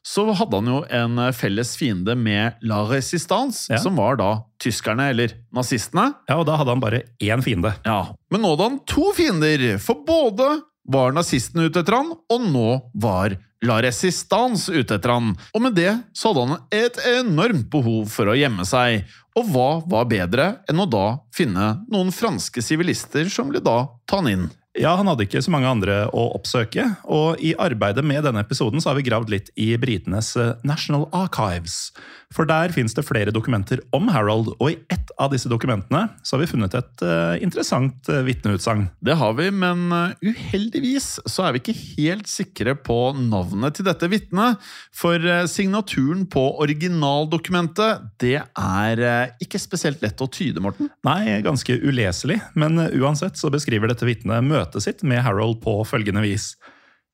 så 0.05 0.27
hadde 0.37 0.59
han 0.59 0.67
jo 0.69 0.83
en 0.93 1.17
eh, 1.23 1.31
felles 1.33 1.71
fiende 1.79 2.13
med 2.19 2.59
La 2.61 2.83
Resistance, 2.89 3.65
Ja. 3.73 3.79
som 3.81 3.95
var 3.97 4.19
da 4.21 4.29
tyskerne, 4.61 5.09
eller 5.09 5.33
nazistene. 5.55 6.11
Ja, 6.29 6.37
Og 6.39 6.45
da 6.45 6.57
hadde 6.61 6.69
han 6.75 6.83
bare 6.83 7.03
én 7.19 7.41
fiende. 7.43 7.73
Ja, 7.85 8.13
Men 8.31 8.41
nå 8.45 8.53
hadde 8.53 8.69
han 8.69 8.79
to 8.85 9.11
fiender, 9.17 9.79
for 9.81 10.03
både 10.05 10.61
var 10.87 11.11
nazistene 11.17 11.65
ute 11.65 11.81
etter 11.81 11.97
han, 11.97 12.11
og 12.29 12.41
nå 12.53 12.67
var 13.01 13.33
La 13.65 13.79
Resistance 13.81 14.69
ute 14.69 14.93
etter 14.99 15.09
han. 15.09 15.31
Og 15.55 15.61
med 15.63 15.73
det 15.73 15.89
så 16.13 16.29
hadde 16.29 16.43
han 16.51 16.67
et 16.75 16.99
enormt 17.17 17.69
behov 17.73 18.05
for 18.13 18.29
å 18.29 18.35
gjemme 18.37 18.61
seg. 18.69 19.07
Og 19.35 19.49
hva 19.49 19.69
var 19.89 20.05
bedre 20.05 20.45
enn 20.69 20.79
å 20.79 20.85
da 20.87 21.17
finne 21.33 21.71
noen 21.91 22.13
franske 22.13 22.61
sivilister 22.61 23.25
som 23.33 23.49
ville 23.49 23.63
da 23.65 23.87
ta 24.07 24.21
han 24.21 24.29
inn? 24.29 24.45
Ja, 24.75 24.95
Han 24.99 25.07
hadde 25.07 25.23
ikke 25.23 25.39
så 25.43 25.51
mange 25.53 25.69
andre 25.71 26.01
å 26.11 26.25
oppsøke, 26.35 26.83
og 27.07 27.39
i 27.39 27.53
arbeidet 27.55 28.03
med 28.03 28.25
denne 28.27 28.43
episoden 28.43 28.83
så 28.83 28.91
har 28.91 28.99
vi 28.99 29.05
gravd 29.07 29.31
litt 29.31 29.51
i 29.55 29.69
britenes 29.79 30.33
eh, 30.35 30.57
National 30.67 31.07
Archives. 31.15 31.93
For 32.33 32.47
der 32.49 32.73
fins 32.73 32.95
det 32.97 33.05
flere 33.05 33.33
dokumenter 33.33 33.81
om 33.95 34.09
Harold, 34.11 34.53
og 34.57 34.71
i 34.71 34.77
ett 34.91 35.11
av 35.21 35.31
disse 35.33 35.49
dokumentene 35.51 36.07
så 36.25 36.35
har 36.35 36.43
vi 36.43 36.49
funnet 36.49 36.75
et 36.77 37.03
uh, 37.05 37.35
interessant 37.43 38.09
uh, 38.11 38.21
vitneutsagn. 38.25 38.87
Det 39.05 39.17
har 39.19 39.35
vi, 39.37 39.49
men 39.53 39.85
uh, 39.93 40.15
uheldigvis 40.25 41.09
så 41.29 41.45
er 41.45 41.55
vi 41.55 41.61
ikke 41.63 41.77
helt 41.77 42.29
sikre 42.29 42.75
på 42.75 42.97
navnet 43.19 43.77
til 43.77 43.87
dette 43.87 44.09
vitnet. 44.11 44.61
For 44.95 45.21
signaturen 45.51 46.25
på 46.31 46.43
originaldokumentet, 46.63 48.05
det 48.21 48.37
er 48.41 49.03
ikke 49.43 49.61
spesielt 49.61 50.03
lett 50.03 50.21
å 50.21 50.29
tyde, 50.31 50.63
Morten. 50.63 50.89
Nei, 51.07 51.39
ganske 51.45 51.77
uleselig, 51.83 52.39
men 52.57 52.79
uansett 52.79 53.39
så 53.39 53.51
beskriver 53.53 53.91
dette 53.91 54.07
vitnet 54.07 54.45
møtet 54.45 54.85
sitt 54.85 55.03
med 55.07 55.23
Harold 55.25 55.61
på 55.63 55.77
følgende 55.87 56.23
vis. 56.25 56.53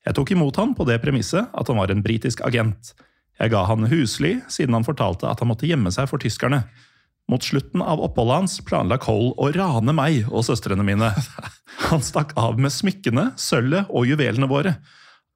Jeg 0.06 0.18
tok 0.18 0.34
imot 0.34 0.58
han 0.58 0.74
på 0.78 0.86
det 0.90 0.98
premisset 1.04 1.52
at 1.54 1.70
han 1.70 1.78
var 1.78 1.94
en 1.94 2.04
britisk 2.06 2.42
agent. 2.48 2.94
Jeg 3.42 3.56
ga 3.56 3.64
han 3.66 3.88
husly, 3.90 4.36
siden 4.54 4.76
han 4.78 4.86
fortalte 4.86 5.26
at 5.30 5.42
han 5.42 5.50
måtte 5.50 5.66
gjemme 5.66 5.90
seg 5.94 6.10
for 6.12 6.22
tyskerne. 6.22 6.62
Mot 7.32 7.42
slutten 7.46 7.82
av 7.82 8.02
oppholdet 8.04 8.42
hans 8.42 8.58
planla 8.68 9.00
Cole 9.02 9.32
å 9.42 9.50
rane 9.56 9.96
meg 9.98 10.28
og 10.30 10.46
søstrene 10.46 10.86
mine. 10.86 11.10
Han 11.90 12.04
stakk 12.06 12.36
av 12.38 12.60
med 12.62 12.74
smykkene, 12.74 13.32
sølvet 13.42 13.90
og 13.90 14.10
juvelene 14.10 14.50
våre. 14.52 14.76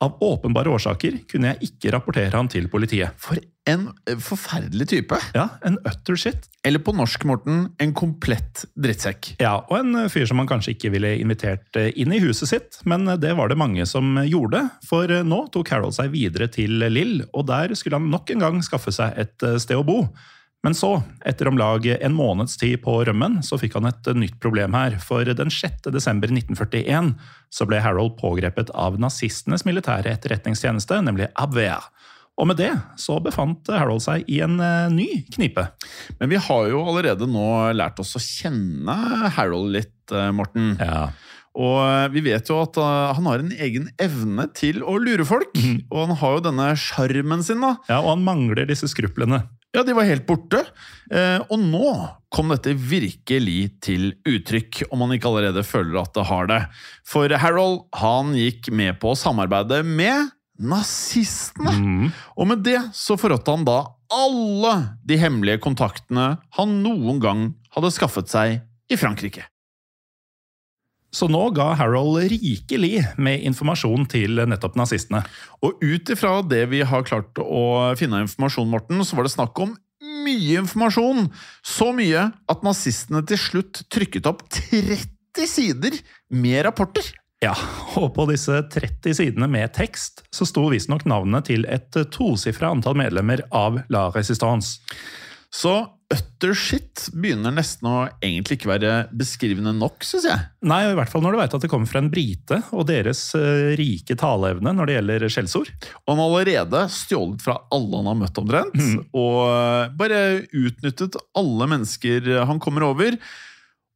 Av 0.03 0.17
åpenbare 0.19 0.71
årsaker 0.75 1.21
kunne 1.31 1.53
jeg 1.53 1.69
ikke 1.69 1.93
rapportere 1.95 2.36
han 2.36 2.49
til 2.51 2.67
politiet. 2.71 3.15
For 3.21 3.39
en 3.65 3.88
uh, 4.10 4.17
forferdelig 4.21 4.89
type. 4.91 5.17
Ja, 5.38 5.47
en 5.65 5.77
utter 5.88 6.19
shit. 6.19 6.49
Eller 6.67 6.84
på 6.84 6.91
norsk, 6.97 7.23
Morten, 7.29 7.69
en 7.81 7.93
komplett 7.95 8.65
drittsekk. 8.75 9.36
Ja, 9.41 9.55
og 9.69 9.77
en 9.79 9.95
eh, 10.01 10.10
fyr 10.12 10.27
som 10.27 10.39
man 10.41 10.49
kanskje 10.49 10.73
ikke 10.75 10.91
ville 10.95 11.13
invitert 11.21 11.77
eh, 11.79 11.91
inn 12.01 12.13
i 12.13 12.21
huset 12.23 12.49
sitt, 12.49 12.79
men 12.89 13.08
eh, 13.08 13.19
det 13.21 13.36
var 13.38 13.51
det 13.51 13.60
mange 13.62 13.86
som 13.89 14.17
gjorde. 14.25 14.65
For 14.86 15.10
eh, 15.10 15.25
nå 15.25 15.45
tok 15.53 15.71
Harold 15.73 15.95
seg 15.97 16.12
videre 16.13 16.49
til 16.51 16.81
Lill, 16.89 17.19
og 17.31 17.47
der 17.49 17.73
skulle 17.77 18.01
han 18.01 18.10
nok 18.12 18.34
en 18.34 18.41
gang 18.45 18.63
skaffe 18.65 18.93
seg 18.93 19.13
et 19.21 19.45
eh, 19.45 19.60
sted 19.62 19.79
å 19.79 19.86
bo. 19.88 19.99
Men 20.65 20.73
så, 20.73 20.95
etter 21.21 21.45
om 21.51 21.60
lag 21.62 21.86
en 21.86 22.15
måneds 22.17 22.58
tid 22.58 22.80
på 22.82 22.97
rømmen, 23.06 23.38
så 23.45 23.60
fikk 23.62 23.75
han 23.78 23.86
et 23.86 24.08
nytt 24.17 24.39
problem 24.41 24.73
her. 24.73 24.95
For 24.97 25.28
den 25.38 25.51
6. 25.54 25.91
desember 25.93 26.32
1941 26.34 27.12
så 27.54 27.67
ble 27.69 27.84
Harold 27.86 28.15
pågrepet 28.17 28.71
av 28.73 28.97
nazistenes 28.97 29.62
militære 29.67 30.10
etterretningstjeneste, 30.15 30.97
nemlig 31.06 31.30
Abwehr. 31.38 31.86
Og 32.36 32.49
med 32.49 32.58
det 32.60 32.71
så 32.99 33.19
befant 33.23 33.69
Harold 33.71 34.01
seg 34.04 34.25
i 34.32 34.41
en 34.43 34.58
eh, 34.60 34.89
ny 34.91 35.08
knipe. 35.36 35.67
Men 36.19 36.34
vi 36.34 36.41
har 36.47 36.71
jo 36.71 36.82
allerede 36.89 37.30
nå 37.30 37.45
lært 37.78 38.01
oss 38.01 38.17
å 38.17 38.23
kjenne 38.23 38.95
Harold 39.38 39.69
litt, 39.78 39.95
eh, 40.12 40.34
Morten. 40.36 40.73
Ja. 40.82 41.08
Og 41.56 41.78
eh, 41.86 42.10
vi 42.12 42.25
vet 42.25 42.49
jo 42.51 42.58
at 42.65 42.82
han 42.82 43.30
har 43.30 43.43
en 43.43 43.54
egen 43.54 43.88
evne 44.01 44.49
til 44.58 44.82
å 44.84 44.97
lure 44.99 45.28
folk. 45.30 45.54
Og 45.93 46.01
han 46.01 46.17
har 46.19 46.39
jo 46.39 46.47
denne 46.49 46.71
sjarmen 46.80 47.45
sin, 47.45 47.63
da. 47.63 47.78
ja, 47.88 48.01
og 48.01 48.17
han 48.17 48.25
mangler 48.25 48.67
disse 48.67 48.89
skruplene. 48.91 49.45
Ja, 49.75 49.83
de 49.83 49.95
var 49.97 50.07
helt 50.07 50.25
borte. 50.27 50.61
Eh, 51.11 51.41
og 51.51 51.59
nå 51.59 51.89
kom 52.33 52.51
dette 52.53 52.73
virkelig 52.75 53.59
til 53.83 54.13
uttrykk, 54.27 54.85
om 54.89 55.03
man 55.03 55.15
ikke 55.15 55.29
allerede 55.29 55.65
føler 55.67 55.99
at 56.01 56.13
det 56.15 56.25
har 56.29 56.49
det. 56.51 56.61
For 57.07 57.31
Harold 57.41 57.83
han 57.99 58.33
gikk 58.39 58.71
med 58.75 58.99
på 59.01 59.13
å 59.13 59.19
samarbeide 59.19 59.81
med 59.88 60.31
nazistene. 60.55 61.75
Mm. 61.75 62.13
Og 62.39 62.47
med 62.47 62.63
det 62.65 62.79
så 62.95 63.19
forrådte 63.19 63.57
han 63.57 63.67
da 63.67 63.79
alle 64.15 64.75
de 65.07 65.17
hemmelige 65.19 65.59
kontaktene 65.63 66.35
han 66.55 66.79
noen 66.85 67.19
gang 67.23 67.43
hadde 67.75 67.91
skaffet 67.95 68.31
seg 68.31 68.61
i 68.91 68.99
Frankrike. 68.99 69.43
Så 71.15 71.30
nå 71.32 71.45
ga 71.56 71.69
Harold 71.80 72.25
rikelig 72.34 72.99
med 73.15 73.45
informasjon 73.47 74.04
til 74.12 74.41
nettopp 74.51 74.75
nazistene. 74.75 75.23
Og 75.63 75.80
ut 75.80 76.12
ifra 76.12 76.41
det 76.43 76.65
vi 76.73 76.82
har 76.84 77.08
klart 77.08 77.39
å 77.39 77.95
finne 77.99 78.19
av 78.19 78.28
informasjon, 78.28 78.67
Morten, 78.71 78.99
så 79.08 79.15
var 79.15 79.28
det 79.28 79.36
snakk 79.36 79.62
om 79.63 79.75
mye 80.25 80.60
informasjon. 80.60 81.30
Så 81.63 81.91
mye 81.95 82.30
at 82.51 82.65
nazistene 82.67 83.23
til 83.30 83.39
slutt 83.39 83.86
trykket 83.93 84.28
opp 84.28 84.43
30 84.51 85.47
sider 85.47 85.95
med 86.36 86.65
rapporter. 86.67 87.08
Ja, 87.43 87.54
og 87.99 88.13
på 88.15 88.25
disse 88.30 88.62
30 88.71 89.15
sidene 89.15 89.47
med 89.51 89.73
tekst 89.75 90.23
så 90.34 90.47
sto 90.47 90.65
visstnok 90.71 91.06
navnet 91.08 91.47
til 91.51 91.67
et 91.69 91.95
tosifra 92.12 92.71
antall 92.73 92.97
medlemmer 92.99 93.43
av 93.56 93.82
La 93.93 94.08
Resistance. 94.15 94.80
Så 95.54 95.75
utter 96.13 96.53
shit 96.53 97.07
begynner 97.17 97.53
nesten 97.55 97.87
å 97.89 97.95
egentlig 98.23 98.59
ikke 98.59 98.69
være 98.69 98.91
beskrivende 99.17 99.71
nok, 99.73 100.05
syns 100.05 100.27
jeg. 100.29 100.43
Nei, 100.67 100.81
i 100.91 100.97
hvert 100.97 101.09
fall 101.09 101.23
når 101.25 101.33
du 101.33 101.39
veit 101.39 101.55
at 101.57 101.63
det 101.65 101.69
kommer 101.71 101.89
fra 101.89 102.01
en 102.03 102.11
brite, 102.13 102.59
og 102.75 102.85
deres 102.89 103.21
eh, 103.37 103.71
rike 103.79 104.17
taleevne 104.19 104.75
når 104.75 104.89
det 104.89 104.97
gjelder 104.97 105.25
skjellsord. 105.33 105.71
Og 106.03 106.11
han 106.11 106.21
har 106.21 106.27
allerede 106.29 106.83
stjålet 106.93 107.45
fra 107.45 107.57
alle 107.73 108.01
han 108.01 108.11
har 108.11 108.19
møtt, 108.19 108.41
omtrent. 108.41 108.77
Og 109.17 109.39
eh, 109.47 109.95
bare 109.97 110.21
utnyttet 110.53 111.17
alle 111.41 111.69
mennesker 111.73 112.29
han 112.51 112.61
kommer 112.61 112.85
over. 112.91 113.17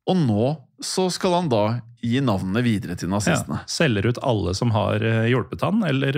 Og 0.09 0.17
nå 0.17 0.55
så 0.81 1.09
skal 1.13 1.35
han 1.35 1.51
da 1.51 1.63
gi 2.01 2.21
navnet 2.23 2.63
videre 2.63 2.95
til 2.97 3.11
nazistene. 3.11 3.59
Ja, 3.59 3.69
selger 3.69 4.07
ut 4.09 4.21
alle 4.25 4.55
som 4.57 4.71
har 4.73 5.03
eh, 5.05 5.27
hjulpet 5.29 5.61
han, 5.67 5.83
eller 5.85 6.17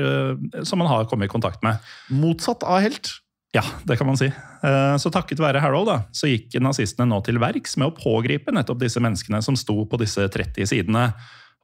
som 0.63 0.85
han 0.85 0.91
har 0.93 1.09
kommet 1.11 1.27
i 1.27 1.33
kontakt 1.33 1.65
med. 1.65 1.81
Motsatt 2.13 2.63
av 2.63 2.79
helt. 2.85 3.11
Ja, 3.51 3.63
det 3.83 3.97
kan 3.99 4.07
man 4.07 4.15
si. 4.19 4.29
Eh, 4.31 4.95
Så 4.97 5.11
takket 5.11 5.39
være 5.43 5.59
Harold 5.59 5.89
da, 5.89 5.97
så 6.15 6.29
gikk 6.31 6.55
nazistene 6.63 7.09
nå 7.09 7.19
til 7.25 7.39
verks 7.41 7.75
med 7.77 7.89
å 7.91 7.95
pågripe 7.95 8.51
nettopp 8.55 8.79
disse 8.79 9.01
menneskene 9.03 9.41
som 9.43 9.57
sto 9.59 9.81
på 9.85 9.99
disse 9.99 10.23
30 10.31 10.69
sidene. 10.71 11.09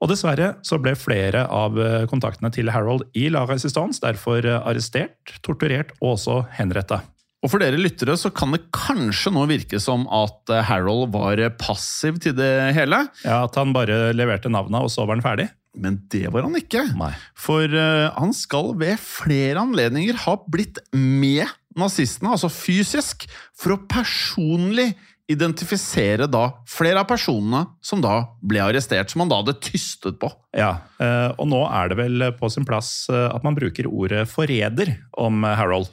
Og 0.04 0.12
dessverre 0.12 0.58
så 0.67 0.78
ble 0.84 0.93
flere 1.00 1.45
av 1.50 1.78
eh, 1.80 2.04
kontaktene 2.12 2.52
til 2.54 2.69
Harold 2.76 3.08
i 3.17 3.30
La 3.34 3.45
Resistance 3.47 4.04
derfor 4.04 4.43
eh, 4.43 4.60
arrestert, 4.67 5.38
torturert 5.47 5.95
og 6.02 6.17
også 6.17 6.41
henretta. 6.60 7.00
Og 7.45 7.54
for 7.54 7.62
dere 7.63 7.80
lyttere 7.80 8.17
så 8.19 8.34
kan 8.36 8.52
det 8.52 8.65
kanskje 8.76 9.32
nå 9.32 9.45
virke 9.47 9.80
som 9.80 10.04
at 10.12 10.50
Harold 10.67 11.13
var 11.13 11.39
passiv 11.62 12.17
til 12.19 12.34
det 12.36 12.73
hele. 12.76 13.04
Ja, 13.23 13.43
At 13.45 13.56
han 13.56 13.71
bare 13.78 14.10
leverte 14.17 14.52
navnet, 14.52 14.82
og 14.82 14.89
så 14.91 15.06
var 15.06 15.15
han 15.15 15.23
ferdig? 15.23 15.45
Men 15.78 16.00
det 16.12 16.26
var 16.34 16.47
han 16.50 16.58
ikke. 16.58 16.82
Nei. 16.97 17.12
For 17.38 17.69
han 17.69 18.34
skal 18.34 18.73
ved 18.82 18.97
flere 18.97 19.62
anledninger 19.62 20.17
ha 20.26 20.34
blitt 20.50 20.82
med 20.97 21.45
nazistene, 21.79 22.33
altså 22.35 22.49
fysisk, 22.51 23.27
for 23.57 23.75
å 23.75 23.81
personlig 23.89 24.91
identifisere 25.27 26.27
da 26.31 26.45
flere 26.71 27.01
av 27.01 27.07
personene 27.09 27.65
som 27.83 27.99
da 28.03 28.21
ble 28.39 28.61
arrestert, 28.63 29.11
som 29.11 29.25
han 29.25 29.31
da 29.31 29.41
hadde 29.41 29.57
tystet 29.63 30.19
på. 30.21 30.29
Ja, 30.55 30.77
eh, 31.03 31.33
Og 31.35 31.49
nå 31.51 31.65
er 31.67 31.91
det 31.91 31.97
vel 31.99 32.29
på 32.39 32.49
sin 32.53 32.67
plass 32.67 33.09
eh, 33.11 33.27
at 33.27 33.43
man 33.43 33.57
bruker 33.57 33.89
ordet 33.91 34.23
forræder 34.31 34.95
om 35.19 35.43
eh, 35.43 35.57
Harold. 35.59 35.91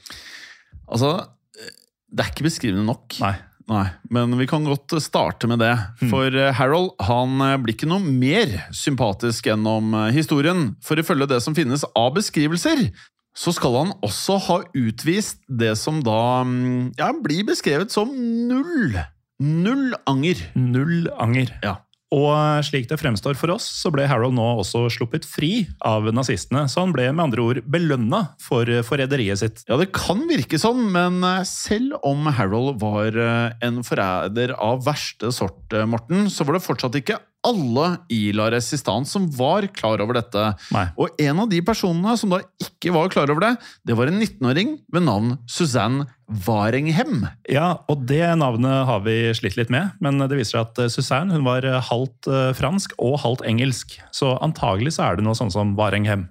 Altså, 0.87 1.17
det 2.15 2.23
er 2.23 2.31
ikke 2.31 2.47
beskrivende 2.47 2.87
nok. 2.87 3.19
Nei. 3.25 3.35
Nei, 3.65 3.87
men 4.13 4.35
vi 4.37 4.45
kan 4.45 4.67
godt 4.69 4.93
starte 5.01 5.49
med 5.49 5.63
det. 5.65 5.73
For 6.13 6.29
eh, 6.29 6.53
Harold 6.55 6.93
han 7.09 7.41
blir 7.65 7.75
ikke 7.75 7.89
noe 7.91 8.05
mer 8.05 8.53
sympatisk 8.77 9.49
gjennom 9.49 9.97
historien. 10.15 10.75
For 10.85 11.01
ifølge 11.01 11.31
det 11.33 11.41
som 11.43 11.57
finnes 11.57 11.83
av 11.97 12.13
beskrivelser, 12.15 12.87
så 13.35 13.55
skal 13.55 13.81
han 13.81 13.95
også 14.07 14.39
ha 14.47 14.61
utvist 14.79 15.43
det 15.49 15.75
som 15.81 15.99
da 16.07 16.45
mm, 16.47 16.95
ja, 17.01 17.11
blir 17.25 17.47
beskrevet 17.49 17.91
som 17.95 18.13
null. 18.49 18.95
Null 19.43 19.91
anger. 20.07 20.47
Null 20.55 21.11
anger. 21.19 21.51
Ja. 21.65 21.81
Og 22.15 22.29
eh, 22.31 22.63
slik 22.67 22.87
det 22.91 23.01
fremstår 23.01 23.37
for 23.39 23.55
oss, 23.57 23.67
så 23.81 23.91
ble 23.93 24.07
Harold 24.07 24.37
nå 24.37 24.45
også 24.61 24.85
sluppet 24.93 25.27
fri 25.27 25.65
av 25.85 26.07
nazistene. 26.15 26.67
Så 26.71 26.85
han 26.85 26.95
ble 26.95 27.09
med 27.11 27.25
andre 27.27 27.45
ord 27.45 27.61
belønna 27.67 28.21
for 28.43 28.71
eh, 28.71 28.85
forræderiet 28.87 29.41
sitt. 29.41 29.65
Ja, 29.71 29.79
det 29.81 29.91
kan 29.97 30.23
virke 30.31 30.61
sånn, 30.61 30.87
men 30.95 31.19
eh, 31.27 31.43
selv 31.49 31.99
om 32.07 32.29
Harold 32.39 32.79
var 32.83 33.19
en 33.65 33.83
forræder 33.87 34.55
av 34.63 34.85
verste 34.87 35.33
sort, 35.35 35.75
Morten, 35.91 36.29
så 36.31 36.47
var 36.47 36.59
det 36.59 36.67
fortsatt 36.67 37.01
ikke 37.01 37.19
alle 37.45 37.89
i 38.13 38.33
La 38.37 38.49
Resistance 38.53 39.15
som 39.15 39.29
var 39.37 39.67
klar 39.77 40.03
over 40.03 40.19
dette. 40.19 40.45
Nei. 40.75 40.87
Og 41.01 41.15
en 41.21 41.45
av 41.45 41.51
de 41.51 41.61
personene 41.65 42.17
som 42.21 42.33
da 42.33 42.41
ikke 42.63 42.95
var 42.95 43.13
klar 43.13 43.33
over 43.33 43.49
det, 43.49 43.55
det 43.87 43.97
var 43.99 44.11
en 44.11 44.21
19-åring 44.21 44.79
ved 44.93 45.07
navn 45.07 45.37
Suzanne 45.51 46.09
Waringhem. 46.47 47.27
Ja, 47.51 47.85
og 47.91 48.07
det 48.09 48.25
navnet 48.41 48.85
har 48.89 49.03
vi 49.07 49.17
slitt 49.37 49.59
litt 49.59 49.73
med, 49.73 49.95
men 50.05 50.23
det 50.23 50.39
viser 50.39 50.59
seg 50.59 50.69
at 50.69 50.85
eh, 50.85 50.93
Suzanne 50.93 51.37
hun 51.37 51.47
var 51.47 51.67
halvt 51.91 52.31
eh, 52.31 52.53
fransk 52.57 52.97
og 53.03 53.19
halvt 53.25 53.45
engelsk. 53.49 53.99
Så 54.15 54.35
antagelig 54.45 54.97
så 54.97 55.09
er 55.09 55.19
det 55.19 55.27
noe 55.27 55.37
sånn 55.39 55.53
som 55.55 55.77
Varenghem. 55.79 56.29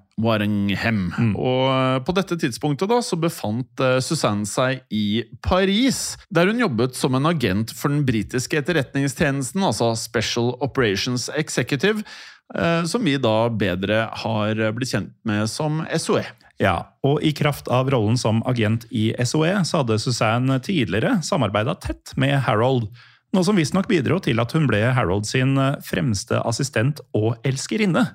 Og 1.33 1.63
eh, 1.73 1.99
på 2.05 2.13
dette 2.13 2.37
tidspunktet 2.37 2.89
da, 2.91 2.99
så 3.01 3.17
befant 3.17 3.81
eh, 3.81 3.97
Suzanne 4.03 4.45
seg 4.49 4.83
i 4.93 5.23
Paris, 5.45 6.19
der 6.29 6.51
hun 6.51 6.61
jobbet 6.61 6.97
som 6.97 7.17
en 7.17 7.29
agent 7.31 7.73
for 7.73 7.89
den 7.89 8.03
britiske 8.05 8.59
etterretningstjenesten, 8.61 9.63
altså 9.65 9.93
Special 9.97 10.53
Operations 10.61 11.29
Executive, 11.33 12.05
eh, 12.53 12.83
som 12.85 13.05
vi 13.05 13.17
da 13.17 13.49
bedre 13.49 14.05
har 14.23 14.63
blitt 14.77 14.93
kjent 14.93 15.13
med 15.25 15.49
som. 15.49 15.81
SOE. 15.97 16.25
Ja, 16.61 16.75
og 17.05 17.23
i 17.25 17.31
kraft 17.35 17.67
av 17.71 17.89
rollen 17.91 18.19
som 18.19 18.43
agent 18.49 18.85
i 18.93 19.09
SOE, 19.25 19.55
så 19.65 19.81
hadde 19.81 19.97
Suzanne 20.01 20.59
tidligere 20.63 21.17
samarbeida 21.25 21.75
tett 21.81 22.13
med 22.19 22.35
Harold. 22.45 22.91
Noe 23.33 23.47
som 23.47 23.57
visstnok 23.57 23.89
bidro 23.89 24.19
til 24.21 24.41
at 24.43 24.53
hun 24.53 24.67
ble 24.69 24.83
Harold 24.93 25.25
sin 25.25 25.57
fremste 25.85 26.37
assistent 26.45 27.01
og 27.17 27.33
elskerinne. 27.47 28.05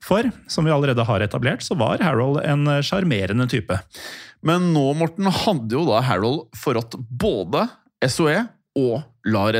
For 0.00 0.30
som 0.48 0.64
vi 0.64 0.72
allerede 0.72 1.04
har 1.04 1.20
etablert, 1.24 1.64
så 1.66 1.74
var 1.76 2.00
Harold 2.04 2.38
en 2.46 2.68
sjarmerende 2.86 3.48
type. 3.50 3.76
Men 4.46 4.70
nå, 4.72 4.86
Morten, 4.96 5.26
hadde 5.26 5.76
jo 5.76 5.84
da 5.90 6.00
Harold 6.06 6.46
forrådt 6.56 6.96
både 7.10 7.66
SOE 8.08 8.46
og 8.78 9.02
La 9.28 9.50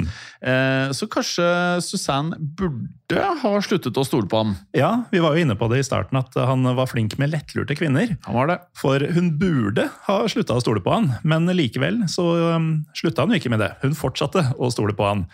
Mm. 0.00 0.06
Eh, 0.42 0.92
så 0.96 1.06
kanskje 1.06 1.44
Suzanne 1.84 2.38
burde 2.40 3.26
ha 3.42 3.52
sluttet 3.62 3.96
å 4.00 4.04
stole 4.06 4.26
på 4.30 4.40
ham. 4.40 4.54
Ja, 4.74 5.04
vi 5.12 5.20
var 5.22 5.36
jo 5.36 5.44
inne 5.44 5.54
på 5.58 5.68
det 5.70 5.78
i 5.82 5.86
starten 5.86 6.18
at 6.18 6.34
han 6.34 6.64
var 6.64 6.88
flink 6.90 7.14
med 7.20 7.30
lettlurte 7.30 7.76
kvinner. 7.78 8.16
Han 8.26 8.34
var 8.34 8.50
det. 8.50 8.58
For 8.80 9.04
hun 9.14 9.34
burde 9.38 9.86
ha 10.08 10.16
slutta 10.26 10.56
å 10.56 10.64
stole 10.64 10.82
på 10.82 10.94
han, 10.94 11.12
men 11.22 11.46
likevel 11.54 12.02
så 12.10 12.26
um, 12.56 12.72
slutta 12.98 13.28
hun 13.28 13.36
ikke 13.38 13.52
med 13.52 13.62
det. 13.62 13.70
Hun 13.84 13.94
fortsatte 13.98 14.48
å 14.58 14.72
stole 14.74 14.96
på 14.96 15.06
han. 15.06 15.26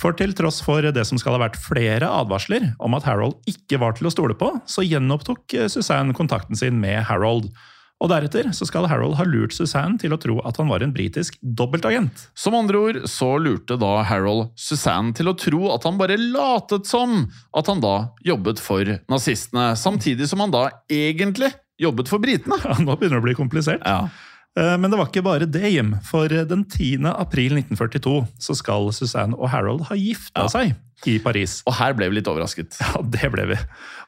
For 0.00 0.16
til 0.16 0.32
tross 0.32 0.62
for 0.64 0.86
det 0.86 1.04
som 1.04 1.20
skal 1.20 1.36
ha 1.36 1.42
vært 1.44 1.58
flere 1.60 2.08
advarsler 2.08 2.70
om 2.80 2.96
at 2.96 3.04
Harold 3.04 3.36
ikke 3.50 3.80
var 3.82 3.98
til 3.98 4.08
å 4.08 4.14
stole 4.14 4.36
på, 4.38 4.54
så 4.64 4.86
gjenopptok 4.86 5.58
eh, 5.58 5.68
Suzanne 5.72 6.16
kontakten 6.16 6.58
sin 6.58 6.80
med 6.80 7.02
Harold. 7.10 7.50
Og 8.02 8.10
deretter 8.10 8.48
så 8.56 8.66
skal 8.66 8.88
Harold 8.90 9.14
ha 9.20 9.26
lurt 9.28 9.54
Suzanne 9.54 10.00
til 10.02 10.14
å 10.14 10.18
tro 10.20 10.40
at 10.42 10.58
han 10.58 10.70
var 10.70 10.82
en 10.82 10.94
britisk 10.94 11.36
dobbeltagent. 11.40 12.26
Som 12.34 12.56
andre 12.58 12.80
ord 12.80 13.00
så 13.10 13.30
lurte 13.38 13.78
da 13.78 13.92
Harold 14.08 14.50
Suzanne 14.58 15.14
til 15.14 15.30
å 15.30 15.36
tro 15.38 15.68
at 15.70 15.86
han 15.86 16.00
bare 16.00 16.18
latet 16.18 16.88
som 16.90 17.28
at 17.54 17.70
han 17.70 17.82
da 17.84 17.96
jobbet 18.26 18.62
for 18.62 18.96
nazistene, 19.12 19.72
samtidig 19.78 20.26
som 20.30 20.42
han 20.42 20.54
da 20.54 20.66
egentlig 20.90 21.52
jobbet 21.82 22.10
for 22.10 22.22
britene. 22.22 22.58
Ja, 22.66 22.76
nå 22.78 22.94
begynner 22.96 23.20
det 23.20 23.22
å 23.22 23.28
bli 23.30 23.38
komplisert. 23.38 23.82
Ja. 23.86 24.08
Eh, 24.58 24.76
Men 24.78 24.90
det 24.92 24.98
var 25.00 25.06
ikke 25.08 25.22
bare 25.24 25.46
det, 25.48 25.64
Jim. 25.72 25.94
For 26.04 26.28
den 26.28 26.64
10. 26.68 27.06
april 27.08 27.54
1942 27.56 28.16
så 28.38 28.56
skal 28.58 28.90
Suzanne 28.92 29.34
og 29.38 29.48
Harold 29.52 29.86
ha 29.88 29.94
gifta 29.96 30.44
Ja. 30.44 30.48
seg 30.52 30.74
i 31.08 31.18
Paris. 31.18 31.62
Og 31.66 31.74
her 31.74 31.94
ble 31.94 32.08
vi 32.10 32.16
litt 32.20 32.28
overrasket. 32.30 32.76
Ja, 32.80 33.00
det 33.02 33.30
ble 33.32 33.46
vi. 33.52 33.56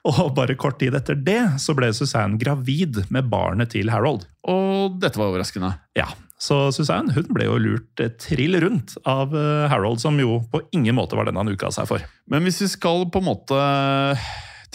Og 0.05 0.35
bare 0.37 0.55
kort 0.55 0.79
tid 0.79 0.95
etter 0.95 1.17
det 1.17 1.41
så 1.59 1.75
ble 1.75 1.89
Suzanne 1.97 2.37
gravid 2.39 3.01
med 3.11 3.31
barnet 3.33 3.71
til 3.73 3.89
Harold. 3.91 4.27
Og 4.47 5.01
dette 5.01 5.17
var 5.19 5.33
overraskende. 5.33 5.73
Ja, 5.97 6.07
Så 6.45 6.69
Suzanne 6.75 7.15
hun 7.15 7.29
ble 7.33 7.47
jo 7.47 7.55
lurt 7.57 8.01
eh, 8.05 8.11
trill 8.21 8.59
rundt 8.61 8.99
av 9.07 9.33
eh, 9.35 9.69
Harold, 9.71 10.01
som 10.03 10.19
jo 10.21 10.41
på 10.53 10.61
ingen 10.77 10.95
måte 10.99 11.17
var 11.17 11.25
den 11.25 11.37
han 11.41 11.49
uka 11.49 11.71
seg 11.73 11.87
for. 11.89 12.03
Men 12.29 12.43
hvis 12.45 12.61
vi 12.61 12.69
skal 12.69 13.07
på 13.09 13.23
en 13.23 13.29
måte 13.31 14.19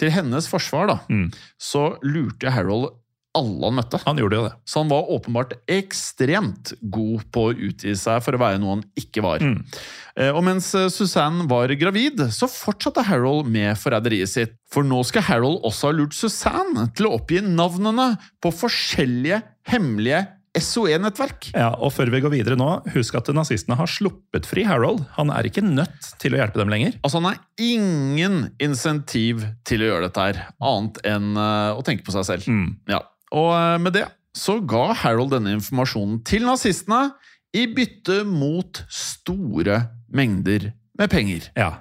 til 0.00 0.10
hennes 0.10 0.48
forsvar, 0.50 0.88
da, 0.88 0.96
Mm. 1.08 1.30
så 1.60 1.96
lurte 2.02 2.50
Harold 2.50 2.90
alle 3.38 3.68
han 3.68 3.76
møtte. 3.78 4.00
Han 4.06 4.18
gjorde 4.18 4.38
jo 4.40 4.46
det. 4.48 4.52
Så 4.66 4.80
han 4.82 4.90
var 4.90 5.10
åpenbart 5.14 5.52
ekstremt 5.70 6.72
god 6.80 7.26
på 7.34 7.44
å 7.48 7.52
utgi 7.68 7.94
seg 7.98 8.22
for 8.24 8.34
å 8.34 8.40
være 8.42 8.58
noe 8.62 8.78
han 8.78 8.82
ikke 8.98 9.22
var. 9.24 9.44
Mm. 9.44 9.60
Eh, 10.16 10.32
Og 10.34 10.42
mens 10.46 10.72
eh, 10.74 10.88
Suzanne 10.90 11.46
var 11.50 11.70
gravid, 11.78 12.24
så 12.34 12.48
fortsatte 12.50 13.04
Harold 13.06 13.46
med 13.50 13.78
forræderiet 13.78 14.32
sitt. 14.32 14.56
For 14.70 14.86
nå 14.86 15.02
skal 15.06 15.26
Harold 15.28 15.62
også 15.66 15.90
ha 15.90 15.96
lurt 16.00 16.16
Suzanne 16.18 16.88
til 16.98 17.06
å 17.08 17.14
oppgi 17.20 17.42
navnene 17.46 18.12
på 18.42 18.52
forskjellige 18.54 19.42
hemmelige 19.70 20.24
SOE-nettverk. 20.58 21.52
Ja, 21.54 21.68
og 21.78 21.92
Før 21.94 22.10
vi 22.10 22.18
går 22.24 22.32
videre 22.34 22.56
nå, 22.58 22.66
husk 22.96 23.14
at 23.20 23.28
nazistene 23.36 23.76
har 23.78 23.86
sluppet 23.90 24.48
fri 24.50 24.64
Harold. 24.66 25.04
Han 25.14 25.30
er 25.30 25.46
ikke 25.46 25.62
nødt 25.62 26.08
til 26.18 26.34
å 26.34 26.40
hjelpe 26.40 26.58
dem 26.58 26.72
lenger. 26.72 26.96
Altså, 27.06 27.20
han 27.20 27.28
har 27.30 27.38
ingen 27.62 28.40
insentiv 28.58 29.44
til 29.68 29.84
å 29.84 29.92
gjøre 29.92 30.08
dette 30.08 30.26
her, 30.26 30.40
annet 30.58 30.98
enn 31.06 31.30
eh, 31.38 31.78
å 31.78 31.86
tenke 31.86 32.02
på 32.06 32.14
seg 32.16 32.26
selv. 32.32 32.50
Mm. 32.50 32.66
Ja. 32.90 32.98
Og 33.36 33.52
eh, 33.54 33.76
med 33.82 33.96
det 33.98 34.06
så 34.36 34.60
ga 34.62 34.92
Harold 34.94 35.32
denne 35.34 35.56
informasjonen 35.56 36.20
til 36.26 36.46
nazistene 36.46 37.10
i 37.56 37.66
bytte 37.66 38.22
mot 38.28 38.84
store 38.94 39.82
mengder 40.14 40.70
med 40.98 41.10
penger. 41.10 41.48
Ja, 41.58 41.72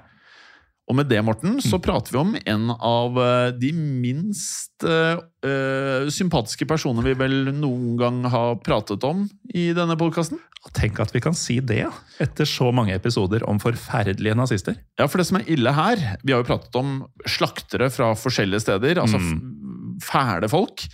Og 0.89 0.95
med 0.97 1.05
det, 1.05 1.19
Morten, 1.21 1.59
så 1.61 1.77
prater 1.77 2.15
vi 2.15 2.17
om 2.17 2.31
en 2.33 2.71
av 2.73 3.17
eh, 3.21 3.51
de 3.53 3.69
minst 3.77 4.81
eh, 4.81 6.09
sympatiske 6.09 6.65
personer 6.65 7.05
vi 7.05 7.13
vel 7.19 7.51
noen 7.53 7.93
gang 7.99 8.23
har 8.33 8.57
pratet 8.65 9.05
om 9.05 9.27
i 9.53 9.67
denne 9.77 9.99
podkasten. 9.99 10.41
Tenk 10.73 10.97
at 10.99 11.13
vi 11.13 11.21
kan 11.23 11.37
si 11.37 11.59
det 11.61 11.85
etter 12.19 12.49
så 12.49 12.71
mange 12.75 12.97
episoder 12.97 13.45
om 13.47 13.61
forferdelige 13.61 14.33
nazister. 14.35 14.81
Ja, 14.97 15.05
for 15.05 15.21
det 15.21 15.29
som 15.29 15.37
er 15.39 15.47
ille 15.47 15.71
her 15.71 16.01
Vi 16.19 16.33
har 16.33 16.41
jo 16.41 16.49
pratet 16.49 16.75
om 16.75 16.97
slaktere 17.23 17.87
fra 17.93 18.11
forskjellige 18.17 18.65
steder. 18.65 18.99
Altså 18.99 19.21
mm. 19.21 19.99
fæle 20.03 20.49
folk. 20.51 20.89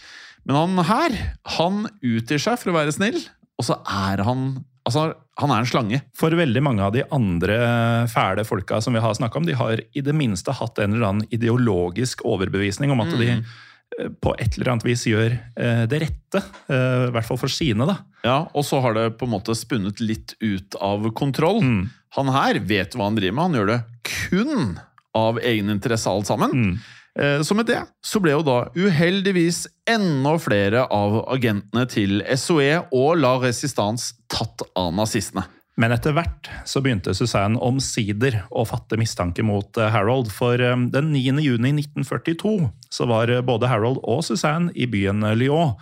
Men 0.46 0.56
han 0.60 0.86
her, 0.86 1.16
han 1.58 1.84
utgir 2.06 2.42
seg 2.42 2.60
for 2.62 2.72
å 2.72 2.78
være 2.78 2.94
snill, 2.96 3.18
og 3.60 3.66
så 3.68 3.80
er 3.90 4.24
han 4.28 4.50
Altså, 4.86 5.16
han 5.42 5.50
er 5.50 5.64
en 5.64 5.66
slange. 5.66 5.98
For 6.14 6.30
veldig 6.38 6.62
mange 6.62 6.84
av 6.86 6.92
de 6.94 7.02
andre 7.10 7.56
fæle 8.06 8.44
folka 8.46 8.78
som 8.86 8.94
vi 8.94 9.02
har 9.02 9.16
snakka 9.18 9.40
om, 9.40 9.48
de 9.48 9.56
har 9.58 9.80
i 9.82 10.04
det 10.06 10.14
minste 10.14 10.54
hatt 10.54 10.78
en 10.78 10.94
eller 10.94 11.08
annen 11.08 11.32
ideologisk 11.34 12.22
overbevisning 12.22 12.94
om 12.94 13.02
at 13.02 13.16
de 13.18 13.32
eh, 13.34 14.12
på 14.22 14.36
et 14.38 14.60
eller 14.60 14.76
annet 14.76 14.86
vis 14.86 15.08
gjør 15.10 15.34
eh, 15.34 15.82
det 15.90 16.04
rette. 16.04 16.44
eh, 16.70 17.08
I 17.08 17.16
hvert 17.16 17.26
fall 17.32 17.42
for 17.42 17.50
sine, 17.50 17.88
da. 17.90 17.98
Ja, 18.28 18.38
Og 18.54 18.62
så 18.70 18.78
har 18.86 18.94
det 18.94 19.08
på 19.18 19.26
en 19.26 19.34
måte 19.34 19.58
spunnet 19.58 20.04
litt 20.06 20.36
ut 20.46 20.78
av 20.78 21.10
kontroll. 21.18 21.64
Mm. 21.66 21.82
Han 22.20 22.30
her 22.38 22.62
vet 22.62 22.94
hva 22.94 23.10
han 23.10 23.18
driver 23.18 23.40
med. 23.40 23.46
Han 23.48 23.58
gjør 23.58 23.72
det 23.74 23.80
kun 24.12 24.78
av 25.18 25.42
egeninteresse, 25.42 26.14
alt 26.14 26.30
sammen. 26.30 26.54
Mm. 26.54 26.78
Eh, 27.20 27.42
Så 27.42 27.56
med 27.56 27.66
det 27.66 27.82
så 28.04 28.20
ble 28.20 28.36
jo 28.36 28.44
da 28.46 28.58
uheldigvis 28.76 29.66
enda 29.90 30.36
flere 30.42 30.86
av 30.92 31.22
agentene 31.32 31.86
til 31.90 32.24
SOE 32.36 32.82
og 32.92 33.20
La 33.22 33.38
Resistance 33.44 34.16
tatt 34.32 34.66
av 34.76 34.94
nazistene. 34.96 35.46
Men 35.76 35.92
etter 35.92 36.14
hvert 36.16 36.48
så 36.64 36.80
begynte 36.80 37.12
Suzanne 37.16 37.60
omsider 37.60 38.38
å 38.48 38.64
fatte 38.68 38.96
mistanke 39.00 39.44
mot 39.44 39.76
eh, 39.78 39.92
Harold. 39.92 40.32
For 40.32 40.60
eh, 40.60 40.76
den 40.92 41.12
9. 41.12 41.40
juni 41.44 41.74
1942 41.82 42.70
så 42.92 43.08
var 43.12 43.32
både 43.48 43.72
Harold 43.72 44.00
og 44.04 44.24
Suzanne 44.28 44.72
i 44.76 44.88
byen 44.88 45.24
Lyon. 45.36 45.76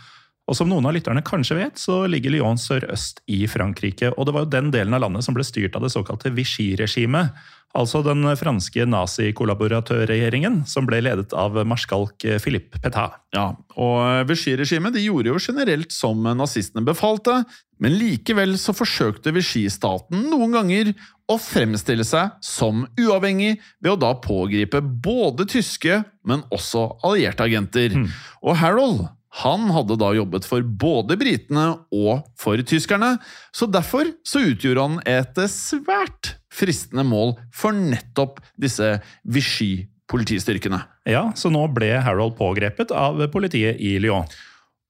Og 0.43 0.57
som 0.59 0.67
noen 0.67 0.83
av 0.83 0.91
lytterne 0.95 1.23
kanskje 1.23 1.55
vet, 1.55 1.79
så 1.79 2.01
ligger 2.11 2.33
Lyon 2.33 2.59
sørøst 2.59 3.21
i 3.31 3.45
Frankrike. 3.47 4.11
Og 4.17 4.27
det 4.27 4.33
var 4.35 4.43
jo 4.43 4.51
den 4.51 4.71
delen 4.73 4.95
av 4.95 5.05
landet 5.05 5.23
som 5.23 5.35
ble 5.37 5.45
styrt 5.47 5.77
av 5.79 5.85
det 5.85 5.93
såkalte 5.93 6.33
Vichy-regimet. 6.35 7.31
Altså 7.73 8.03
den 8.05 8.27
franske 8.37 8.83
nazikollaboratørregjeringen 8.85 10.59
som 10.69 10.85
ble 10.85 10.99
ledet 11.01 11.31
av 11.33 11.55
marskalk 11.65 12.27
Philippe 12.43 12.81
Pétain. 12.83 13.15
Ja, 13.33 13.47
og 13.79 14.27
Vichy-regimet 14.29 14.93
de 14.93 15.07
gjorde 15.07 15.31
jo 15.31 15.39
generelt 15.41 15.95
som 15.95 16.21
nazistene 16.35 16.85
befalte, 16.85 17.39
men 17.81 17.97
likevel 17.97 18.53
så 18.61 18.75
forsøkte 18.77 19.33
Vichy-staten 19.33 20.27
noen 20.29 20.53
ganger 20.59 20.93
å 21.31 21.39
fremstille 21.41 22.05
seg 22.05 22.35
som 22.45 22.83
uavhengig 22.99 23.55
ved 23.79 23.95
å 23.95 23.99
da 23.99 24.13
pågripe 24.21 24.83
både 24.83 25.47
tyske, 25.49 26.03
men 26.27 26.45
også 26.53 26.85
allierte 27.07 27.47
agenter. 27.47 27.95
Og 28.43 28.59
Harold 28.59 29.07
han 29.41 29.65
hadde 29.73 29.97
da 29.97 30.11
jobbet 30.13 30.45
for 30.45 30.61
både 30.61 31.17
britene 31.17 31.65
og 31.89 32.21
for 32.39 32.61
tyskerne, 32.69 33.15
så 33.55 33.65
derfor 33.71 34.11
så 34.27 34.43
utgjorde 34.51 34.85
han 34.85 34.99
et 35.09 35.41
svært 35.49 36.35
fristende 36.53 37.05
mål 37.07 37.33
for 37.53 37.73
nettopp 37.73 38.43
disse 38.61 38.99
Vichy-politistyrkene. 39.25 40.83
Ja, 41.09 41.31
så 41.33 41.49
nå 41.53 41.65
ble 41.73 41.95
Harold 42.05 42.37
pågrepet 42.37 42.93
av 42.93 43.25
politiet 43.33 43.81
i 43.81 43.95
Lyon. 44.03 44.29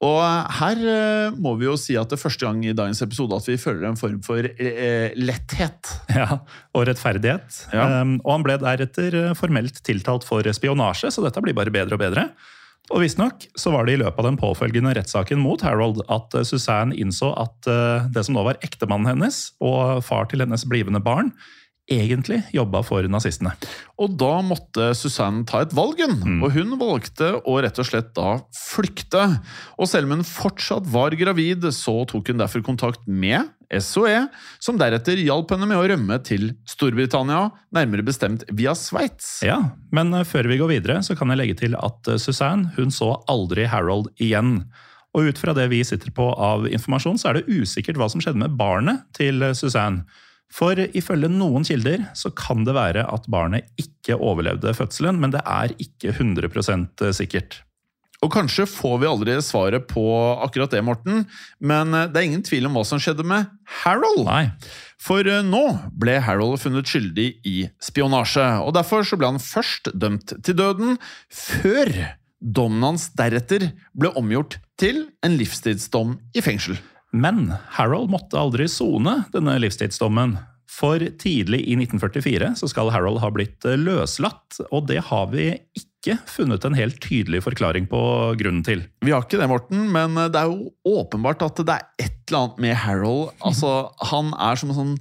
Og 0.03 0.19
her 0.57 0.81
eh, 0.91 1.35
må 1.39 1.53
vi 1.59 1.67
jo 1.69 1.77
si 1.79 1.95
at 1.95 2.11
det 2.11 2.17
er 2.17 2.23
første 2.25 2.43
gang 2.43 2.59
i 2.65 2.73
dagens 2.75 2.99
episode 3.05 3.37
at 3.37 3.45
vi 3.47 3.55
føler 3.61 3.87
en 3.87 3.99
form 3.99 4.17
for 4.25 4.43
eh, 4.43 5.13
letthet. 5.15 5.93
Ja, 6.11 6.41
Og 6.75 6.83
rettferdighet. 6.89 7.61
Ja. 7.71 8.01
Um, 8.01 8.17
og 8.25 8.33
han 8.35 8.43
ble 8.45 8.57
deretter 8.59 9.15
eh, 9.21 9.37
formelt 9.39 9.79
tiltalt 9.87 10.27
for 10.27 10.43
spionasje, 10.57 11.13
så 11.13 11.23
dette 11.23 11.43
blir 11.45 11.55
bare 11.55 11.71
bedre 11.73 11.95
og 11.95 12.03
bedre. 12.03 12.27
Og 12.91 12.99
visstnok 12.99 13.45
så 13.55 13.71
var 13.71 13.87
det 13.87 13.95
i 13.95 14.01
løpet 14.01 14.19
av 14.19 14.27
den 14.27 14.39
påfølgende 14.39 14.91
rettssaken 14.97 15.39
mot 15.39 15.61
Harold 15.63 16.01
at 16.11 16.35
eh, 16.35 16.45
Suzanne 16.47 16.95
innså 16.99 17.31
at 17.39 17.69
eh, 17.71 18.09
det 18.11 18.25
som 18.27 18.35
nå 18.35 18.43
var 18.43 18.59
ektemannen 18.65 19.13
hennes 19.13 19.45
og 19.63 20.03
far 20.03 20.27
til 20.31 20.43
hennes 20.43 20.65
blivende 20.67 20.99
barn, 21.03 21.31
egentlig 21.91 22.39
jobba 22.55 22.79
for 22.85 23.07
nazistene. 23.11 23.53
Og 23.99 24.15
da 24.19 24.37
måtte 24.45 24.91
Susanne 24.95 25.43
ta 25.47 25.63
et 25.63 25.73
valg, 25.75 25.99
mm. 25.99 26.39
Og 26.43 26.53
hun 26.55 26.77
valgte 26.79 27.33
å 27.43 27.57
rett 27.63 27.79
og 27.79 27.87
slett 27.87 28.13
da 28.15 28.37
flykte. 28.55 29.25
Og 29.77 29.89
selv 29.91 30.07
om 30.07 30.17
hun 30.17 30.27
fortsatt 30.27 30.87
var 30.91 31.15
gravid, 31.19 31.67
så 31.75 32.01
tok 32.09 32.31
hun 32.31 32.39
derfor 32.43 32.63
kontakt 32.65 33.03
med 33.07 33.51
SOE, 33.81 34.27
som 34.61 34.77
deretter 34.79 35.19
hjalp 35.21 35.53
henne 35.53 35.67
med 35.69 35.79
å 35.79 35.85
rømme 35.89 36.19
til 36.25 36.51
Storbritannia, 36.69 37.47
nærmere 37.73 38.05
bestemt 38.05 38.45
via 38.53 38.75
Sveits. 38.77 39.39
Ja, 39.45 39.59
Men 39.95 40.13
eh, 40.13 40.27
før 40.27 40.49
vi 40.51 40.59
går 40.61 40.73
videre, 40.75 40.99
så 41.05 41.17
kan 41.17 41.31
jeg 41.33 41.41
legge 41.41 41.59
til 41.63 41.77
at 41.79 42.11
eh, 42.11 42.21
Suzanne 42.21 42.73
hun 42.77 42.93
så 42.93 43.15
aldri 43.31 43.67
Harold 43.69 44.11
igjen. 44.21 44.59
Og 45.13 45.29
ut 45.29 45.41
fra 45.41 45.53
det 45.57 45.69
vi 45.73 45.83
sitter 45.85 46.13
på 46.13 46.31
av 46.33 46.67
informasjon, 46.69 47.19
så 47.21 47.31
er 47.31 47.39
det 47.39 47.61
usikkert 47.61 47.99
hva 48.01 48.09
som 48.09 48.23
skjedde 48.23 48.41
med 48.43 48.55
barnet 48.59 49.05
til 49.17 49.41
eh, 49.45 49.57
Suzanne. 49.57 50.05
For 50.53 50.77
ifølge 50.77 51.31
noen 51.33 51.63
kilder 51.65 52.03
så 52.13 52.29
kan 52.37 52.61
det 52.67 52.75
være 52.77 53.07
at 53.09 53.25
barnet 53.31 53.71
ikke 53.81 54.19
overlevde 54.21 54.75
fødselen, 54.77 55.17
men 55.17 55.33
det 55.33 55.41
er 55.49 55.73
ikke 55.81 56.13
100% 56.13 57.07
sikkert. 57.17 57.63
Og 58.23 58.31
kanskje 58.31 58.65
får 58.69 59.01
vi 59.01 59.09
aldri 59.09 59.35
svaret 59.43 59.85
på 59.89 60.03
akkurat 60.45 60.71
det, 60.71 60.83
Morten, 60.85 61.25
men 61.59 61.93
eh, 61.93 62.07
det 62.07 62.21
er 62.21 62.29
ingen 62.29 62.45
tvil 62.45 62.69
om 62.69 62.77
hva 62.77 62.85
som 62.87 63.01
skjedde 63.01 63.25
med 63.27 63.49
Harold. 63.83 64.23
Nei. 64.27 64.45
For 65.03 65.27
eh, 65.27 65.43
nå 65.43 65.63
ble 65.99 66.19
Harold 66.23 66.61
funnet 66.63 66.87
skyldig 66.87 67.27
i 67.49 67.57
spionasje, 67.83 68.45
og 68.63 68.73
derfor 68.77 69.03
så 69.07 69.19
ble 69.19 69.33
han 69.33 69.43
først 69.43 69.91
dømt 69.91 70.37
til 70.45 70.57
døden, 70.59 70.95
før 71.27 71.91
dommen 72.43 72.83
hans 72.93 73.09
deretter 73.15 73.69
ble 73.95 74.11
omgjort 74.19 74.57
til 74.79 75.05
en 75.23 75.37
livstidsdom 75.39 76.17
i 76.35 76.43
fengsel. 76.43 76.79
Men 77.13 77.51
Harold 77.75 78.09
måtte 78.11 78.39
aldri 78.39 78.65
sone 78.71 79.19
denne 79.35 79.59
livstidsdommen. 79.61 80.37
For 80.73 81.01
tidlig 81.21 81.61
i 81.69 81.77
1944 81.77 82.53
så 82.59 82.69
skal 82.71 82.91
Harold 82.93 83.21
ha 83.21 83.29
blitt 83.33 83.65
eh, 83.67 83.79
løslatt, 83.79 84.59
og 84.71 84.87
det 84.89 85.01
har 85.09 85.27
vi 85.33 85.51
ikke 85.77 86.17
funnet 86.27 86.65
en 86.67 86.75
helt 86.75 86.97
tydelig 87.03 87.43
forklaring 87.45 87.85
på 87.91 88.01
grunnen 88.39 88.63
til. 88.65 88.83
Vi 89.05 89.13
har 89.13 89.23
ikke 89.23 89.39
det, 89.39 89.47
Morten, 89.51 89.85
men 89.93 90.17
det 90.17 90.39
er 90.39 90.49
jo 90.51 90.73
åpenbart 90.99 91.45
at 91.45 91.61
det 91.63 91.77
er 91.77 92.07
et 92.07 92.17
eller 92.27 92.41
annet 92.41 92.63
med 92.65 92.79
Harold. 92.83 93.35
Altså, 93.45 93.73
han 94.11 94.33
er 94.35 94.59
som 94.59 94.73
en 94.73 94.79
sånn 94.79 94.95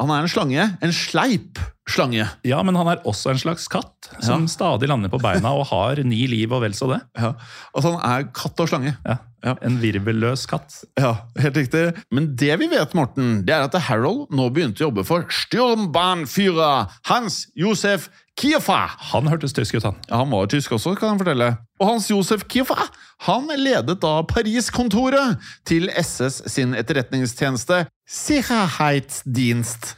Han 0.00 0.10
er 0.10 0.24
en 0.24 0.30
slange. 0.32 0.64
En 0.82 0.92
sleip 0.96 1.60
slange. 1.88 2.24
Ja, 2.46 2.62
men 2.66 2.74
han 2.78 2.88
er 2.90 3.02
også 3.06 3.30
en 3.30 3.38
slags 3.38 3.68
katt, 3.70 4.08
som 4.22 4.42
Ja. 4.46 4.50
stadig 4.50 4.88
lander 4.88 5.10
på 5.10 5.20
beina 5.22 5.52
og 5.54 5.66
har 5.70 5.96
ni 6.02 6.26
liv 6.26 6.50
og 6.52 6.62
vel 6.62 6.72
så 6.74 6.88
det. 6.92 7.00
Ja. 7.18 7.32
Altså, 7.74 7.92
han 7.98 8.02
er 8.22 8.24
katt 8.34 8.58
og 8.62 8.68
slange. 8.70 8.96
Ja. 9.06 9.18
Ja. 9.44 9.56
En 9.66 9.80
virvelløs 9.82 10.46
katt. 10.46 10.84
Ja, 10.98 11.16
helt 11.38 11.56
riktig. 11.58 11.96
Men 12.14 12.34
det 12.38 12.54
vi 12.60 12.68
vet, 12.70 12.92
Morten, 12.94 13.44
det 13.44 13.50
er 13.54 13.64
at 13.66 13.74
Harold 13.88 14.30
nå 14.30 14.48
begynte 14.54 14.82
å 14.84 14.86
jobbe 14.90 15.04
for 15.04 15.26
Sturmbahnführer 15.30 16.88
Hans 17.10 17.46
Josef 17.58 18.08
Kiefer. 18.40 18.94
Han 19.12 19.28
hørtes 19.28 19.52
tysk 19.52 19.76
ut, 19.76 19.84
han. 19.84 19.98
Ja, 20.08 20.16
Han 20.22 20.30
var 20.32 20.46
tysk 20.50 20.72
også, 20.72 20.94
kan 20.98 21.12
jeg 21.14 21.22
fortelle. 21.24 21.48
Og 21.80 21.88
Hans 21.90 22.10
Josef 22.10 22.46
Kiefa 22.48 22.86
han 23.26 23.50
ledet 23.58 24.00
da 24.02 24.12
Paris-kontoret 24.26 25.38
til 25.68 25.90
SS 26.02 26.40
sin 26.50 26.74
etterretningstjeneste 26.74 27.84
Sicherheitsdienst, 28.10 29.92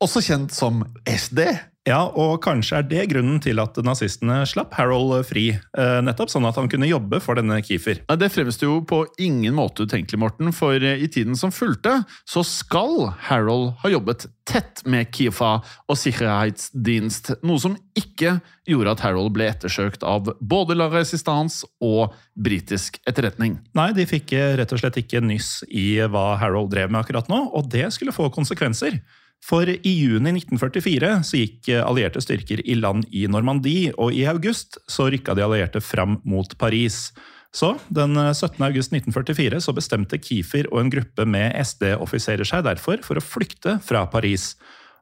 også 0.00 0.22
kjent 0.24 0.54
som 0.56 0.84
SD. 1.04 1.42
Ja, 1.90 2.04
og 2.06 2.36
kanskje 2.44 2.76
er 2.78 2.84
det 2.86 3.08
grunnen 3.10 3.40
til 3.42 3.58
at 3.58 3.74
nazistene 3.82 4.44
slapp 4.46 4.76
Harold 4.78 5.24
fri. 5.26 5.48
eh, 5.50 5.96
Nettopp 6.06 6.30
sånn 6.30 6.46
at 6.46 6.54
han 6.60 6.68
kunne 6.70 6.86
jobbe 6.86 7.18
for 7.24 7.34
denne 7.34 7.56
Kiefer. 7.66 7.98
Nei, 8.06 8.16
Det 8.20 8.28
fremstår 8.30 8.68
jo 8.68 8.76
på 8.86 9.00
ingen 9.18 9.56
måte 9.56 9.82
utenkelig, 9.88 10.20
Morten, 10.20 10.52
for 10.54 10.74
i 10.78 11.08
tiden 11.10 11.34
som 11.34 11.50
fulgte, 11.50 12.04
så 12.28 12.44
skal 12.46 13.10
Harold 13.26 13.74
ha 13.82 13.90
jobbet 13.90 14.28
tett 14.46 14.84
med 14.86 15.10
Kiefer 15.10 15.64
og 15.88 15.98
Sicherheitsdienst, 15.98 17.32
noe 17.42 17.58
som 17.58 17.74
ikke 17.98 18.36
gjorde 18.68 18.94
at 18.94 19.02
Harold 19.02 19.32
ble 19.34 19.48
ettersøkt 19.50 20.04
av 20.06 20.30
både 20.40 20.76
La 20.78 20.86
Resistance 20.92 21.66
og 21.82 22.14
britisk 22.38 23.00
etterretning. 23.08 23.58
Nei, 23.74 23.90
de 23.96 24.06
fikk 24.06 24.36
eh, 24.38 24.54
rett 24.60 24.72
og 24.72 24.78
slett 24.78 25.00
ikke 25.02 25.24
nyss 25.24 25.64
i 25.66 25.96
hva 26.06 26.36
Harold 26.38 26.70
drev 26.70 26.92
med 26.92 27.02
akkurat 27.02 27.26
nå, 27.32 27.48
og 27.50 27.66
det 27.72 27.88
skulle 27.96 28.14
få 28.14 28.30
konsekvenser. 28.30 29.00
For 29.44 29.66
i 29.66 29.92
juni 29.96 30.34
1944 30.36 31.12
så 31.26 31.40
gikk 31.40 31.70
eh, 31.72 31.82
allierte 31.82 32.20
styrker 32.22 32.60
i 32.60 32.76
land 32.78 33.06
i 33.10 33.24
Normandie, 33.30 33.94
og 33.96 34.12
i 34.14 34.26
august 34.28 34.78
så 34.90 35.08
rykka 35.10 35.34
de 35.36 35.44
allierte 35.46 35.80
fram 35.84 36.18
mot 36.28 36.52
Paris. 36.60 37.08
Så 37.56 37.72
den 37.88 38.16
eh, 38.20 38.34
17. 38.34 38.60
august 38.62 38.92
1944 38.94 39.62
så 39.64 39.74
bestemte 39.76 40.20
Kiefer 40.22 40.68
og 40.70 40.84
en 40.84 40.92
gruppe 40.92 41.26
med 41.26 41.56
SD-offiserer 41.64 42.46
seg 42.46 42.66
derfor 42.68 43.02
for 43.06 43.18
å 43.18 43.24
flykte 43.24 43.78
fra 43.84 44.04
Paris. 44.12 44.52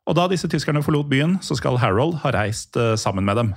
Og 0.09 0.17
da 0.17 0.29
disse 0.31 0.49
tyskerne 0.49 0.85
forlot 0.87 1.11
byen, 1.11 1.37
så 1.45 1.59
skal 1.59 1.77
Harold 1.83 2.21
ha 2.23 2.33
reist 2.39 2.79
eh, 2.79 2.95
sammen 3.01 3.27
med 3.29 3.43
dem. 3.43 3.53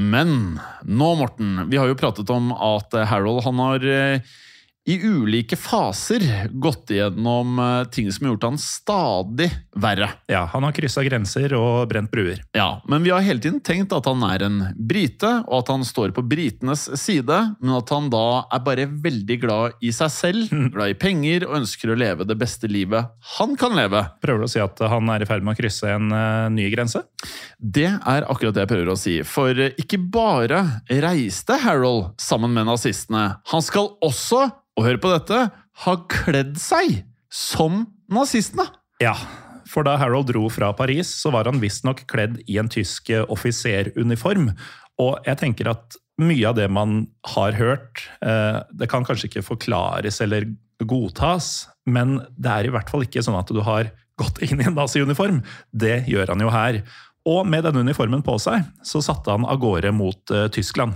Men 0.00 0.56
nå, 0.82 1.10
Morten, 1.18 1.66
vi 1.70 1.78
har 1.78 1.90
jo 1.90 1.98
pratet 1.98 2.30
om 2.34 2.50
at 2.54 2.96
Harold 3.10 3.44
han 3.44 3.60
har 3.62 3.84
eh, 3.86 4.34
i 4.84 4.98
ulike 5.00 5.56
faser 5.56 6.22
gått 6.52 6.90
igjennom 6.92 7.58
eh, 7.58 7.84
ting 7.88 8.10
som 8.12 8.26
har 8.26 8.34
gjort 8.34 8.46
han 8.50 8.58
stadig 8.60 9.48
verre. 9.80 10.10
Ja, 10.28 10.44
Han 10.52 10.66
har 10.66 10.74
kryssa 10.76 11.02
grenser 11.06 11.54
og 11.56 11.88
brent 11.88 12.10
bruer. 12.12 12.42
Ja, 12.52 12.82
men 12.88 13.02
vi 13.02 13.12
har 13.14 13.24
hele 13.24 13.40
tiden 13.40 13.62
tenkt 13.64 13.94
at 13.96 14.04
han 14.08 14.20
er 14.28 14.44
en 14.44 14.58
brite, 14.76 15.30
og 15.48 15.62
at 15.62 15.72
han 15.72 15.86
står 15.88 16.12
på 16.16 16.24
britenes 16.28 16.84
side, 17.00 17.38
men 17.60 17.76
at 17.78 17.92
han 17.94 18.10
da 18.12 18.44
er 18.52 18.64
bare 18.66 18.86
veldig 18.88 19.38
glad 19.40 19.80
i 19.80 19.92
seg 19.94 20.12
selv, 20.12 20.52
glad 20.74 20.92
i 20.92 20.98
penger 21.00 21.48
og 21.48 21.62
ønsker 21.62 21.92
å 21.94 21.98
leve 21.98 22.28
det 22.28 22.36
beste 22.40 22.68
livet 22.68 23.08
han 23.38 23.56
kan 23.60 23.72
leve. 23.76 24.04
Prøver 24.22 24.44
du 24.44 24.48
å 24.48 24.52
si 24.52 24.60
at 24.62 24.84
han 24.90 25.08
er 25.12 25.24
i 25.24 25.28
ferd 25.28 25.44
med 25.46 25.56
å 25.56 25.60
krysse 25.62 25.94
en 25.96 26.12
eh, 26.12 26.50
ny 26.52 26.68
grense? 26.74 27.00
Det 27.58 27.88
er 27.88 28.28
akkurat 28.28 28.52
det 28.52 28.66
jeg 28.66 28.72
prøver 28.74 28.92
å 28.92 28.98
si, 29.00 29.16
for 29.24 29.64
ikke 29.80 30.00
bare 30.12 30.60
reiste 30.90 31.56
Harold 31.64 32.12
sammen 32.20 32.52
med 32.52 32.68
nazistene, 32.68 33.30
han 33.48 33.64
skal 33.64 33.94
også, 34.04 34.44
og 34.78 34.86
hør 34.86 35.00
på 35.02 35.12
dette, 35.12 35.40
har 35.84 36.04
kledd 36.10 36.54
seg 36.60 37.02
som 37.32 37.84
nazistene. 38.12 38.66
Ja, 39.02 39.14
for 39.70 39.86
da 39.86 39.96
Harold 39.98 40.28
dro 40.30 40.46
fra 40.52 40.70
Paris, 40.76 41.10
så 41.18 41.32
var 41.34 41.48
han 41.50 41.62
visstnok 41.62 42.04
kledd 42.10 42.40
i 42.46 42.58
en 42.62 42.70
tysk 42.70 43.10
offiseruniform. 43.26 44.52
Og 45.02 45.26
jeg 45.26 45.40
tenker 45.40 45.70
at 45.72 45.98
mye 46.22 46.46
av 46.46 46.58
det 46.58 46.68
man 46.70 47.08
har 47.34 47.56
hørt, 47.58 48.04
eh, 48.22 48.60
det 48.70 48.90
kan 48.90 49.06
kanskje 49.06 49.30
ikke 49.30 49.46
forklares 49.46 50.20
eller 50.22 50.46
godtas, 50.84 51.66
men 51.86 52.20
det 52.38 52.50
er 52.50 52.68
i 52.68 52.74
hvert 52.74 52.90
fall 52.90 53.02
ikke 53.06 53.22
sånn 53.24 53.38
at 53.38 53.50
du 53.50 53.60
har 53.66 53.90
gått 54.20 54.38
inn 54.46 54.60
i 54.62 54.68
en 54.68 54.76
nazi-uniform. 54.78 55.42
Det 55.74 56.04
gjør 56.10 56.34
han 56.34 56.44
jo 56.44 56.52
her. 56.54 56.82
Og 57.24 57.46
med 57.48 57.64
denne 57.64 57.80
uniformen 57.86 58.20
på 58.24 58.36
seg, 58.42 58.66
så 58.84 59.00
satte 59.04 59.32
han 59.32 59.46
av 59.48 59.56
gårde 59.62 59.94
mot 59.96 60.32
uh, 60.34 60.44
Tyskland. 60.52 60.92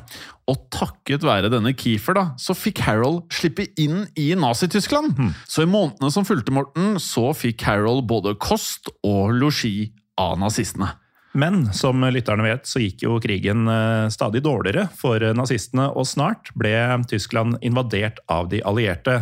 Og 0.48 0.60
takket 0.72 1.24
være 1.24 1.50
denne 1.52 1.72
Kiefer 1.76 2.16
da, 2.18 2.24
så 2.40 2.56
fikk 2.56 2.82
Harold 2.84 3.22
slippe 3.32 3.68
inn 3.80 4.02
i 4.16 4.30
Nazi-Tyskland. 4.36 5.16
Så 5.48 5.64
i 5.64 5.70
månedene 5.70 6.12
som 6.12 6.28
fulgte 6.28 6.52
Morten, 6.52 6.96
så 7.00 7.30
fikk 7.36 7.64
Harold 7.68 8.06
både 8.08 8.36
kost 8.40 8.92
og 9.00 9.32
losji 9.36 9.90
av 10.20 10.36
nazistene. 10.40 10.92
Men 11.38 11.66
som 11.76 12.00
lytterne 12.12 12.44
vet, 12.46 12.64
så 12.66 12.80
gikk 12.82 13.04
jo 13.04 13.18
krigen 13.22 13.68
eh, 13.70 14.08
stadig 14.10 14.40
dårligere 14.44 14.88
for 14.96 15.22
nazistene, 15.36 15.90
og 15.92 16.08
snart 16.08 16.50
ble 16.58 16.72
Tyskland 17.08 17.60
invadert 17.64 18.20
av 18.32 18.48
de 18.52 18.62
allierte. 18.66 19.20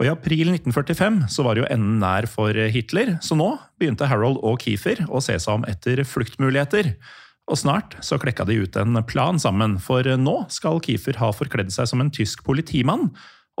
Og 0.00 0.06
I 0.06 0.14
april 0.14 0.48
1945 0.48 1.26
så 1.28 1.44
var 1.44 1.54
det 1.54 1.60
jo 1.60 1.68
enden 1.68 1.98
nær 2.00 2.24
for 2.24 2.56
Hitler, 2.72 3.18
så 3.20 3.36
nå 3.36 3.50
begynte 3.76 4.08
Harold 4.08 4.38
og 4.40 4.62
Kiefer 4.62 5.02
å 5.12 5.20
se 5.20 5.36
seg 5.36 5.58
om 5.58 5.66
etter 5.68 6.00
fluktmuligheter. 6.08 6.94
Og 7.52 7.60
snart 7.60 7.98
så 8.00 8.16
klekka 8.22 8.46
de 8.48 8.62
ut 8.62 8.78
en 8.80 8.96
plan 9.04 9.36
sammen, 9.42 9.76
for 9.76 10.08
nå 10.16 10.36
skal 10.48 10.80
Kiefer 10.80 11.20
ha 11.20 11.28
forkledd 11.36 11.68
seg 11.74 11.90
som 11.90 12.00
en 12.00 12.12
tysk 12.16 12.46
politimann. 12.46 13.10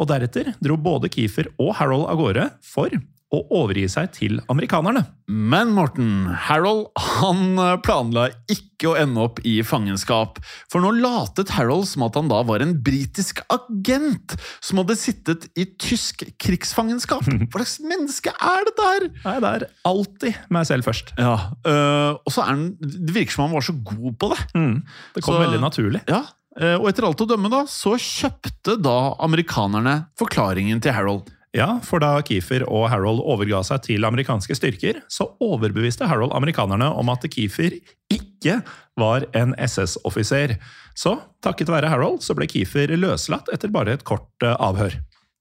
Og 0.00 0.08
deretter 0.08 0.54
dro 0.64 0.78
både 0.80 1.12
Kiefer 1.12 1.50
og 1.60 1.74
Harold 1.76 2.08
av 2.08 2.22
gårde 2.22 2.48
for 2.64 2.96
å 3.30 3.38
overgi 3.60 3.84
seg 3.92 4.08
til 4.16 4.40
amerikanerne. 4.50 5.04
Men 5.30 5.70
Morten, 5.76 6.26
Harold 6.48 6.88
han 7.20 7.54
planla 7.86 8.24
ikke 8.50 8.90
å 8.90 8.96
ende 8.98 9.22
opp 9.22 9.38
i 9.46 9.60
fangenskap. 9.62 10.40
For 10.72 10.82
nå 10.82 10.90
latet 10.98 11.52
Harold 11.54 11.86
som 11.86 12.02
at 12.08 12.18
han 12.18 12.26
da 12.32 12.40
var 12.48 12.64
en 12.64 12.72
britisk 12.82 13.38
agent 13.54 14.34
som 14.58 14.82
hadde 14.82 14.96
sittet 14.98 15.46
i 15.54 15.68
tysk 15.78 16.24
krigsfangenskap. 16.42 17.22
Hva 17.52 17.62
slags 17.62 17.76
menneske 17.86 18.34
er 18.34 18.66
det 18.66 18.74
der?! 18.82 19.08
Nei, 19.28 19.36
det 19.46 19.52
er 19.60 19.66
alltid 19.92 20.42
meg 20.50 20.66
selv 20.66 20.90
først. 20.90 21.14
Ja, 21.20 21.36
øh, 21.70 22.18
Og 22.26 22.34
så 22.34 22.42
er 22.42 22.50
han 22.50 22.66
Det 22.82 23.14
virker 23.14 23.36
som 23.38 23.46
han 23.46 23.54
var 23.54 23.62
så 23.70 23.76
god 23.78 24.18
på 24.18 24.34
det. 24.34 24.42
Mm. 24.58 24.76
Det 25.14 25.22
kom 25.22 25.38
Så- 25.38 25.42
veldig 25.46 25.62
naturlig. 25.62 26.02
Ja, 26.10 26.24
øh, 26.58 26.76
Og 26.82 26.88
etter 26.90 27.06
alt 27.06 27.22
å 27.22 27.30
dømme 27.30 27.50
da, 27.52 27.62
så 27.70 27.94
kjøpte 27.94 28.74
da 28.82 29.14
amerikanerne 29.22 30.00
forklaringen 30.18 30.82
til 30.82 30.92
Harold. 30.98 31.30
Ja, 31.56 31.80
for 31.82 31.98
da 31.98 32.12
Kiefer 32.22 32.62
og 32.70 32.84
Harold 32.92 33.24
overga 33.26 33.64
seg 33.66 33.82
til 33.88 34.06
amerikanske 34.06 34.54
styrker, 34.54 35.00
så 35.10 35.32
overbeviste 35.42 36.06
Harold 36.06 36.34
amerikanerne 36.36 36.92
om 36.94 37.10
at 37.10 37.26
Kiefer 37.26 37.74
ikke 38.12 38.60
var 39.00 39.26
en 39.34 39.56
SS-offiser. 39.58 40.54
Så 40.94 41.16
takket 41.42 41.72
være 41.72 41.90
Harold 41.90 42.22
så 42.22 42.36
ble 42.38 42.46
Kiefer 42.50 42.94
løslatt 42.94 43.50
etter 43.54 43.72
bare 43.74 43.96
et 43.98 44.06
kort 44.06 44.30
eh, 44.46 44.54
avhør. 44.62 44.94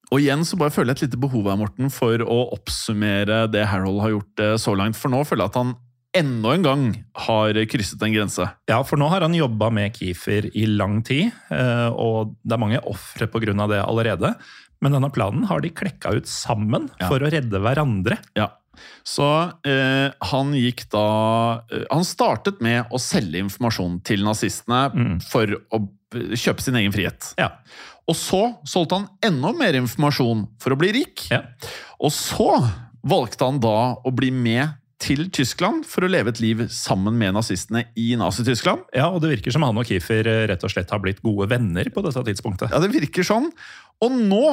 Og 0.09 0.23
igjen 0.23 0.41
så 0.47 0.57
bare 0.57 0.73
føler 0.73 0.95
jeg 0.95 0.97
et 0.97 1.05
lite 1.09 1.21
behov 1.21 1.45
her, 1.51 1.59
Morten, 1.59 1.93
for 1.93 2.23
å 2.25 2.39
oppsummere 2.55 3.43
det 3.53 3.67
Harold 3.69 4.01
har 4.01 4.15
gjort 4.15 4.43
eh, 4.45 4.55
så 4.57 4.73
langt. 4.73 4.97
For 4.97 5.13
nå 5.13 5.21
føler 5.29 5.45
jeg 5.45 5.53
at 5.53 5.61
han 5.61 5.75
enda 6.17 6.55
en 6.55 6.65
gang 6.65 6.83
har 7.27 7.59
krysset 7.69 8.01
en 8.01 8.15
grense. 8.15 8.47
Ja, 8.69 8.79
for 8.81 8.97
nå 8.97 9.11
har 9.11 9.21
han 9.21 9.37
jobba 9.37 9.69
med 9.73 9.93
Kiefer 9.93 10.49
i 10.57 10.65
lang 10.65 11.03
tid, 11.05 11.29
eh, 11.53 11.89
og 11.93 12.33
det 12.41 12.57
er 12.57 12.63
mange 12.65 12.81
ofre 12.89 13.29
pga. 13.29 13.53
det 13.69 13.83
allerede. 13.83 14.33
Men 14.81 14.95
denne 14.95 15.09
planen 15.11 15.43
har 15.49 15.61
de 15.61 15.69
klekka 15.75 16.13
ut 16.15 16.27
sammen 16.29 16.89
Ja. 16.99 17.07
for 17.09 17.19
å 17.19 17.29
redde 17.31 17.59
hverandre. 17.59 18.17
Ja. 18.37 18.51
Så 19.03 19.25
eh, 19.67 20.11
han 20.31 20.53
gikk 20.55 20.85
da 20.93 21.63
eh, 21.67 21.83
Han 21.91 22.05
startet 22.07 22.61
med 22.63 22.85
å 22.95 22.99
selge 23.01 23.41
informasjon 23.43 23.97
til 24.07 24.23
nazistene 24.23 24.85
Mm. 24.95 25.17
for 25.21 25.51
å 25.75 25.81
kjøpe 26.39 26.63
sin 26.63 26.75
egen 26.79 26.93
frihet. 26.95 27.33
Ja. 27.37 27.51
Og 28.07 28.15
så 28.15 28.39
solgte 28.65 28.95
han 29.01 29.09
enda 29.21 29.51
mer 29.53 29.75
informasjon 29.77 30.47
for 30.63 30.73
å 30.73 30.79
bli 30.79 30.93
rik. 30.95 31.27
Ja. 31.29 31.43
Og 31.99 32.09
så 32.15 32.47
valgte 33.05 33.45
han 33.45 33.59
da 33.61 33.75
å 34.01 34.11
bli 34.15 34.31
med 34.31 34.78
til 34.99 35.29
Tyskland 35.31 35.85
for 35.87 36.03
å 36.03 36.09
leve 36.11 36.33
et 36.33 36.41
liv 36.43 36.65
sammen 36.75 37.15
med 37.17 37.33
nazistene 37.37 37.85
i 37.95 38.09
Nazi-Tyskland. 38.19 38.81
ja, 38.95 39.07
og 39.07 39.21
det 39.23 39.29
virker 39.37 39.55
som 39.55 39.63
han 39.63 39.77
og 39.79 39.87
Kiefer 39.87 40.27
eh, 40.27 40.45
rett 40.51 40.63
og 40.67 40.73
slett 40.73 40.91
har 40.91 40.99
blitt 41.03 41.21
gode 41.23 41.47
venner 41.51 41.87
på 41.93 42.03
dette 42.03 42.23
tidspunktet. 42.27 42.73
Ja, 42.73 42.81
det 42.83 42.91
virker 42.91 43.23
sånn. 43.23 43.47
Og 44.03 44.11
nå 44.15 44.43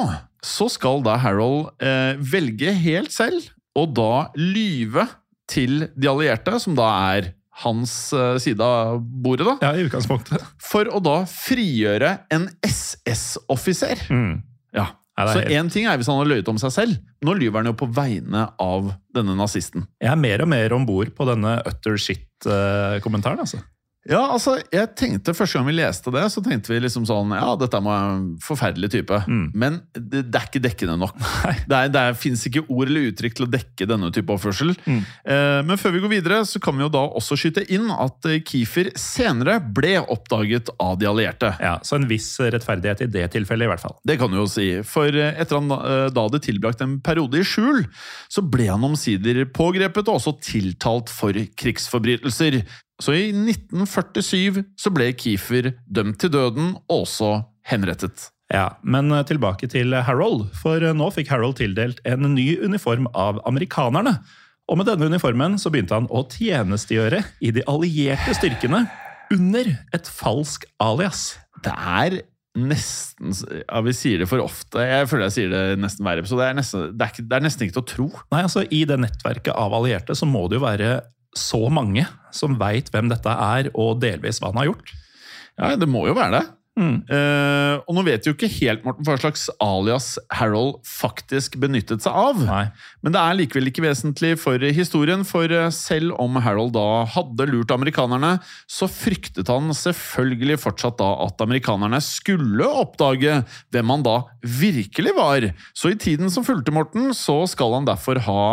så 0.43 0.69
skal 0.71 1.03
da 1.03 1.17
Harold 1.19 1.73
eh, 1.83 2.15
velge 2.19 2.71
helt 2.79 3.11
selv, 3.15 3.49
og 3.77 3.91
da 3.99 4.29
lyve 4.39 5.03
til 5.51 5.89
de 5.95 6.07
allierte, 6.11 6.55
som 6.63 6.75
da 6.79 6.87
er 7.13 7.33
hans 7.63 7.93
eh, 8.13 8.35
side 8.43 8.61
av 8.63 8.99
bordet, 9.01 9.47
da, 9.47 9.57
Ja, 9.67 9.73
i 9.75 9.85
utgangspunktet. 9.87 10.43
for 10.61 10.87
å 10.93 10.99
da 11.03 11.19
frigjøre 11.27 12.15
en 12.31 12.47
SS-offiser. 12.63 14.03
Mm. 14.13 14.41
Ja. 14.77 14.87
Ja, 15.17 15.25
så 15.33 15.41
én 15.41 15.49
helt- 15.49 15.73
ting 15.73 15.87
er 15.89 15.97
hvis 15.97 16.07
han 16.07 16.17
har 16.19 16.29
løyet 16.29 16.47
om 16.51 16.57
seg 16.61 16.71
selv, 16.71 16.97
nå 17.25 17.33
lyver 17.39 17.63
han 17.63 17.65
jo 17.71 17.73
på 17.73 17.87
vegne 17.91 18.43
av 18.61 18.91
denne 19.13 19.35
nazisten. 19.35 19.87
Jeg 19.99 20.11
er 20.11 20.15
mer 20.15 20.41
og 20.43 20.47
mer 20.47 20.73
om 20.73 20.85
bord 20.85 21.09
på 21.15 21.25
denne 21.25 21.57
utter 21.65 21.97
shit-kommentaren. 21.97 23.39
altså. 23.39 23.63
Ja, 24.07 24.21
altså, 24.31 24.57
jeg 24.71 24.93
tenkte 24.97 25.33
Første 25.35 25.59
gang 25.59 25.67
vi 25.67 25.75
leste 25.75 26.11
det, 26.15 26.23
så 26.31 26.41
tenkte 26.43 26.71
vi 26.71 26.79
liksom 26.83 27.05
sånn 27.07 27.33
Ja, 27.35 27.51
dette 27.59 27.81
må 27.83 27.91
være 27.91 28.13
en 28.15 28.27
forferdelig 28.43 28.91
type. 28.93 29.19
Mm. 29.27 29.45
Men 29.57 29.79
det, 29.93 30.23
det 30.31 30.39
er 30.39 30.47
ikke 30.47 30.63
dekkende 30.63 30.97
nok. 31.01 31.17
Det, 31.67 31.75
er, 31.75 31.89
det 31.91 32.01
finnes 32.15 32.37
fins 32.37 32.45
ikke 32.49 32.63
ord 32.71 32.89
eller 32.89 33.09
uttrykk 33.09 33.35
til 33.37 33.45
å 33.45 33.49
dekke 33.51 33.87
denne 33.89 34.09
type 34.15 34.31
oppførsel. 34.33 34.73
Mm. 34.85 34.99
Eh, 35.31 35.59
men 35.67 35.79
før 35.79 35.93
vi 35.95 36.01
går 36.03 36.11
videre, 36.11 36.39
så 36.47 36.61
kan 36.63 36.77
vi 36.77 36.85
jo 36.85 36.89
da 36.93 37.03
også 37.17 37.37
skyte 37.39 37.63
inn 37.73 37.89
at 37.93 38.27
eh, 38.29 38.39
Kiefer 38.45 38.91
senere 38.99 39.57
ble 39.61 39.97
oppdaget 40.03 40.71
av 40.83 40.97
de 41.01 41.09
allierte. 41.09 41.51
Ja, 41.63 41.77
Så 41.85 41.97
en 41.97 42.07
viss 42.09 42.29
rettferdighet 42.39 43.03
i 43.05 43.09
det 43.11 43.25
tilfellet, 43.35 43.67
i 43.67 43.71
hvert 43.71 43.83
fall. 43.83 43.97
Det 44.07 44.17
kan 44.21 44.31
du 44.31 44.39
jo 44.39 44.47
si, 44.51 44.69
for 44.87 45.11
eh, 45.11 45.35
etter 45.41 45.59
han 45.59 45.73
eh, 45.77 46.07
da 46.13 46.27
hadde 46.27 46.43
tilbrakt 46.45 46.83
en 46.85 46.97
periode 47.03 47.41
i 47.41 47.47
skjul, 47.47 47.83
så 48.31 48.43
ble 48.45 48.69
han 48.71 48.85
omsider 48.87 49.43
pågrepet 49.55 50.07
og 50.07 50.21
også 50.21 50.37
tiltalt 50.43 51.11
for 51.13 51.37
krigsforbrytelser. 51.59 52.61
Så 53.03 53.13
i 53.13 53.27
1947 53.29 54.63
så 54.79 54.93
ble 54.93 55.11
Kiefer 55.17 55.73
dømt 55.85 56.17
til 56.21 56.33
døden 56.33 56.73
og 56.87 57.03
også 57.03 57.35
henrettet. 57.69 58.31
Ja, 58.53 58.77
Men 58.81 59.11
eh, 59.11 59.25
tilbake 59.27 59.67
til 59.69 59.93
Harold, 60.07 60.47
for 60.55 60.81
eh, 60.81 60.95
nå 60.95 61.09
fikk 61.13 61.29
Harold 61.33 61.57
tildelt 61.59 61.99
en 62.07 62.29
ny 62.33 62.55
uniform 62.63 63.09
av 63.13 63.41
amerikanerne. 63.49 64.15
Og 64.67 64.79
med 64.79 64.87
denne 64.89 65.09
uniformen 65.11 65.59
så 65.59 65.71
begynte 65.71 65.95
han 65.95 66.07
å 66.11 66.23
tjenestegjøre 66.31 67.21
i 67.43 67.53
de 67.55 67.63
allierte 67.69 68.33
styrkene 68.35 68.85
under 69.35 69.69
et 69.95 70.09
falsk 70.11 70.65
alias. 70.83 71.35
Det 71.63 71.75
er 71.75 72.21
nesten 72.57 73.35
Ja, 73.35 73.83
vi 73.85 73.93
sier 73.93 74.23
det 74.23 74.29
for 74.31 74.41
ofte. 74.41 74.81
Jeg 74.81 75.07
føler 75.11 75.27
jeg 75.27 75.35
sier 75.35 75.51
det 75.53 75.63
nesten 75.83 76.07
hver 76.07 76.23
episode. 76.23 76.41
Det 76.41 76.49
er 76.49 76.57
nesten, 76.57 76.87
det 76.97 77.07
er 77.07 77.27
det 77.27 77.37
er 77.37 77.45
nesten 77.45 77.67
ikke 77.67 77.77
til 77.77 77.83
å 77.83 77.91
tro. 77.91 78.07
Nei, 78.33 78.41
altså 78.47 78.63
I 78.65 78.81
det 78.89 78.97
nettverket 79.03 79.53
av 79.53 79.75
allierte 79.77 80.17
så 80.17 80.27
må 80.29 80.47
det 80.49 80.57
jo 80.57 80.65
være 80.65 80.95
så 81.35 81.67
mange 81.73 82.05
som 82.35 82.57
veit 82.59 82.91
hvem 82.93 83.09
dette 83.11 83.31
er, 83.31 83.71
og 83.73 83.99
delvis 84.03 84.41
hva 84.41 84.53
han 84.53 84.61
har 84.61 84.71
gjort. 84.71 84.93
Ja, 85.57 85.73
det 85.79 85.89
må 85.89 86.05
jo 86.07 86.15
være 86.17 86.37
det. 86.37 86.45
Mm. 86.77 86.97
Uh, 87.09 87.81
og 87.89 87.95
nå 87.97 88.03
vet 88.05 88.21
vi 88.21 88.29
jo 88.29 88.35
ikke 88.35 88.49
helt 88.59 88.83
Morten, 88.85 89.05
hva 89.07 89.15
slags 89.17 89.47
alias 89.63 90.11
Harold 90.37 90.75
faktisk 90.85 91.57
benyttet 91.61 92.05
seg 92.05 92.13
av. 92.13 92.43
Nei. 92.45 92.67
Men 93.01 93.15
det 93.15 93.23
er 93.23 93.37
likevel 93.39 93.71
ikke 93.71 93.85
vesentlig 93.87 94.35
for 94.41 94.61
historien, 94.61 95.25
for 95.25 95.49
eh, 95.49 95.71
selv 95.73 96.13
om 96.21 96.37
Harold 96.43 96.75
da 96.75 97.07
hadde 97.15 97.49
lurt 97.49 97.73
amerikanerne, 97.73 98.35
så 98.69 98.89
fryktet 98.91 99.49
han 99.49 99.73
selvfølgelig 99.73 100.59
fortsatt 100.61 100.99
da 101.01 101.09
at 101.25 101.41
amerikanerne 101.41 101.99
skulle 102.05 102.69
oppdage 102.69 103.41
hvem 103.73 103.95
han 103.95 104.05
da 104.05 104.19
virkelig 104.45 105.17
var. 105.17 105.49
Så 105.73 105.95
i 105.95 105.99
tiden 105.99 106.29
som 106.33 106.45
fulgte, 106.45 106.75
Morten, 106.75 107.09
så 107.17 107.41
skal 107.49 107.79
han 107.79 107.89
derfor 107.89 108.21
ha 108.27 108.43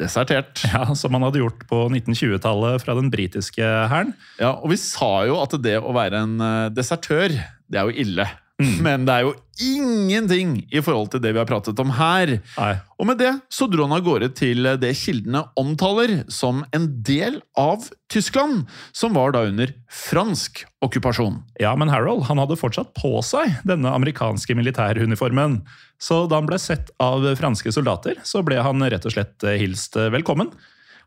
desertert. 0.00 0.64
Ja, 0.68 0.84
Som 0.98 1.14
man 1.14 1.24
hadde 1.26 1.42
gjort 1.42 1.64
på 1.70 1.84
1920-tallet 1.90 2.84
fra 2.84 2.96
den 2.98 3.10
britiske 3.12 3.64
hæren. 3.90 4.14
Ja, 4.40 4.54
og 4.56 4.72
vi 4.72 4.78
sa 4.80 5.24
jo 5.28 5.38
at 5.42 5.56
det 5.64 5.78
å 5.80 5.94
være 5.96 6.22
en 6.26 6.36
eh, 6.44 6.68
desertør, 6.74 7.34
det 7.68 7.80
er 7.80 7.88
jo 7.88 8.04
ille. 8.06 8.28
Men 8.58 9.04
det 9.06 9.14
er 9.14 9.22
jo 9.22 9.34
ingenting 9.62 10.54
i 10.74 10.80
forhold 10.82 11.12
til 11.12 11.20
det 11.22 11.30
vi 11.34 11.38
har 11.38 11.46
pratet 11.46 11.78
om 11.78 11.92
her. 11.94 12.32
Nei. 12.56 12.72
Og 12.98 13.06
med 13.06 13.20
det 13.20 13.30
så 13.54 13.68
dro 13.70 13.84
han 13.86 13.94
av 13.94 14.02
gårde 14.06 14.32
til 14.38 14.66
det 14.82 14.90
kildene 14.98 15.44
omtaler 15.58 16.24
som 16.32 16.64
en 16.74 16.88
del 17.06 17.38
av 17.58 17.86
Tyskland, 18.10 18.64
som 18.90 19.14
var 19.14 19.36
da 19.36 19.44
under 19.46 19.70
fransk 19.86 20.64
okkupasjon. 20.82 21.38
Ja, 21.62 21.76
men 21.78 21.92
Harold 21.92 22.26
han 22.26 22.42
hadde 22.42 22.58
fortsatt 22.58 22.90
på 22.98 23.12
seg 23.26 23.60
denne 23.68 23.94
amerikanske 23.94 24.58
militæruniformen. 24.58 25.60
Så 26.02 26.24
da 26.26 26.40
han 26.42 26.50
ble 26.50 26.58
sett 26.62 26.90
av 27.02 27.28
franske 27.38 27.70
soldater, 27.74 28.18
så 28.26 28.42
ble 28.46 28.58
han 28.64 28.82
rett 28.82 29.06
og 29.06 29.14
slett 29.14 29.48
hilst 29.58 29.98
velkommen. 29.98 30.50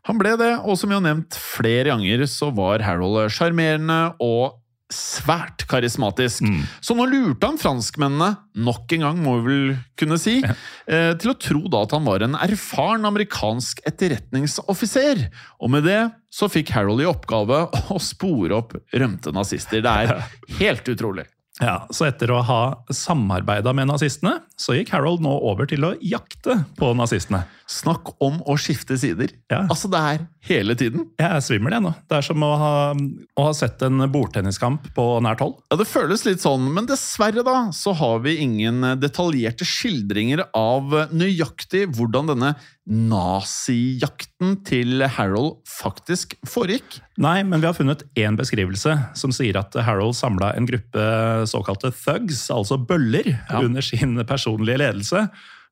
Han 0.08 0.18
ble 0.18 0.32
det, 0.40 0.54
og 0.66 0.74
som 0.80 0.90
vi 0.90 0.96
har 0.96 1.04
nevnt 1.04 1.36
flere 1.38 1.92
ganger, 1.92 2.24
så 2.26 2.48
var 2.54 2.82
Harold 2.82 3.28
sjarmerende 3.30 4.16
og 4.24 4.61
svært 4.92 5.64
karismatisk. 5.70 6.46
Så 6.84 6.96
nå 6.98 7.06
lurte 7.10 7.48
han 7.48 7.58
franskmennene, 7.60 8.30
nok 8.54 8.92
en 8.96 9.06
gang 9.06 9.20
må 9.24 9.38
vi 9.40 9.44
vel 9.48 9.74
kunne 9.98 10.18
si, 10.20 10.38
eh, 10.44 11.12
til 11.18 11.32
å 11.32 11.38
tro 11.40 11.62
da 11.72 11.82
at 11.86 11.94
han 11.96 12.04
var 12.06 12.24
en 12.26 12.38
erfaren 12.38 13.08
amerikansk 13.08 13.82
etterretningsoffiser. 13.88 15.26
Og 15.60 15.72
med 15.72 15.84
det 15.88 16.00
så 16.32 16.48
fikk 16.52 16.72
Harold 16.76 17.02
i 17.02 17.08
oppgave 17.08 17.64
å 17.92 18.00
spore 18.00 18.60
opp 18.62 18.76
rømte 18.92 19.32
nazister. 19.34 19.82
Det 19.84 19.92
er 20.06 20.26
helt 20.60 20.88
utrolig. 20.92 21.26
Ja, 21.60 21.82
Så 21.92 22.06
etter 22.08 22.30
å 22.32 22.38
ha 22.48 22.60
samarbeida 22.88 23.74
med 23.76 23.90
nazistene, 23.90 24.38
så 24.56 24.72
gikk 24.72 24.94
Harold 24.94 25.20
nå 25.20 25.34
over 25.50 25.68
til 25.68 25.84
å 25.84 25.90
jakte 26.00 26.62
på 26.78 26.92
nazistene. 26.96 27.42
Snakk 27.68 28.14
om 28.24 28.38
å 28.48 28.56
skifte 28.60 28.96
sider. 29.00 29.34
Ja. 29.52 29.66
Altså, 29.66 29.90
det 29.92 30.00
er 30.00 30.24
hele 30.48 30.76
tiden. 30.78 31.04
Jeg 31.20 31.28
er 31.28 31.44
svimmel, 31.44 31.76
jeg 31.76 31.84
nå. 31.84 31.92
Det 32.08 32.18
er 32.18 32.24
som 32.24 32.44
å 32.46 32.50
ha, 32.56 32.72
å 32.96 33.46
ha 33.50 33.52
sett 33.56 33.84
en 33.84 34.00
bordtenniskamp 34.12 34.88
på 34.96 35.06
nært 35.24 35.44
hold. 35.44 35.58
Ja, 35.68 35.76
Det 35.80 35.88
føles 35.90 36.24
litt 36.24 36.40
sånn, 36.44 36.70
men 36.72 36.88
dessverre 36.88 37.44
da, 37.44 37.58
så 37.76 37.92
har 38.00 38.24
vi 38.24 38.38
ingen 38.42 38.80
detaljerte 39.00 39.68
skildringer 39.68 40.46
av 40.56 40.96
nøyaktig 41.12 41.86
hvordan 41.92 42.32
denne 42.32 42.54
nazijakten 42.88 44.56
til 44.66 45.04
Harold 45.14 45.60
faktisk 45.68 46.34
foregikk? 46.48 46.98
Nei, 47.22 47.42
men 47.46 47.62
vi 47.62 47.68
har 47.68 47.76
funnet 47.76 48.04
én 48.18 48.36
beskrivelse 48.38 48.96
som 49.18 49.32
sier 49.34 49.58
at 49.60 49.76
Harold 49.86 50.16
samla 50.18 50.52
en 50.58 50.66
gruppe 50.68 51.04
såkalte 51.50 51.92
thugs, 51.94 52.48
altså 52.50 52.78
bøller, 52.78 53.32
Ja. 53.50 53.60
under 53.62 53.80
sin 53.82 54.16
personlige 54.26 54.78
ledelse. 54.78 55.28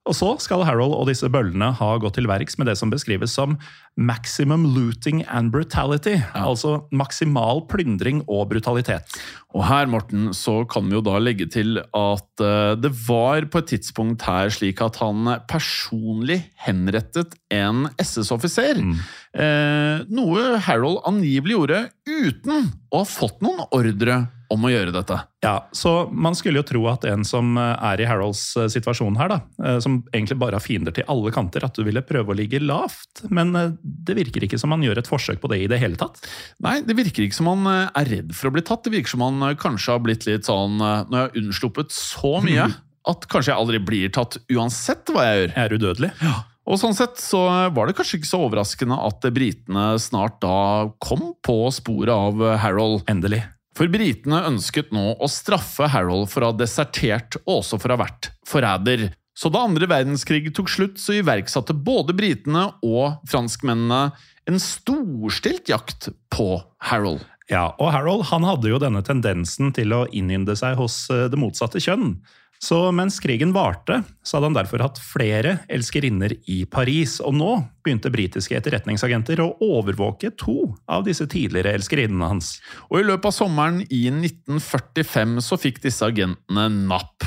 Og 0.09 0.17
så 0.17 0.31
skal 0.41 0.65
Harold 0.65 0.95
og 0.97 1.11
disse 1.11 1.29
bøllene 1.29 1.75
ha 1.77 1.89
gått 2.01 2.17
til 2.17 2.29
verks 2.31 2.57
med 2.57 2.71
det 2.71 2.77
som 2.81 2.89
beskrives 2.93 3.35
som 3.37 3.59
maximum 4.01 4.65
looting 4.73 5.21
and 5.29 5.53
brutality. 5.53 6.17
Altså 6.33 6.79
maksimal 6.89 7.61
plyndring 7.69 8.23
og 8.25 8.49
brutalitet. 8.55 9.05
Og 9.53 9.67
her, 9.69 9.91
Morten, 9.93 10.31
så 10.37 10.63
kan 10.71 10.89
vi 10.89 10.97
jo 10.97 11.05
da 11.05 11.19
legge 11.21 11.51
til 11.53 11.83
at 11.83 12.45
eh, 12.47 12.73
det 12.81 12.95
var 13.05 13.45
på 13.53 13.61
et 13.61 13.71
tidspunkt 13.75 14.25
her 14.25 14.49
slik 14.55 14.81
at 14.85 14.97
han 15.03 15.35
personlig 15.51 16.41
henrettet 16.65 17.37
en 17.53 17.85
SS-offiser. 18.01 18.81
Eh, 18.81 20.09
noe 20.09 20.61
Harold 20.65 21.03
angivelig 21.11 21.59
gjorde 21.59 21.87
uten 22.09 22.71
å 22.89 23.03
ha 23.03 23.09
fått 23.09 23.45
noen 23.45 23.67
ordre 23.69 24.23
om 24.51 24.67
å 24.67 24.71
gjøre 24.73 24.93
dette. 24.95 25.17
Ja, 25.45 25.55
så 25.73 26.11
Man 26.11 26.35
skulle 26.39 26.61
jo 26.61 26.67
tro 26.67 26.83
at 26.91 27.05
en 27.09 27.23
som 27.27 27.55
eh, 27.61 27.85
er 27.93 28.03
i 28.03 28.09
Harolds 28.09 28.43
eh, 28.59 28.69
situasjon 28.73 29.19
her, 29.21 29.31
da, 29.33 29.39
eh, 29.65 29.79
som 29.83 30.01
egentlig 30.11 30.41
bare 30.43 30.59
har 30.59 30.65
fiender 30.65 30.95
til 30.97 31.07
alle 31.11 31.33
kanter, 31.35 31.65
at 31.67 31.79
du 31.79 31.85
ville 31.87 32.03
prøve 32.07 32.35
å 32.35 32.37
ligge 32.37 32.63
lavt. 32.63 33.25
Men 33.31 33.55
det 33.55 34.17
virker 34.19 34.47
ikke 34.47 34.59
som 34.61 34.75
han 34.75 34.85
gjør 34.85 35.01
et 35.01 35.11
forsøk 35.11 35.41
på 35.43 35.53
det 35.53 35.63
i 35.65 35.71
det 35.71 35.81
hele 35.83 35.99
tatt. 36.01 36.21
Nei, 36.65 36.81
det 36.87 36.99
virker 36.99 37.27
ikke 37.27 37.39
som 37.39 37.51
han 37.53 37.71
er 37.71 38.11
redd 38.11 38.35
for 38.37 38.51
å 38.51 38.55
bli 38.57 38.65
tatt. 38.67 38.85
Det 38.87 38.95
virker 38.95 39.15
som 39.15 39.25
han 39.25 39.57
kanskje 39.61 39.95
har 39.95 40.05
blitt 40.05 40.27
litt 40.29 40.49
sånn 40.49 40.79
Når 40.81 41.15
jeg 41.15 41.23
har 41.23 41.41
unnsluppet 41.41 41.95
så 41.95 42.39
mye, 42.45 42.67
at 43.11 43.27
kanskje 43.31 43.53
jeg 43.53 43.61
aldri 43.63 43.81
blir 43.83 44.13
tatt 44.15 44.39
uansett 44.53 45.13
hva 45.15 45.27
jeg 45.29 45.39
gjør. 45.39 45.55
Jeg 45.55 45.63
er 45.63 45.77
udødelig. 45.79 46.13
Ja. 46.25 46.35
Og 46.71 46.79
sånn 46.79 46.95
sett 46.95 47.19
så 47.23 47.41
var 47.75 47.89
det 47.89 47.97
kanskje 47.99 48.21
ikke 48.21 48.31
så 48.31 48.43
overraskende 48.45 48.99
at 49.07 49.25
britene 49.35 49.87
snart 50.03 50.39
da 50.45 50.91
kom 51.03 51.33
på 51.43 51.63
sporet 51.75 52.13
av 52.15 52.45
Harold. 52.63 53.03
Endelig. 53.11 53.43
For 53.81 53.89
britene 53.89 54.43
ønsket 54.45 54.91
nå 54.93 55.15
å 55.17 55.27
straffe 55.33 55.87
Harold 55.89 56.27
for 56.29 56.45
å 56.45 56.51
ha 56.51 56.57
desertert 56.61 57.39
og 57.47 57.63
også 57.63 57.79
for 57.81 57.89
å 57.89 57.97
ha 57.97 58.03
vært 58.03 58.27
forræder. 58.45 59.07
Så 59.33 59.49
da 59.49 59.63
andre 59.65 59.87
verdenskrig 59.89 60.51
tok 60.53 60.69
slutt, 60.69 60.99
så 61.01 61.15
iverksatte 61.17 61.73
både 61.73 62.13
britene 62.13 62.67
og 62.85 63.23
franskmennene 63.33 64.11
en 64.51 64.61
storstilt 64.61 65.73
jakt 65.73 66.11
på 66.29 66.59
Harold. 66.91 67.25
Ja, 67.49 67.71
og 67.81 67.89
Harold 67.95 68.27
han 68.29 68.45
hadde 68.45 68.69
jo 68.69 68.83
denne 68.83 69.01
tendensen 69.01 69.73
til 69.73 69.97
å 69.97 70.03
innynde 70.13 70.59
seg 70.61 70.77
hos 70.77 71.07
eh, 71.09 71.25
det 71.33 71.41
motsatte 71.41 71.81
kjønn. 71.81 72.19
Så 72.61 72.77
mens 72.93 73.17
krigen 73.25 73.55
varte, 73.57 74.03
så 74.23 74.37
hadde 74.37 74.51
han 74.51 74.57
derfor 74.59 74.83
hatt 74.85 74.99
flere 75.01 75.55
elskerinner 75.73 76.35
i 76.53 76.59
Paris. 76.69 77.17
Og 77.25 77.33
nå 77.39 77.55
begynte 77.81 78.13
britiske 78.13 78.59
etterretningsagenter 78.59 79.41
å 79.41 79.55
overvåke 79.65 80.29
to 80.37 80.75
av 80.85 81.07
disse 81.09 81.25
tidligere 81.31 81.73
elskerinnene 81.79 82.29
hans. 82.35 82.59
Og 82.91 83.01
i 83.01 83.07
løpet 83.09 83.31
av 83.31 83.37
sommeren 83.39 83.81
i 83.89 84.03
1945 84.13 85.41
så 85.47 85.61
fikk 85.61 85.81
disse 85.87 86.05
agentene 86.05 86.69
napp. 86.93 87.25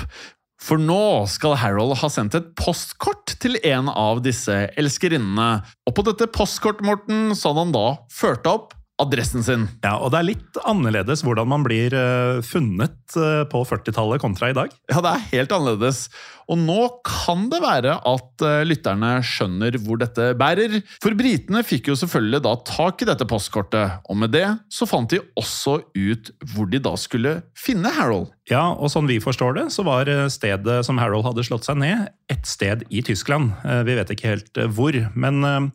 For 0.64 0.80
nå 0.80 1.26
skal 1.28 1.58
Harold 1.60 1.98
ha 2.00 2.12
sendt 2.14 2.38
et 2.38 2.54
postkort 2.56 3.34
til 3.44 3.58
en 3.68 3.90
av 3.90 4.22
disse 4.24 4.54
elskerinnene. 4.80 5.50
Og 5.90 5.98
på 5.98 6.06
dette 6.08 6.30
postkortet, 6.32 6.86
Morten, 6.86 7.34
så 7.36 7.52
hadde 7.52 7.66
han 7.66 7.76
da 7.76 7.88
ført 8.14 8.48
opp 8.48 8.78
adressen 9.02 9.42
sin. 9.44 9.66
Ja, 9.82 9.96
Og 9.98 10.12
det 10.14 10.20
er 10.20 10.28
litt 10.28 10.60
annerledes 10.70 11.24
hvordan 11.26 11.50
man 11.50 11.64
blir 11.66 11.94
eh, 11.98 12.44
funnet 12.46 13.16
eh, 13.18 13.42
på 13.50 13.64
40-tallet 13.66 14.22
kontra 14.22 14.52
i 14.52 14.56
dag. 14.58 14.74
Ja, 14.92 15.02
det 15.02 15.14
er 15.16 15.26
helt 15.32 15.56
annerledes. 15.56 16.06
Og 16.52 16.60
nå 16.62 16.78
kan 17.08 17.48
det 17.50 17.62
være 17.64 17.96
at 17.98 18.46
eh, 18.46 18.62
lytterne 18.68 19.16
skjønner 19.26 19.80
hvor 19.82 19.98
dette 20.02 20.30
bærer. 20.38 20.78
For 21.02 21.18
britene 21.18 21.64
fikk 21.66 21.90
jo 21.90 21.98
selvfølgelig 21.98 22.44
da 22.46 22.54
tak 22.70 23.02
i 23.02 23.10
dette 23.10 23.28
postkortet, 23.30 23.98
og 24.06 24.20
med 24.22 24.36
det 24.36 24.46
så 24.74 24.88
fant 24.90 25.10
de 25.10 25.24
også 25.40 25.80
ut 25.98 26.34
hvor 26.54 26.70
de 26.70 26.82
da 26.84 26.94
skulle 27.00 27.40
finne 27.58 27.92
Harold. 27.98 28.30
Ja, 28.52 28.68
og 28.76 28.92
sånn 28.94 29.10
vi 29.10 29.22
forstår 29.24 29.58
det, 29.58 29.70
så 29.74 29.86
var 29.88 30.10
stedet 30.32 30.82
som 30.86 31.00
Harold 31.02 31.26
hadde 31.26 31.46
slått 31.48 31.66
seg 31.66 31.80
ned, 31.82 32.10
et 32.30 32.46
sted 32.46 32.84
i 32.92 33.02
Tyskland. 33.06 33.54
Vi 33.88 33.96
vet 33.96 34.12
ikke 34.12 34.34
helt 34.36 34.60
hvor, 34.76 34.98
men 35.16 35.72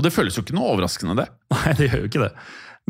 Og 0.00 0.06
det 0.06 0.14
føles 0.14 0.32
jo 0.32 0.40
ikke 0.40 0.56
noe 0.56 0.72
overraskende, 0.72 1.18
det. 1.18 1.28
Nei, 1.52 1.76
det 1.76 1.90
gjør 1.90 2.04
jo 2.06 2.08
ikke 2.08 2.24
det. 2.24 2.32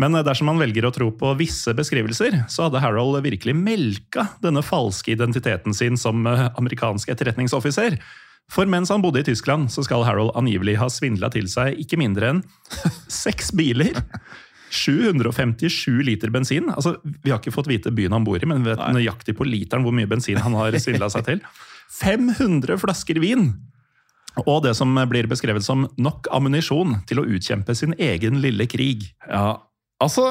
Men 0.00 0.14
eh, 0.14 0.24
dersom 0.26 0.46
man 0.52 0.60
velger 0.62 0.86
å 0.86 0.92
tro 0.94 1.10
på 1.18 1.34
visse 1.40 1.74
beskrivelser, 1.76 2.44
så 2.46 2.68
hadde 2.68 2.82
Harold 2.84 3.18
virkelig 3.26 3.56
melka 3.58 4.28
denne 4.44 4.62
falske 4.62 5.16
identiteten 5.16 5.74
sin 5.74 5.98
som 5.98 6.22
eh, 6.30 6.46
amerikansk 6.54 7.10
etterretningsoffiser. 7.10 7.98
For 8.50 8.70
mens 8.70 8.90
han 8.94 9.02
bodde 9.02 9.22
i 9.22 9.26
Tyskland, 9.26 9.72
så 9.74 9.82
skal 9.86 10.06
Harold 10.06 10.32
angivelig 10.38 10.76
ha 10.78 10.86
svindla 10.90 11.30
til 11.34 11.50
seg 11.50 11.82
ikke 11.82 11.98
mindre 11.98 12.30
enn 12.34 12.44
seks 13.22 13.50
biler. 13.58 13.98
757 14.70 16.04
liter 16.06 16.30
bensin. 16.30 16.70
Altså, 16.70 16.94
Vi 17.02 17.32
har 17.32 17.42
ikke 17.42 17.54
fått 17.54 17.70
vite 17.70 17.90
byen 17.90 18.14
han 18.14 18.26
bor 18.26 18.38
i, 18.38 18.46
men 18.46 18.62
vi 18.62 18.70
vet 18.70 18.86
nøyaktig 18.94 19.34
på 19.38 19.46
literen 19.48 19.82
hvor 19.82 19.94
mye 19.94 20.06
bensin 20.10 20.38
han 20.38 20.54
har 20.54 20.78
svindla 20.78 21.10
seg 21.10 21.26
til. 21.26 21.42
500 22.00 22.78
flasker 22.78 23.18
vin! 23.18 23.48
Og 24.44 24.62
det 24.64 24.76
som 24.78 24.94
blir 25.10 25.28
beskrevet 25.30 25.64
som 25.66 25.88
nok 26.00 26.28
ammunisjon 26.34 27.00
til 27.10 27.22
å 27.22 27.26
utkjempe 27.26 27.74
sin 27.76 27.96
egen 27.98 28.38
lille 28.42 28.66
krig. 28.70 29.08
Ja, 29.26 29.58
altså 30.02 30.30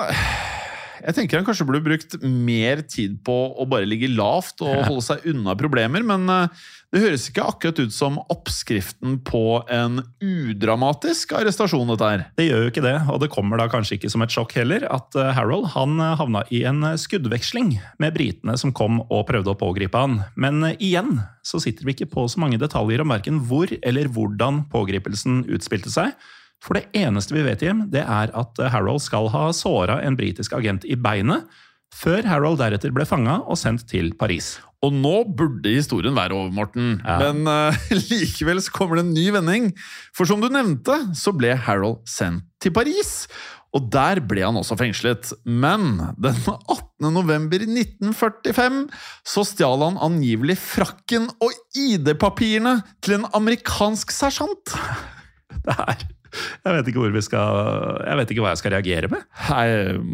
Jeg 1.00 1.16
tenker 1.16 1.40
han 1.40 1.46
kanskje 1.48 1.68
burde 1.68 1.84
brukt 1.86 2.18
mer 2.24 2.82
tid 2.84 3.20
på 3.24 3.36
å 3.56 3.68
bare 3.72 3.88
ligge 3.88 4.10
lavt 4.12 4.60
og 4.66 4.82
holde 4.90 5.06
seg 5.06 5.28
unna 5.32 5.56
problemer, 5.60 6.04
men 6.04 6.26
eh, 6.34 6.66
det 6.90 7.04
høres 7.04 7.28
ikke 7.30 7.46
akkurat 7.46 7.80
ut 7.84 7.94
som 7.94 8.16
oppskriften 8.34 9.20
på 9.28 9.60
en 9.70 10.00
udramatisk 10.26 11.36
arrestasjon, 11.38 11.92
dette 11.92 12.08
her. 12.10 12.24
Det 12.40 12.48
gjør 12.48 12.64
jo 12.64 12.72
ikke 12.72 12.86
det, 12.86 12.96
og 13.14 13.20
det 13.22 13.30
kommer 13.34 13.62
da 13.62 13.68
kanskje 13.70 14.00
ikke 14.00 14.10
som 14.10 14.26
et 14.26 14.34
sjokk 14.34 14.56
heller, 14.58 14.88
at 14.90 15.18
eh, 15.20 15.30
Harold 15.38 15.70
han 15.76 16.02
eh, 16.02 16.16
havna 16.18 16.42
i 16.50 16.64
en 16.70 16.82
skuddveksling 16.98 17.76
med 18.02 18.18
britene 18.18 18.58
som 18.58 18.74
kom 18.74 19.04
og 19.06 19.28
prøvde 19.30 19.54
å 19.54 19.60
pågripe 19.60 20.02
han. 20.02 20.24
Men 20.34 20.66
eh, 20.66 20.80
igjen 20.82 21.20
så 21.46 21.62
sitter 21.62 21.86
vi 21.86 21.94
ikke 21.94 22.10
på 22.16 22.26
så 22.32 22.42
mange 22.42 22.58
detaljer 22.62 23.06
om 23.06 23.14
verken 23.14 23.38
hvor 23.46 23.70
eller 23.80 24.10
hvordan 24.10 24.64
pågripelsen 24.74 25.44
utspilte 25.46 25.94
seg. 25.94 26.18
For 26.64 26.76
det 26.76 26.90
eneste 26.98 27.36
vi 27.36 27.46
vet, 27.46 27.62
Jim, 27.64 27.86
det 27.94 28.04
er 28.04 28.34
at 28.34 28.60
eh, 28.60 28.72
Harold 28.74 29.04
skal 29.06 29.30
ha 29.34 29.50
såra 29.56 30.02
en 30.06 30.18
britisk 30.20 30.58
agent 30.58 30.88
i 30.90 30.98
beinet, 31.00 31.46
før 31.96 32.26
Harold 32.30 32.60
deretter 32.62 32.94
ble 32.94 33.06
fanga 33.08 33.40
og 33.46 33.58
sendt 33.58 33.88
til 33.90 34.12
Paris. 34.18 34.58
Og 34.86 34.96
nå 34.96 35.14
burde 35.36 35.74
historien 35.76 36.16
være 36.16 36.36
over, 36.38 36.52
Morten. 36.56 36.98
Ja. 37.04 37.18
Men 37.20 37.44
uh, 37.50 37.88
likevel 38.12 38.62
så 38.64 38.74
kommer 38.76 39.00
det 39.00 39.08
en 39.08 39.16
ny 39.16 39.28
vending. 39.36 39.72
For 40.16 40.30
som 40.30 40.44
du 40.44 40.48
nevnte, 40.52 40.96
så 41.20 41.34
ble 41.36 41.52
Harold 41.68 42.00
sendt 42.08 42.48
til 42.64 42.72
Paris. 42.76 43.28
Og 43.76 43.90
der 43.94 44.22
ble 44.26 44.42
han 44.46 44.58
også 44.58 44.78
fengslet. 44.80 45.34
Men 45.46 46.00
den 46.22 46.38
18. 46.48 47.10
november 47.14 47.66
1945 47.66 48.86
så 49.28 49.44
stjal 49.48 49.84
han 49.86 50.00
angivelig 50.10 50.58
frakken 50.62 51.28
og 51.44 51.54
ID-papirene 51.78 52.80
til 53.04 53.20
en 53.20 53.28
amerikansk 53.36 54.16
sersjant. 54.16 54.78
Det 55.66 55.76
er 55.76 56.08
Jeg 56.64 56.74
vet 56.76 56.90
ikke 56.92 57.02
hvor 57.02 57.12
vi 57.12 57.22
skal 57.26 57.56
Jeg 58.06 58.18
vet 58.20 58.32
ikke 58.32 58.44
hva 58.44 58.52
jeg 58.54 58.60
skal 58.62 58.74
reagere 58.76 59.10
med. 59.12 59.24
Nei, 59.50 59.68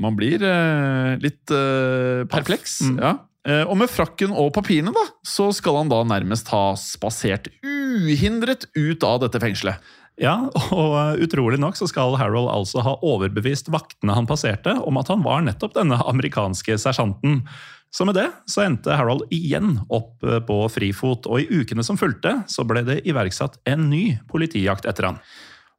man 0.03 0.15
blir 0.17 0.41
uh, 0.41 1.13
litt 1.21 1.53
uh, 1.53 2.25
perpleks. 2.31 2.79
Ja. 2.97 3.17
Eh, 3.45 3.61
og 3.69 3.77
med 3.77 3.91
frakken 3.91 4.33
og 4.33 4.49
papirene, 4.55 4.93
da, 4.95 5.03
så 5.25 5.51
skal 5.53 5.83
han 5.83 5.91
da 5.91 6.01
nærmest 6.07 6.49
ha 6.53 6.71
spasert 6.79 7.51
uhindret 7.61 8.65
ut 8.73 9.05
av 9.05 9.21
dette 9.21 9.41
fengselet. 9.43 9.93
Ja, 10.21 10.35
og 10.71 10.93
uh, 10.95 11.13
utrolig 11.19 11.59
nok 11.59 11.75
så 11.75 11.89
skal 11.91 12.15
Harold 12.15 12.47
altså 12.47 12.79
ha 12.85 12.95
overbevist 13.03 13.67
vaktene 13.73 14.15
han 14.15 14.29
passerte 14.29 14.71
om 14.87 14.95
at 15.01 15.11
han 15.11 15.25
var 15.25 15.43
nettopp 15.43 15.75
denne 15.75 15.99
amerikanske 16.07 16.77
sersjanten. 16.79 17.41
Så 17.91 18.07
med 18.07 18.15
det 18.17 18.29
så 18.51 18.63
endte 18.63 18.95
Harold 18.95 19.25
igjen 19.35 19.81
opp 19.91 20.23
uh, 20.23 20.39
på 20.39 20.61
frifot, 20.71 21.27
og 21.27 21.43
i 21.43 21.61
ukene 21.61 21.83
som 21.83 21.99
fulgte 21.99 22.37
så 22.51 22.63
ble 22.67 22.85
det 22.87 23.01
iverksatt 23.03 23.59
en 23.67 23.89
ny 23.91 24.05
politijakt 24.31 24.87
etter 24.87 25.11
han. 25.11 25.19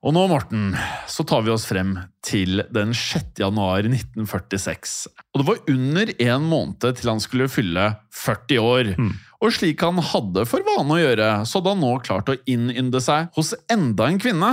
Og 0.06 0.12
nå, 0.14 0.22
Morten, 0.30 0.68
så 1.10 1.24
tar 1.26 1.40
vi 1.42 1.50
oss 1.50 1.64
frem 1.66 1.96
til 2.22 2.60
den 2.70 2.92
6. 2.94 3.40
januar 3.42 3.82
1946. 3.88 4.92
Og 5.34 5.40
det 5.40 5.46
var 5.48 5.72
under 5.72 6.12
en 6.28 6.44
måned 6.46 6.86
til 7.00 7.10
han 7.10 7.22
skulle 7.24 7.48
fylle 7.50 7.88
40 8.14 8.60
år. 8.62 8.92
Og 9.42 9.52
slik 9.52 9.82
han 9.84 10.00
hadde 10.00 10.46
for 10.48 10.64
vane 10.66 10.96
å 10.96 11.00
gjøre, 11.00 11.30
så 11.44 11.60
hadde 11.60 11.74
han 11.74 11.84
nå 11.84 11.92
klart 12.06 12.32
å 12.32 12.38
innynde 12.48 13.02
seg 13.04 13.30
hos 13.36 13.52
enda 13.72 14.08
en 14.08 14.20
kvinne. 14.22 14.52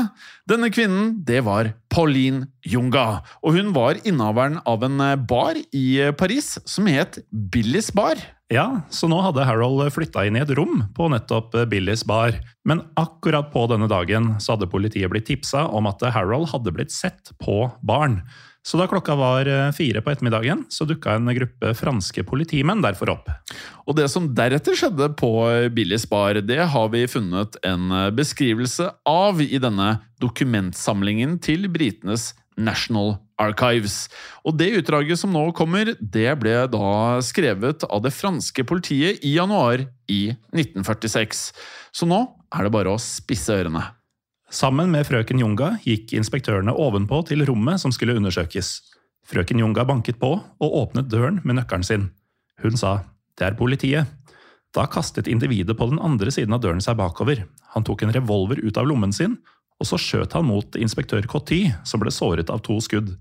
Denne 0.49 0.69
kvinnen, 0.73 1.15
det 1.23 1.43
var 1.47 1.71
Pauline 1.93 2.49
Junga. 2.67 3.23
Og 3.43 3.57
hun 3.57 3.71
var 3.75 4.01
innehaveren 4.03 4.59
av 4.67 4.83
en 4.87 5.03
bar 5.27 5.59
i 5.71 5.87
Paris 6.19 6.57
som 6.67 6.89
het 6.91 7.21
Billys 7.31 7.93
Bar. 7.95 8.19
Ja, 8.53 8.83
så 8.93 9.07
nå 9.09 9.17
hadde 9.23 9.45
Harold 9.47 9.87
flytta 9.95 10.27
inn 10.27 10.35
i 10.37 10.43
et 10.43 10.51
rom 10.53 10.83
på 10.93 11.07
nettopp 11.09 11.55
Billys 11.71 12.03
bar. 12.05 12.35
Men 12.67 12.83
akkurat 12.99 13.49
på 13.53 13.65
denne 13.71 13.87
dagen 13.89 14.35
så 14.43 14.53
hadde 14.53 14.69
politiet 14.69 15.09
blitt 15.09 15.25
tipsa 15.31 15.65
om 15.73 15.87
at 15.89 16.03
Harold 16.13 16.51
hadde 16.51 16.73
blitt 16.75 16.93
sett 16.93 17.31
på 17.41 17.63
baren. 17.81 18.21
Så 18.63 18.79
da 18.79 18.87
klokka 18.87 19.17
var 19.19 19.49
eh, 19.49 19.71
fire 19.75 20.01
på 20.03 20.13
ettermiddagen, 20.13 20.63
så 20.71 20.87
dukka 20.87 21.17
en 21.17 21.31
gruppe 21.35 21.73
franske 21.75 22.23
politimenn 22.27 22.83
derfor 22.83 23.11
opp. 23.17 23.31
Og 23.83 23.97
det 23.99 24.07
som 24.11 24.29
deretter 24.35 24.77
skjedde 24.79 25.09
på 25.19 25.33
Billys 25.75 26.07
bar, 26.09 26.39
det 26.39 26.61
har 26.71 26.93
vi 26.93 27.03
funnet 27.11 27.59
en 27.67 27.91
beskrivelse 28.15 28.87
av 29.09 29.43
i 29.43 29.59
denne 29.59 29.97
dokumentsamlingen 30.23 31.35
til 31.43 31.67
britenes 31.71 32.31
National 32.57 33.17
Archives. 33.41 34.07
Og 34.45 34.57
det 34.59 34.71
utdraget 34.79 35.19
som 35.19 35.33
nå 35.33 35.47
kommer, 35.57 35.93
det 35.99 36.29
ble 36.41 36.55
da 36.71 36.93
skrevet 37.25 37.85
av 37.89 38.03
det 38.05 38.13
franske 38.15 38.65
politiet 38.67 39.23
i 39.25 39.35
januar 39.37 39.85
i 40.11 40.21
1946. 40.53 41.49
Så 41.93 42.09
nå 42.09 42.23
er 42.53 42.65
det 42.65 42.73
bare 42.73 42.93
å 42.93 43.01
spisse 43.01 43.55
ørene. 43.55 43.87
Sammen 44.53 44.91
med 44.93 45.07
frøken 45.07 45.39
Junga 45.41 45.71
gikk 45.81 46.11
inspektørene 46.13 46.75
ovenpå 46.77 47.23
til 47.25 47.41
rommet 47.47 47.81
som 47.81 47.93
skulle 47.95 48.13
undersøkes. 48.19 48.75
Frøken 49.25 49.57
Junga 49.63 49.81
banket 49.89 50.19
på 50.21 50.29
og 50.37 50.75
åpnet 50.77 51.09
døren 51.09 51.39
med 51.41 51.57
nøkkelen 51.57 51.85
sin. 51.87 52.11
Hun 52.61 52.77
sa 52.77 53.01
'det 53.37 53.47
er 53.47 53.57
politiet'. 53.57 54.05
Da 54.75 54.85
kastet 54.85 55.27
individet 55.27 55.77
på 55.77 55.89
den 55.89 55.99
andre 55.99 56.29
siden 56.29 56.53
av 56.53 56.61
døren 56.61 56.81
seg 56.81 56.97
bakover. 56.97 57.47
Han 57.73 57.83
tok 57.83 58.03
en 58.03 58.13
revolver 58.13 58.61
ut 58.61 58.77
av 58.77 58.85
lommen 58.85 59.11
sin, 59.11 59.37
og 59.79 59.87
så 59.87 59.97
skjøt 59.97 60.33
han 60.33 60.45
mot 60.45 60.75
inspektør 60.75 61.25
Coty, 61.25 61.73
som 61.83 61.99
ble 61.99 62.11
såret 62.11 62.49
av 62.49 62.61
to 62.61 62.79
skudd. 62.79 63.17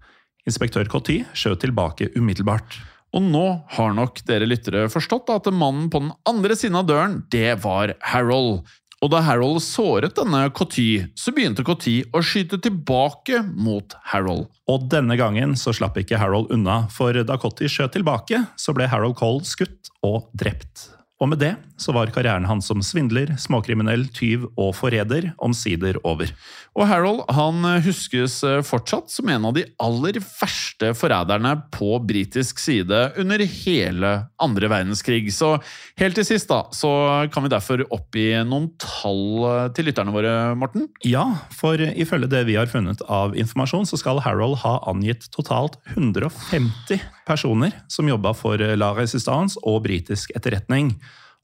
Inspektør 0.47 0.85
Coty 0.85 1.25
skjøt 1.33 1.61
tilbake 1.61 2.11
umiddelbart. 2.15 2.79
Og 3.15 3.23
nå 3.23 3.65
har 3.69 3.93
nok 3.95 4.21
dere 4.25 4.49
lyttere 4.49 4.89
forstått 4.89 5.31
at 5.31 5.53
mannen 5.53 5.89
på 5.89 6.01
den 6.01 6.13
andre 6.27 6.57
siden 6.57 6.77
av 6.77 6.87
døren, 6.87 7.25
det 7.31 7.63
var 7.65 7.95
Harold. 8.01 8.67
Og 9.03 9.11
da 9.11 9.19
Harold 9.27 9.59
såret 9.65 10.15
denne 10.15 10.45
Coty, 10.55 11.03
så 11.19 11.33
begynte 11.35 11.65
Coty 11.67 11.97
å 12.15 12.21
skyte 12.23 12.61
tilbake 12.63 13.41
mot 13.51 13.97
Harold. 14.13 14.47
Og 14.71 14.87
denne 14.93 15.17
gangen 15.19 15.57
så 15.59 15.75
slapp 15.75 15.99
ikke 15.99 16.21
Harold 16.23 16.55
unna, 16.55 16.85
for 16.87 17.19
da 17.27 17.35
Cotty 17.43 17.67
skjøt 17.67 17.97
tilbake, 17.99 18.45
så 18.55 18.75
ble 18.77 18.87
Harold 18.87 19.19
Cole 19.19 19.43
skutt 19.49 19.91
og 20.07 20.31
drept. 20.39 20.92
Og 21.23 21.29
med 21.31 21.39
det 21.39 21.53
så 21.79 21.93
var 21.95 22.11
karrieren 22.15 22.47
hans 22.47 22.67
som 22.67 22.83
svindler, 22.83 23.31
småkriminell, 23.39 24.09
tyv 24.15 24.49
og 24.59 24.75
forræder 24.79 25.33
omsider 25.43 25.99
over. 26.07 26.31
Og 26.79 26.87
Harold 26.89 27.23
han 27.35 27.67
huskes 27.85 28.39
fortsatt 28.67 29.11
som 29.13 29.31
en 29.31 29.47
av 29.49 29.55
de 29.57 29.65
aller 29.83 30.19
verste 30.23 30.93
forræderne 30.99 31.55
på 31.75 31.95
britisk 32.07 32.63
side 32.63 33.01
under 33.21 33.45
hele 33.45 34.13
andre 34.43 34.71
verdenskrig. 34.73 35.27
Så 35.35 35.57
helt 36.01 36.19
til 36.19 36.27
sist 36.27 36.51
da, 36.51 36.63
så 36.75 36.91
kan 37.35 37.47
vi 37.47 37.53
derfor 37.53 37.85
oppgi 37.93 38.27
noen 38.49 38.71
tall 38.83 39.71
til 39.77 39.91
lytterne 39.91 40.15
våre, 40.15 40.35
Morten. 40.59 40.89
Ja, 41.07 41.27
for 41.55 41.79
ifølge 41.79 42.31
det 42.33 42.47
vi 42.51 42.59
har 42.59 42.71
funnet 42.71 43.03
av 43.11 43.37
informasjon, 43.39 43.87
så 43.91 44.01
skal 44.01 44.23
Harold 44.25 44.59
ha 44.65 44.79
angitt 44.91 45.29
totalt 45.35 45.79
150 45.95 47.03
personer 47.29 47.75
som 47.93 48.09
jobba 48.11 48.35
for 48.35 48.63
La 48.79 48.93
Resistance 48.97 49.61
og 49.67 49.85
britisk 49.87 50.33
etterretning. 50.39 50.95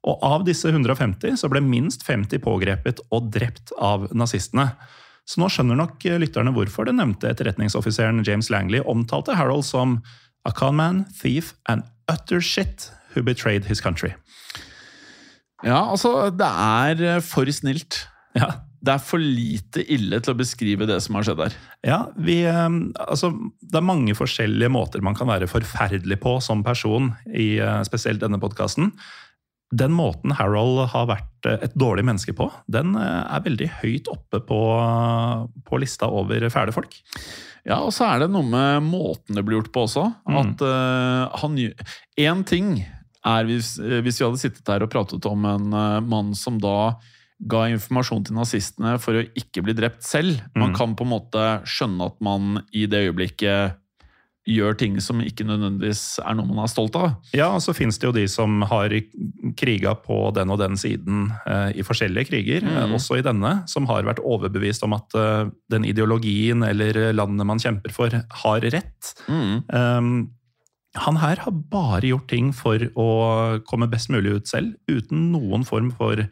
Og 0.07 0.23
av 0.25 0.45
disse 0.47 0.71
150 0.71 1.41
så 1.41 1.51
ble 1.51 1.63
minst 1.65 2.05
50 2.07 2.43
pågrepet 2.45 3.03
og 3.11 3.33
drept 3.35 3.73
av 3.75 4.07
nazistene. 4.15 4.71
Så 5.29 5.43
nå 5.43 5.51
skjønner 5.53 5.77
nok 5.77 6.07
lytterne 6.23 6.55
hvorfor 6.55 6.89
den 6.89 7.01
nevnte 7.03 7.29
etterretningsoffiseren 7.33 8.23
James 8.25 8.49
Langley 8.53 8.81
omtalte 8.81 9.37
Harold 9.37 9.67
som 9.69 9.99
a 10.49 10.53
con 10.55 10.79
man, 10.79 11.05
thief 11.21 11.53
and 11.69 11.83
utter 12.09 12.41
shit 12.41 12.91
who 13.13 13.23
betrayed 13.23 13.67
his 13.69 13.83
country. 13.85 14.15
Ja, 15.67 15.83
altså, 15.91 16.31
det 16.31 16.47
er 16.47 17.21
for 17.27 17.51
snilt. 17.53 18.07
Ja, 18.39 18.63
Det 18.79 18.93
er 18.95 19.01
for 19.03 19.19
lite 19.19 19.83
ille 19.91 20.21
til 20.23 20.31
å 20.31 20.39
beskrive 20.39 20.87
det 20.87 21.01
som 21.03 21.17
har 21.19 21.25
skjedd 21.27 21.41
her. 21.43 21.55
Ja, 21.83 21.99
vi, 22.15 22.45
eh, 22.47 22.69
altså, 23.03 23.33
Det 23.61 23.75
er 23.75 23.85
mange 23.85 24.15
forskjellige 24.15 24.71
måter 24.71 25.03
man 25.03 25.17
kan 25.19 25.27
være 25.27 25.51
forferdelig 25.51 26.21
på 26.23 26.41
som 26.41 26.63
person, 26.63 27.15
i 27.27 27.59
eh, 27.59 27.83
spesielt 27.83 28.23
denne 28.23 28.39
podkasten. 28.39 28.93
Den 29.71 29.93
måten 29.93 30.33
Harold 30.33 30.87
har 30.95 31.09
vært 31.11 31.49
eh, 31.49 31.59
et 31.67 31.75
dårlig 31.77 32.07
menneske 32.09 32.33
på, 32.37 32.47
den 32.73 32.95
eh, 32.97 33.25
er 33.37 33.43
veldig 33.45 33.69
høyt 33.83 34.09
oppe 34.09 34.41
på, 34.49 34.61
på 35.69 35.81
lista 35.83 36.09
over 36.09 36.47
fæle 36.53 36.73
folk. 36.73 36.97
Ja, 37.69 37.83
og 37.85 37.93
så 37.93 38.07
er 38.09 38.23
det 38.23 38.31
noe 38.33 38.47
med 38.49 38.87
måten 38.87 39.37
det 39.37 39.45
blir 39.45 39.59
gjort 39.59 39.73
på 39.75 39.85
også. 39.85 40.07
Mm. 40.25 40.37
At 40.41 40.63
uh, 40.65 41.37
han 41.43 41.59
Én 42.17 42.45
ting 42.49 42.79
er 43.27 43.45
hvis, 43.45 43.75
hvis 43.77 44.21
vi 44.23 44.25
hadde 44.25 44.41
sittet 44.41 44.71
her 44.73 44.87
og 44.87 44.93
pratet 44.95 45.27
om 45.29 45.45
en 45.45 45.75
uh, 45.75 45.99
mann 46.01 46.31
som 46.39 46.57
da 46.63 46.95
ga 47.39 47.67
informasjon 47.71 48.25
til 48.27 48.39
nazistene 48.39 48.95
for 49.03 49.19
å 49.21 49.27
ikke 49.37 49.63
bli 49.67 49.75
drept 49.77 50.07
selv. 50.07 50.41
Man 50.57 50.73
Mm. 50.73 50.79
kan 50.79 50.97
på 50.97 51.05
en 51.05 51.13
måte 51.13 51.45
skjønne 51.69 52.09
at 52.09 52.17
man 52.25 52.63
i 52.73 52.87
det 52.91 53.05
øyeblikket 53.11 53.77
gjør 54.49 54.77
ting 54.81 54.95
som 55.05 55.21
ikke 55.21 55.45
nødvendigvis 55.45 56.01
er 56.25 56.37
noe 56.39 56.49
man 56.49 56.63
er 56.65 56.71
stolt 56.73 56.97
av. 56.97 57.11
Ja, 57.37 57.51
og 57.53 57.61
så 57.61 57.75
finnes 57.77 57.99
det 58.01 58.09
jo 58.09 58.15
de 58.17 58.25
som 58.33 58.63
har 58.71 58.95
kriga 59.61 59.93
på 60.01 60.31
den 60.37 60.51
og 60.55 60.59
den 60.63 60.79
siden 60.81 61.27
eh, 61.45 61.77
i 61.77 61.85
forskjellige 61.85 62.31
kriger, 62.31 62.65
eh, 62.65 62.79
Mhm. 62.87 62.95
også 62.97 63.19
i 63.19 63.27
denne, 63.27 63.53
som 63.69 63.87
har 63.91 64.03
vært 64.09 64.23
overbevist 64.25 64.83
om 64.89 64.97
at 64.97 65.15
eh, 65.15 65.51
den 65.71 65.85
ideologien 65.85 66.65
eller 66.65 67.13
landet 67.13 67.47
man 67.47 67.61
kjemper 67.61 67.93
for, 67.93 68.09
har 68.43 68.61
rett. 68.73 69.15
Mm. 69.29 69.65
Um, 69.69 70.11
han 70.97 71.17
her 71.21 71.37
har 71.45 71.53
bare 71.53 72.01
gjort 72.09 72.29
ting 72.33 72.53
for 72.57 72.79
å 72.97 73.09
komme 73.69 73.87
best 73.93 74.09
mulig 74.11 74.33
ut 74.41 74.49
selv, 74.49 74.75
uten 74.89 75.29
noen 75.35 75.65
form 75.69 75.93
for 75.95 76.19
eh, 76.19 76.27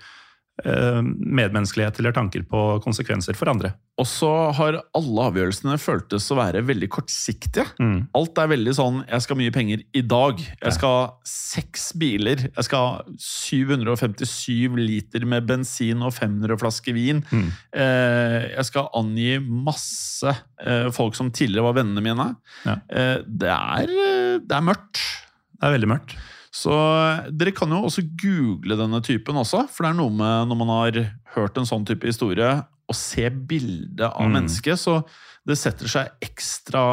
medmenneskelighet 0.64 1.98
eller 2.00 2.14
tanker 2.16 2.42
på 2.48 2.60
konsekvenser 2.84 3.36
for 3.36 3.50
andre. 3.52 3.74
Og 4.00 4.04
så 4.08 4.28
har 4.56 4.76
alle 4.96 5.26
avgjørelsene 5.30 5.78
føltes 5.80 6.26
å 6.32 6.36
være 6.36 6.62
veldig 6.68 6.88
kortsiktige. 6.92 7.64
Mm. 7.80 8.08
Alt 8.16 8.40
er 8.40 8.50
veldig 8.52 8.74
sånn 8.76 8.98
'jeg 9.06 9.22
skal 9.22 9.36
ha 9.36 9.40
mye 9.40 9.54
penger 9.54 9.84
i 9.94 10.02
dag'. 10.02 10.42
Jeg 10.60 10.72
skal 10.76 10.88
ha 10.88 11.06
seks 11.24 11.92
biler. 11.96 12.36
Jeg 12.36 12.64
skal 12.64 12.78
ha 12.78 13.02
757 13.16 14.76
liter 14.76 15.24
med 15.24 15.46
bensin 15.46 16.02
og 16.02 16.12
500 16.12 16.60
flasker 16.60 16.92
vin. 16.92 17.24
Mm. 17.32 17.52
Eh, 17.72 18.52
jeg 18.56 18.64
skal 18.64 18.90
angi 18.92 19.38
masse 19.40 20.28
eh, 20.60 20.90
folk 20.90 21.14
som 21.14 21.30
tidligere 21.30 21.64
var 21.64 21.80
vennene 21.80 22.04
mine. 22.04 22.36
Ja. 22.64 22.76
Eh, 22.88 23.18
det, 23.24 23.48
er, 23.48 23.88
eh, 23.88 24.38
det 24.44 24.56
er 24.56 24.64
mørkt. 24.64 25.00
Det 25.56 25.64
er 25.64 25.72
veldig 25.78 25.88
mørkt. 25.88 26.16
Så 26.56 26.72
dere 27.36 27.52
kan 27.52 27.68
jo 27.74 27.82
også 27.84 28.04
google 28.22 28.78
denne 28.80 29.02
typen 29.04 29.36
også, 29.36 29.66
for 29.68 29.84
det 29.84 29.90
er 29.92 29.98
noe 29.98 30.14
med 30.14 30.48
når 30.48 30.60
man 30.62 30.72
har 30.72 31.00
hørt 31.36 31.58
en 31.60 31.68
sånn 31.68 31.84
type 31.88 32.08
historie, 32.08 32.48
å 32.86 32.94
se 32.94 33.28
bildet 33.28 34.06
av 34.08 34.24
Mm. 34.28 34.32
mennesket, 34.38 34.78
så 34.78 35.00
det 35.46 35.58
setter 35.58 35.90
seg 35.90 36.08
ekstra 36.22 36.84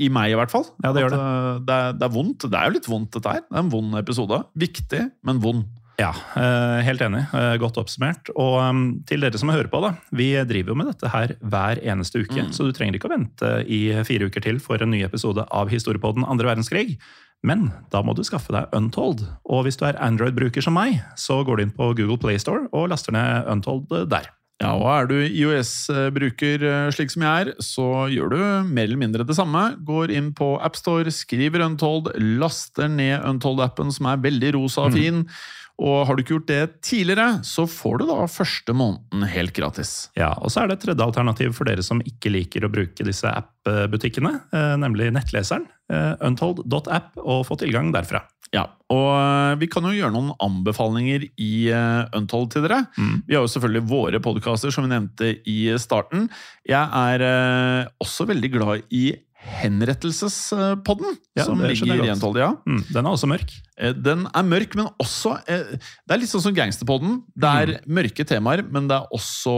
i 0.00 0.08
meg 0.08 0.32
i 0.32 0.38
hvert 0.38 0.50
fall. 0.50 0.64
Ja, 0.82 0.92
det 0.96 1.02
gjør 1.04 1.12
At, 1.12 1.20
eh, 1.20 1.60
det. 1.68 1.76
er, 1.76 1.92
det 2.00 2.06
er 2.08 2.14
vondt. 2.16 2.46
Det 2.50 2.58
er 2.58 2.66
jo 2.70 2.74
litt 2.78 2.88
vondt, 2.88 3.10
dette 3.12 3.30
her. 3.36 3.42
Det 3.44 3.58
er 3.58 3.62
en 3.66 3.70
vond 3.70 3.94
episode. 4.00 4.40
Viktig, 4.58 5.02
men 5.28 5.38
vond. 5.44 5.64
Ja, 6.00 6.08
eh, 6.34 6.80
helt 6.82 7.00
enig. 7.04 7.20
Eh, 7.36 7.58
Godt 7.60 7.76
oppsummert. 7.76 8.30
Og 8.34 9.04
til 9.06 9.20
dere 9.20 9.38
som 9.38 9.50
hører 9.52 9.68
på, 9.70 9.80
da. 9.84 9.92
Vi 10.10 10.32
driver 10.48 10.72
jo 10.72 10.74
med 10.80 10.86
dette 10.88 11.10
her 11.12 11.36
hver 11.44 11.76
eneste 11.84 12.24
uke, 12.24 12.40
Mm. 12.48 12.50
så 12.50 12.64
du 12.64 12.72
trenger 12.72 12.96
ikke 12.98 13.10
å 13.10 13.16
vente 13.18 13.50
i 13.68 14.02
fire 14.02 14.26
uker 14.30 14.40
til 14.42 14.58
for 14.58 14.82
en 14.82 14.90
ny 14.90 15.02
episode 15.04 15.44
av 15.52 15.68
Historiepodden 15.68 16.24
andre 16.26 16.48
verdenskrig. 16.56 16.96
Men 17.42 17.70
da 17.90 18.02
må 18.06 18.14
du 18.14 18.22
skaffe 18.26 18.54
deg 18.54 18.70
Untold. 18.76 19.24
Og 19.50 19.64
hvis 19.66 19.78
du 19.80 19.86
er 19.88 19.98
Android-bruker 20.02 20.62
som 20.62 20.76
meg, 20.78 21.00
så 21.18 21.40
går 21.46 21.58
du 21.58 21.64
inn 21.66 21.74
på 21.74 21.90
Google 21.98 22.20
Playstore 22.22 22.68
og 22.70 22.92
laster 22.92 23.14
ned 23.16 23.50
Untold 23.50 23.90
der. 24.12 24.30
Ja, 24.62 24.76
og 24.78 24.86
er 24.92 25.08
du 25.10 25.16
IOS-bruker 25.26 26.62
eh, 26.68 26.90
slik 26.94 27.10
som 27.10 27.24
jeg 27.26 27.46
er, 27.48 27.48
så 27.62 27.86
gjør 28.12 28.30
du 28.30 28.38
mer 28.68 28.86
eller 28.86 29.00
mindre 29.00 29.26
det 29.26 29.34
samme. 29.34 29.72
Går 29.82 30.12
inn 30.14 30.30
på 30.38 30.52
AppStore, 30.62 31.10
skriver 31.14 31.64
Untold, 31.66 32.12
laster 32.38 32.86
ned 32.92 33.24
Untold-appen, 33.26 33.90
som 33.94 34.06
er 34.12 34.22
veldig 34.22 34.54
rosa 34.60 34.86
og 34.86 34.94
fin. 34.94 35.24
Og 35.82 36.04
har 36.06 36.14
du 36.14 36.22
ikke 36.22 36.36
gjort 36.36 36.50
det 36.52 36.62
tidligere, 36.84 37.40
så 37.48 37.64
får 37.66 38.02
du 38.02 38.06
da 38.12 38.20
første 38.30 38.76
måneden 38.76 39.26
helt 39.32 39.54
gratis. 39.56 40.12
Ja, 40.18 40.30
Og 40.38 40.52
så 40.52 40.62
er 40.62 40.70
det 40.70 40.78
et 40.78 40.86
tredje 40.86 41.08
alternativ 41.10 41.56
for 41.56 41.66
dere 41.66 41.82
som 41.82 42.04
ikke 42.06 42.30
liker 42.30 42.68
å 42.68 42.70
bruke 42.70 43.06
disse 43.08 43.32
app-butikkene, 43.66 44.40
eh, 44.52 44.76
nemlig 44.76 45.12
nettleseren. 45.12 45.66
eh, 45.92 46.14
Untold.app, 46.24 47.16
og 47.18 47.46
få 47.46 47.58
tilgang 47.58 47.92
derfra. 47.92 48.22
Ja, 48.52 48.66
og 48.90 49.08
eh, 49.16 49.56
vi 49.60 49.66
kan 49.66 49.82
jo 49.84 49.92
gjøre 49.92 50.12
noen 50.12 50.32
anbefalinger 50.40 51.24
i 51.38 51.70
Untold 52.14 52.50
til 52.52 52.62
dere. 52.62 52.86
Mm. 52.98 53.22
Vi 53.26 53.34
har 53.34 53.42
jo 53.42 53.50
selvfølgelig 53.52 53.88
våre 53.88 54.20
podkaster, 54.20 54.72
som 54.72 54.84
vi 54.84 54.92
nevnte 54.94 55.34
i 55.48 55.76
starten. 55.78 56.28
Jeg 56.68 56.88
er 56.92 57.88
også 58.00 58.26
veldig 58.28 58.52
glad 58.52 58.82
i 58.90 59.12
Henrettelsespodden, 59.42 61.16
Ja, 61.34 61.44
som 61.44 61.58
ligger 61.58 62.04
i. 62.04 62.10
Untold. 62.12 62.38
Ja. 62.38 62.52
Mm, 62.66 62.84
den 62.92 63.06
er 63.06 63.10
også 63.10 63.26
mørk. 63.26 63.50
Eh, 63.82 63.92
Den 63.98 64.26
er 64.30 64.44
mørk, 64.46 64.76
men 64.78 64.86
også 65.02 65.34
eh, 65.50 65.74
Det 66.06 66.14
er 66.14 66.20
litt 66.22 66.30
sånn 66.30 66.44
som 66.44 66.54
Gangsterpodden. 66.54 67.20
Det 67.34 67.50
er 67.62 67.72
mørke 67.90 68.24
temaer, 68.28 68.62
men 68.62 68.86
det 68.90 68.96
er 69.00 69.08
også 69.16 69.54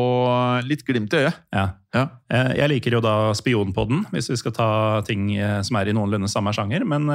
litt 0.67 0.85
glimt 0.89 1.13
i 1.13 1.21
øyet. 1.27 1.41
Ja. 1.55 1.67
Ja. 1.95 2.05
Eh, 2.33 2.55
Jeg 2.63 2.71
liker 2.73 2.97
jo 2.97 3.03
da 3.05 3.15
Spionpodden, 3.37 4.07
hvis 4.15 4.31
vi 4.33 4.39
skal 4.41 4.55
ta 4.57 4.69
ting 5.07 5.29
som 5.67 5.77
er 5.79 5.93
i 5.93 5.95
noenlunde 5.97 6.31
samme 6.33 6.55
sjanger. 6.57 6.87
Men 6.89 7.07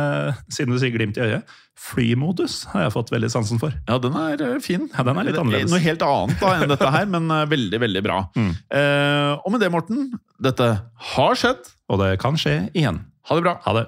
siden 0.53 0.72
du 0.72 0.80
sier 0.80 0.93
glimt 0.93 1.18
i 1.20 1.26
øyet, 1.26 1.43
flymodus 1.80 2.62
har 2.74 2.86
jeg 2.86 2.93
fått 2.95 3.12
veldig 3.14 3.32
sansen 3.34 3.60
for. 3.62 3.74
Ja, 3.89 3.97
den 4.03 4.16
er 4.20 4.60
fin. 4.64 4.88
Ja, 4.93 5.03
den 5.07 5.18
er 5.20 5.28
litt 5.28 5.39
annerledes. 5.39 5.72
Noe 5.74 5.82
helt 5.84 6.03
annet 6.05 6.39
da 6.43 6.53
enn 6.60 6.72
dette 6.72 6.91
her, 6.95 7.10
men 7.12 7.28
veldig, 7.51 7.80
veldig 7.88 8.03
bra. 8.05 8.22
Mm. 8.38 8.51
Og 9.43 9.51
med 9.55 9.64
det, 9.64 9.72
Morten, 9.74 10.10
dette 10.39 10.70
har 11.14 11.39
skjedd. 11.39 11.72
Og 11.89 11.99
det 12.03 12.14
kan 12.22 12.38
skje 12.39 12.62
igjen. 12.78 13.01
Ha 13.30 13.36
det 13.38 13.45
bra. 13.45 13.57
Ha 13.66 13.74
det. 13.80 13.88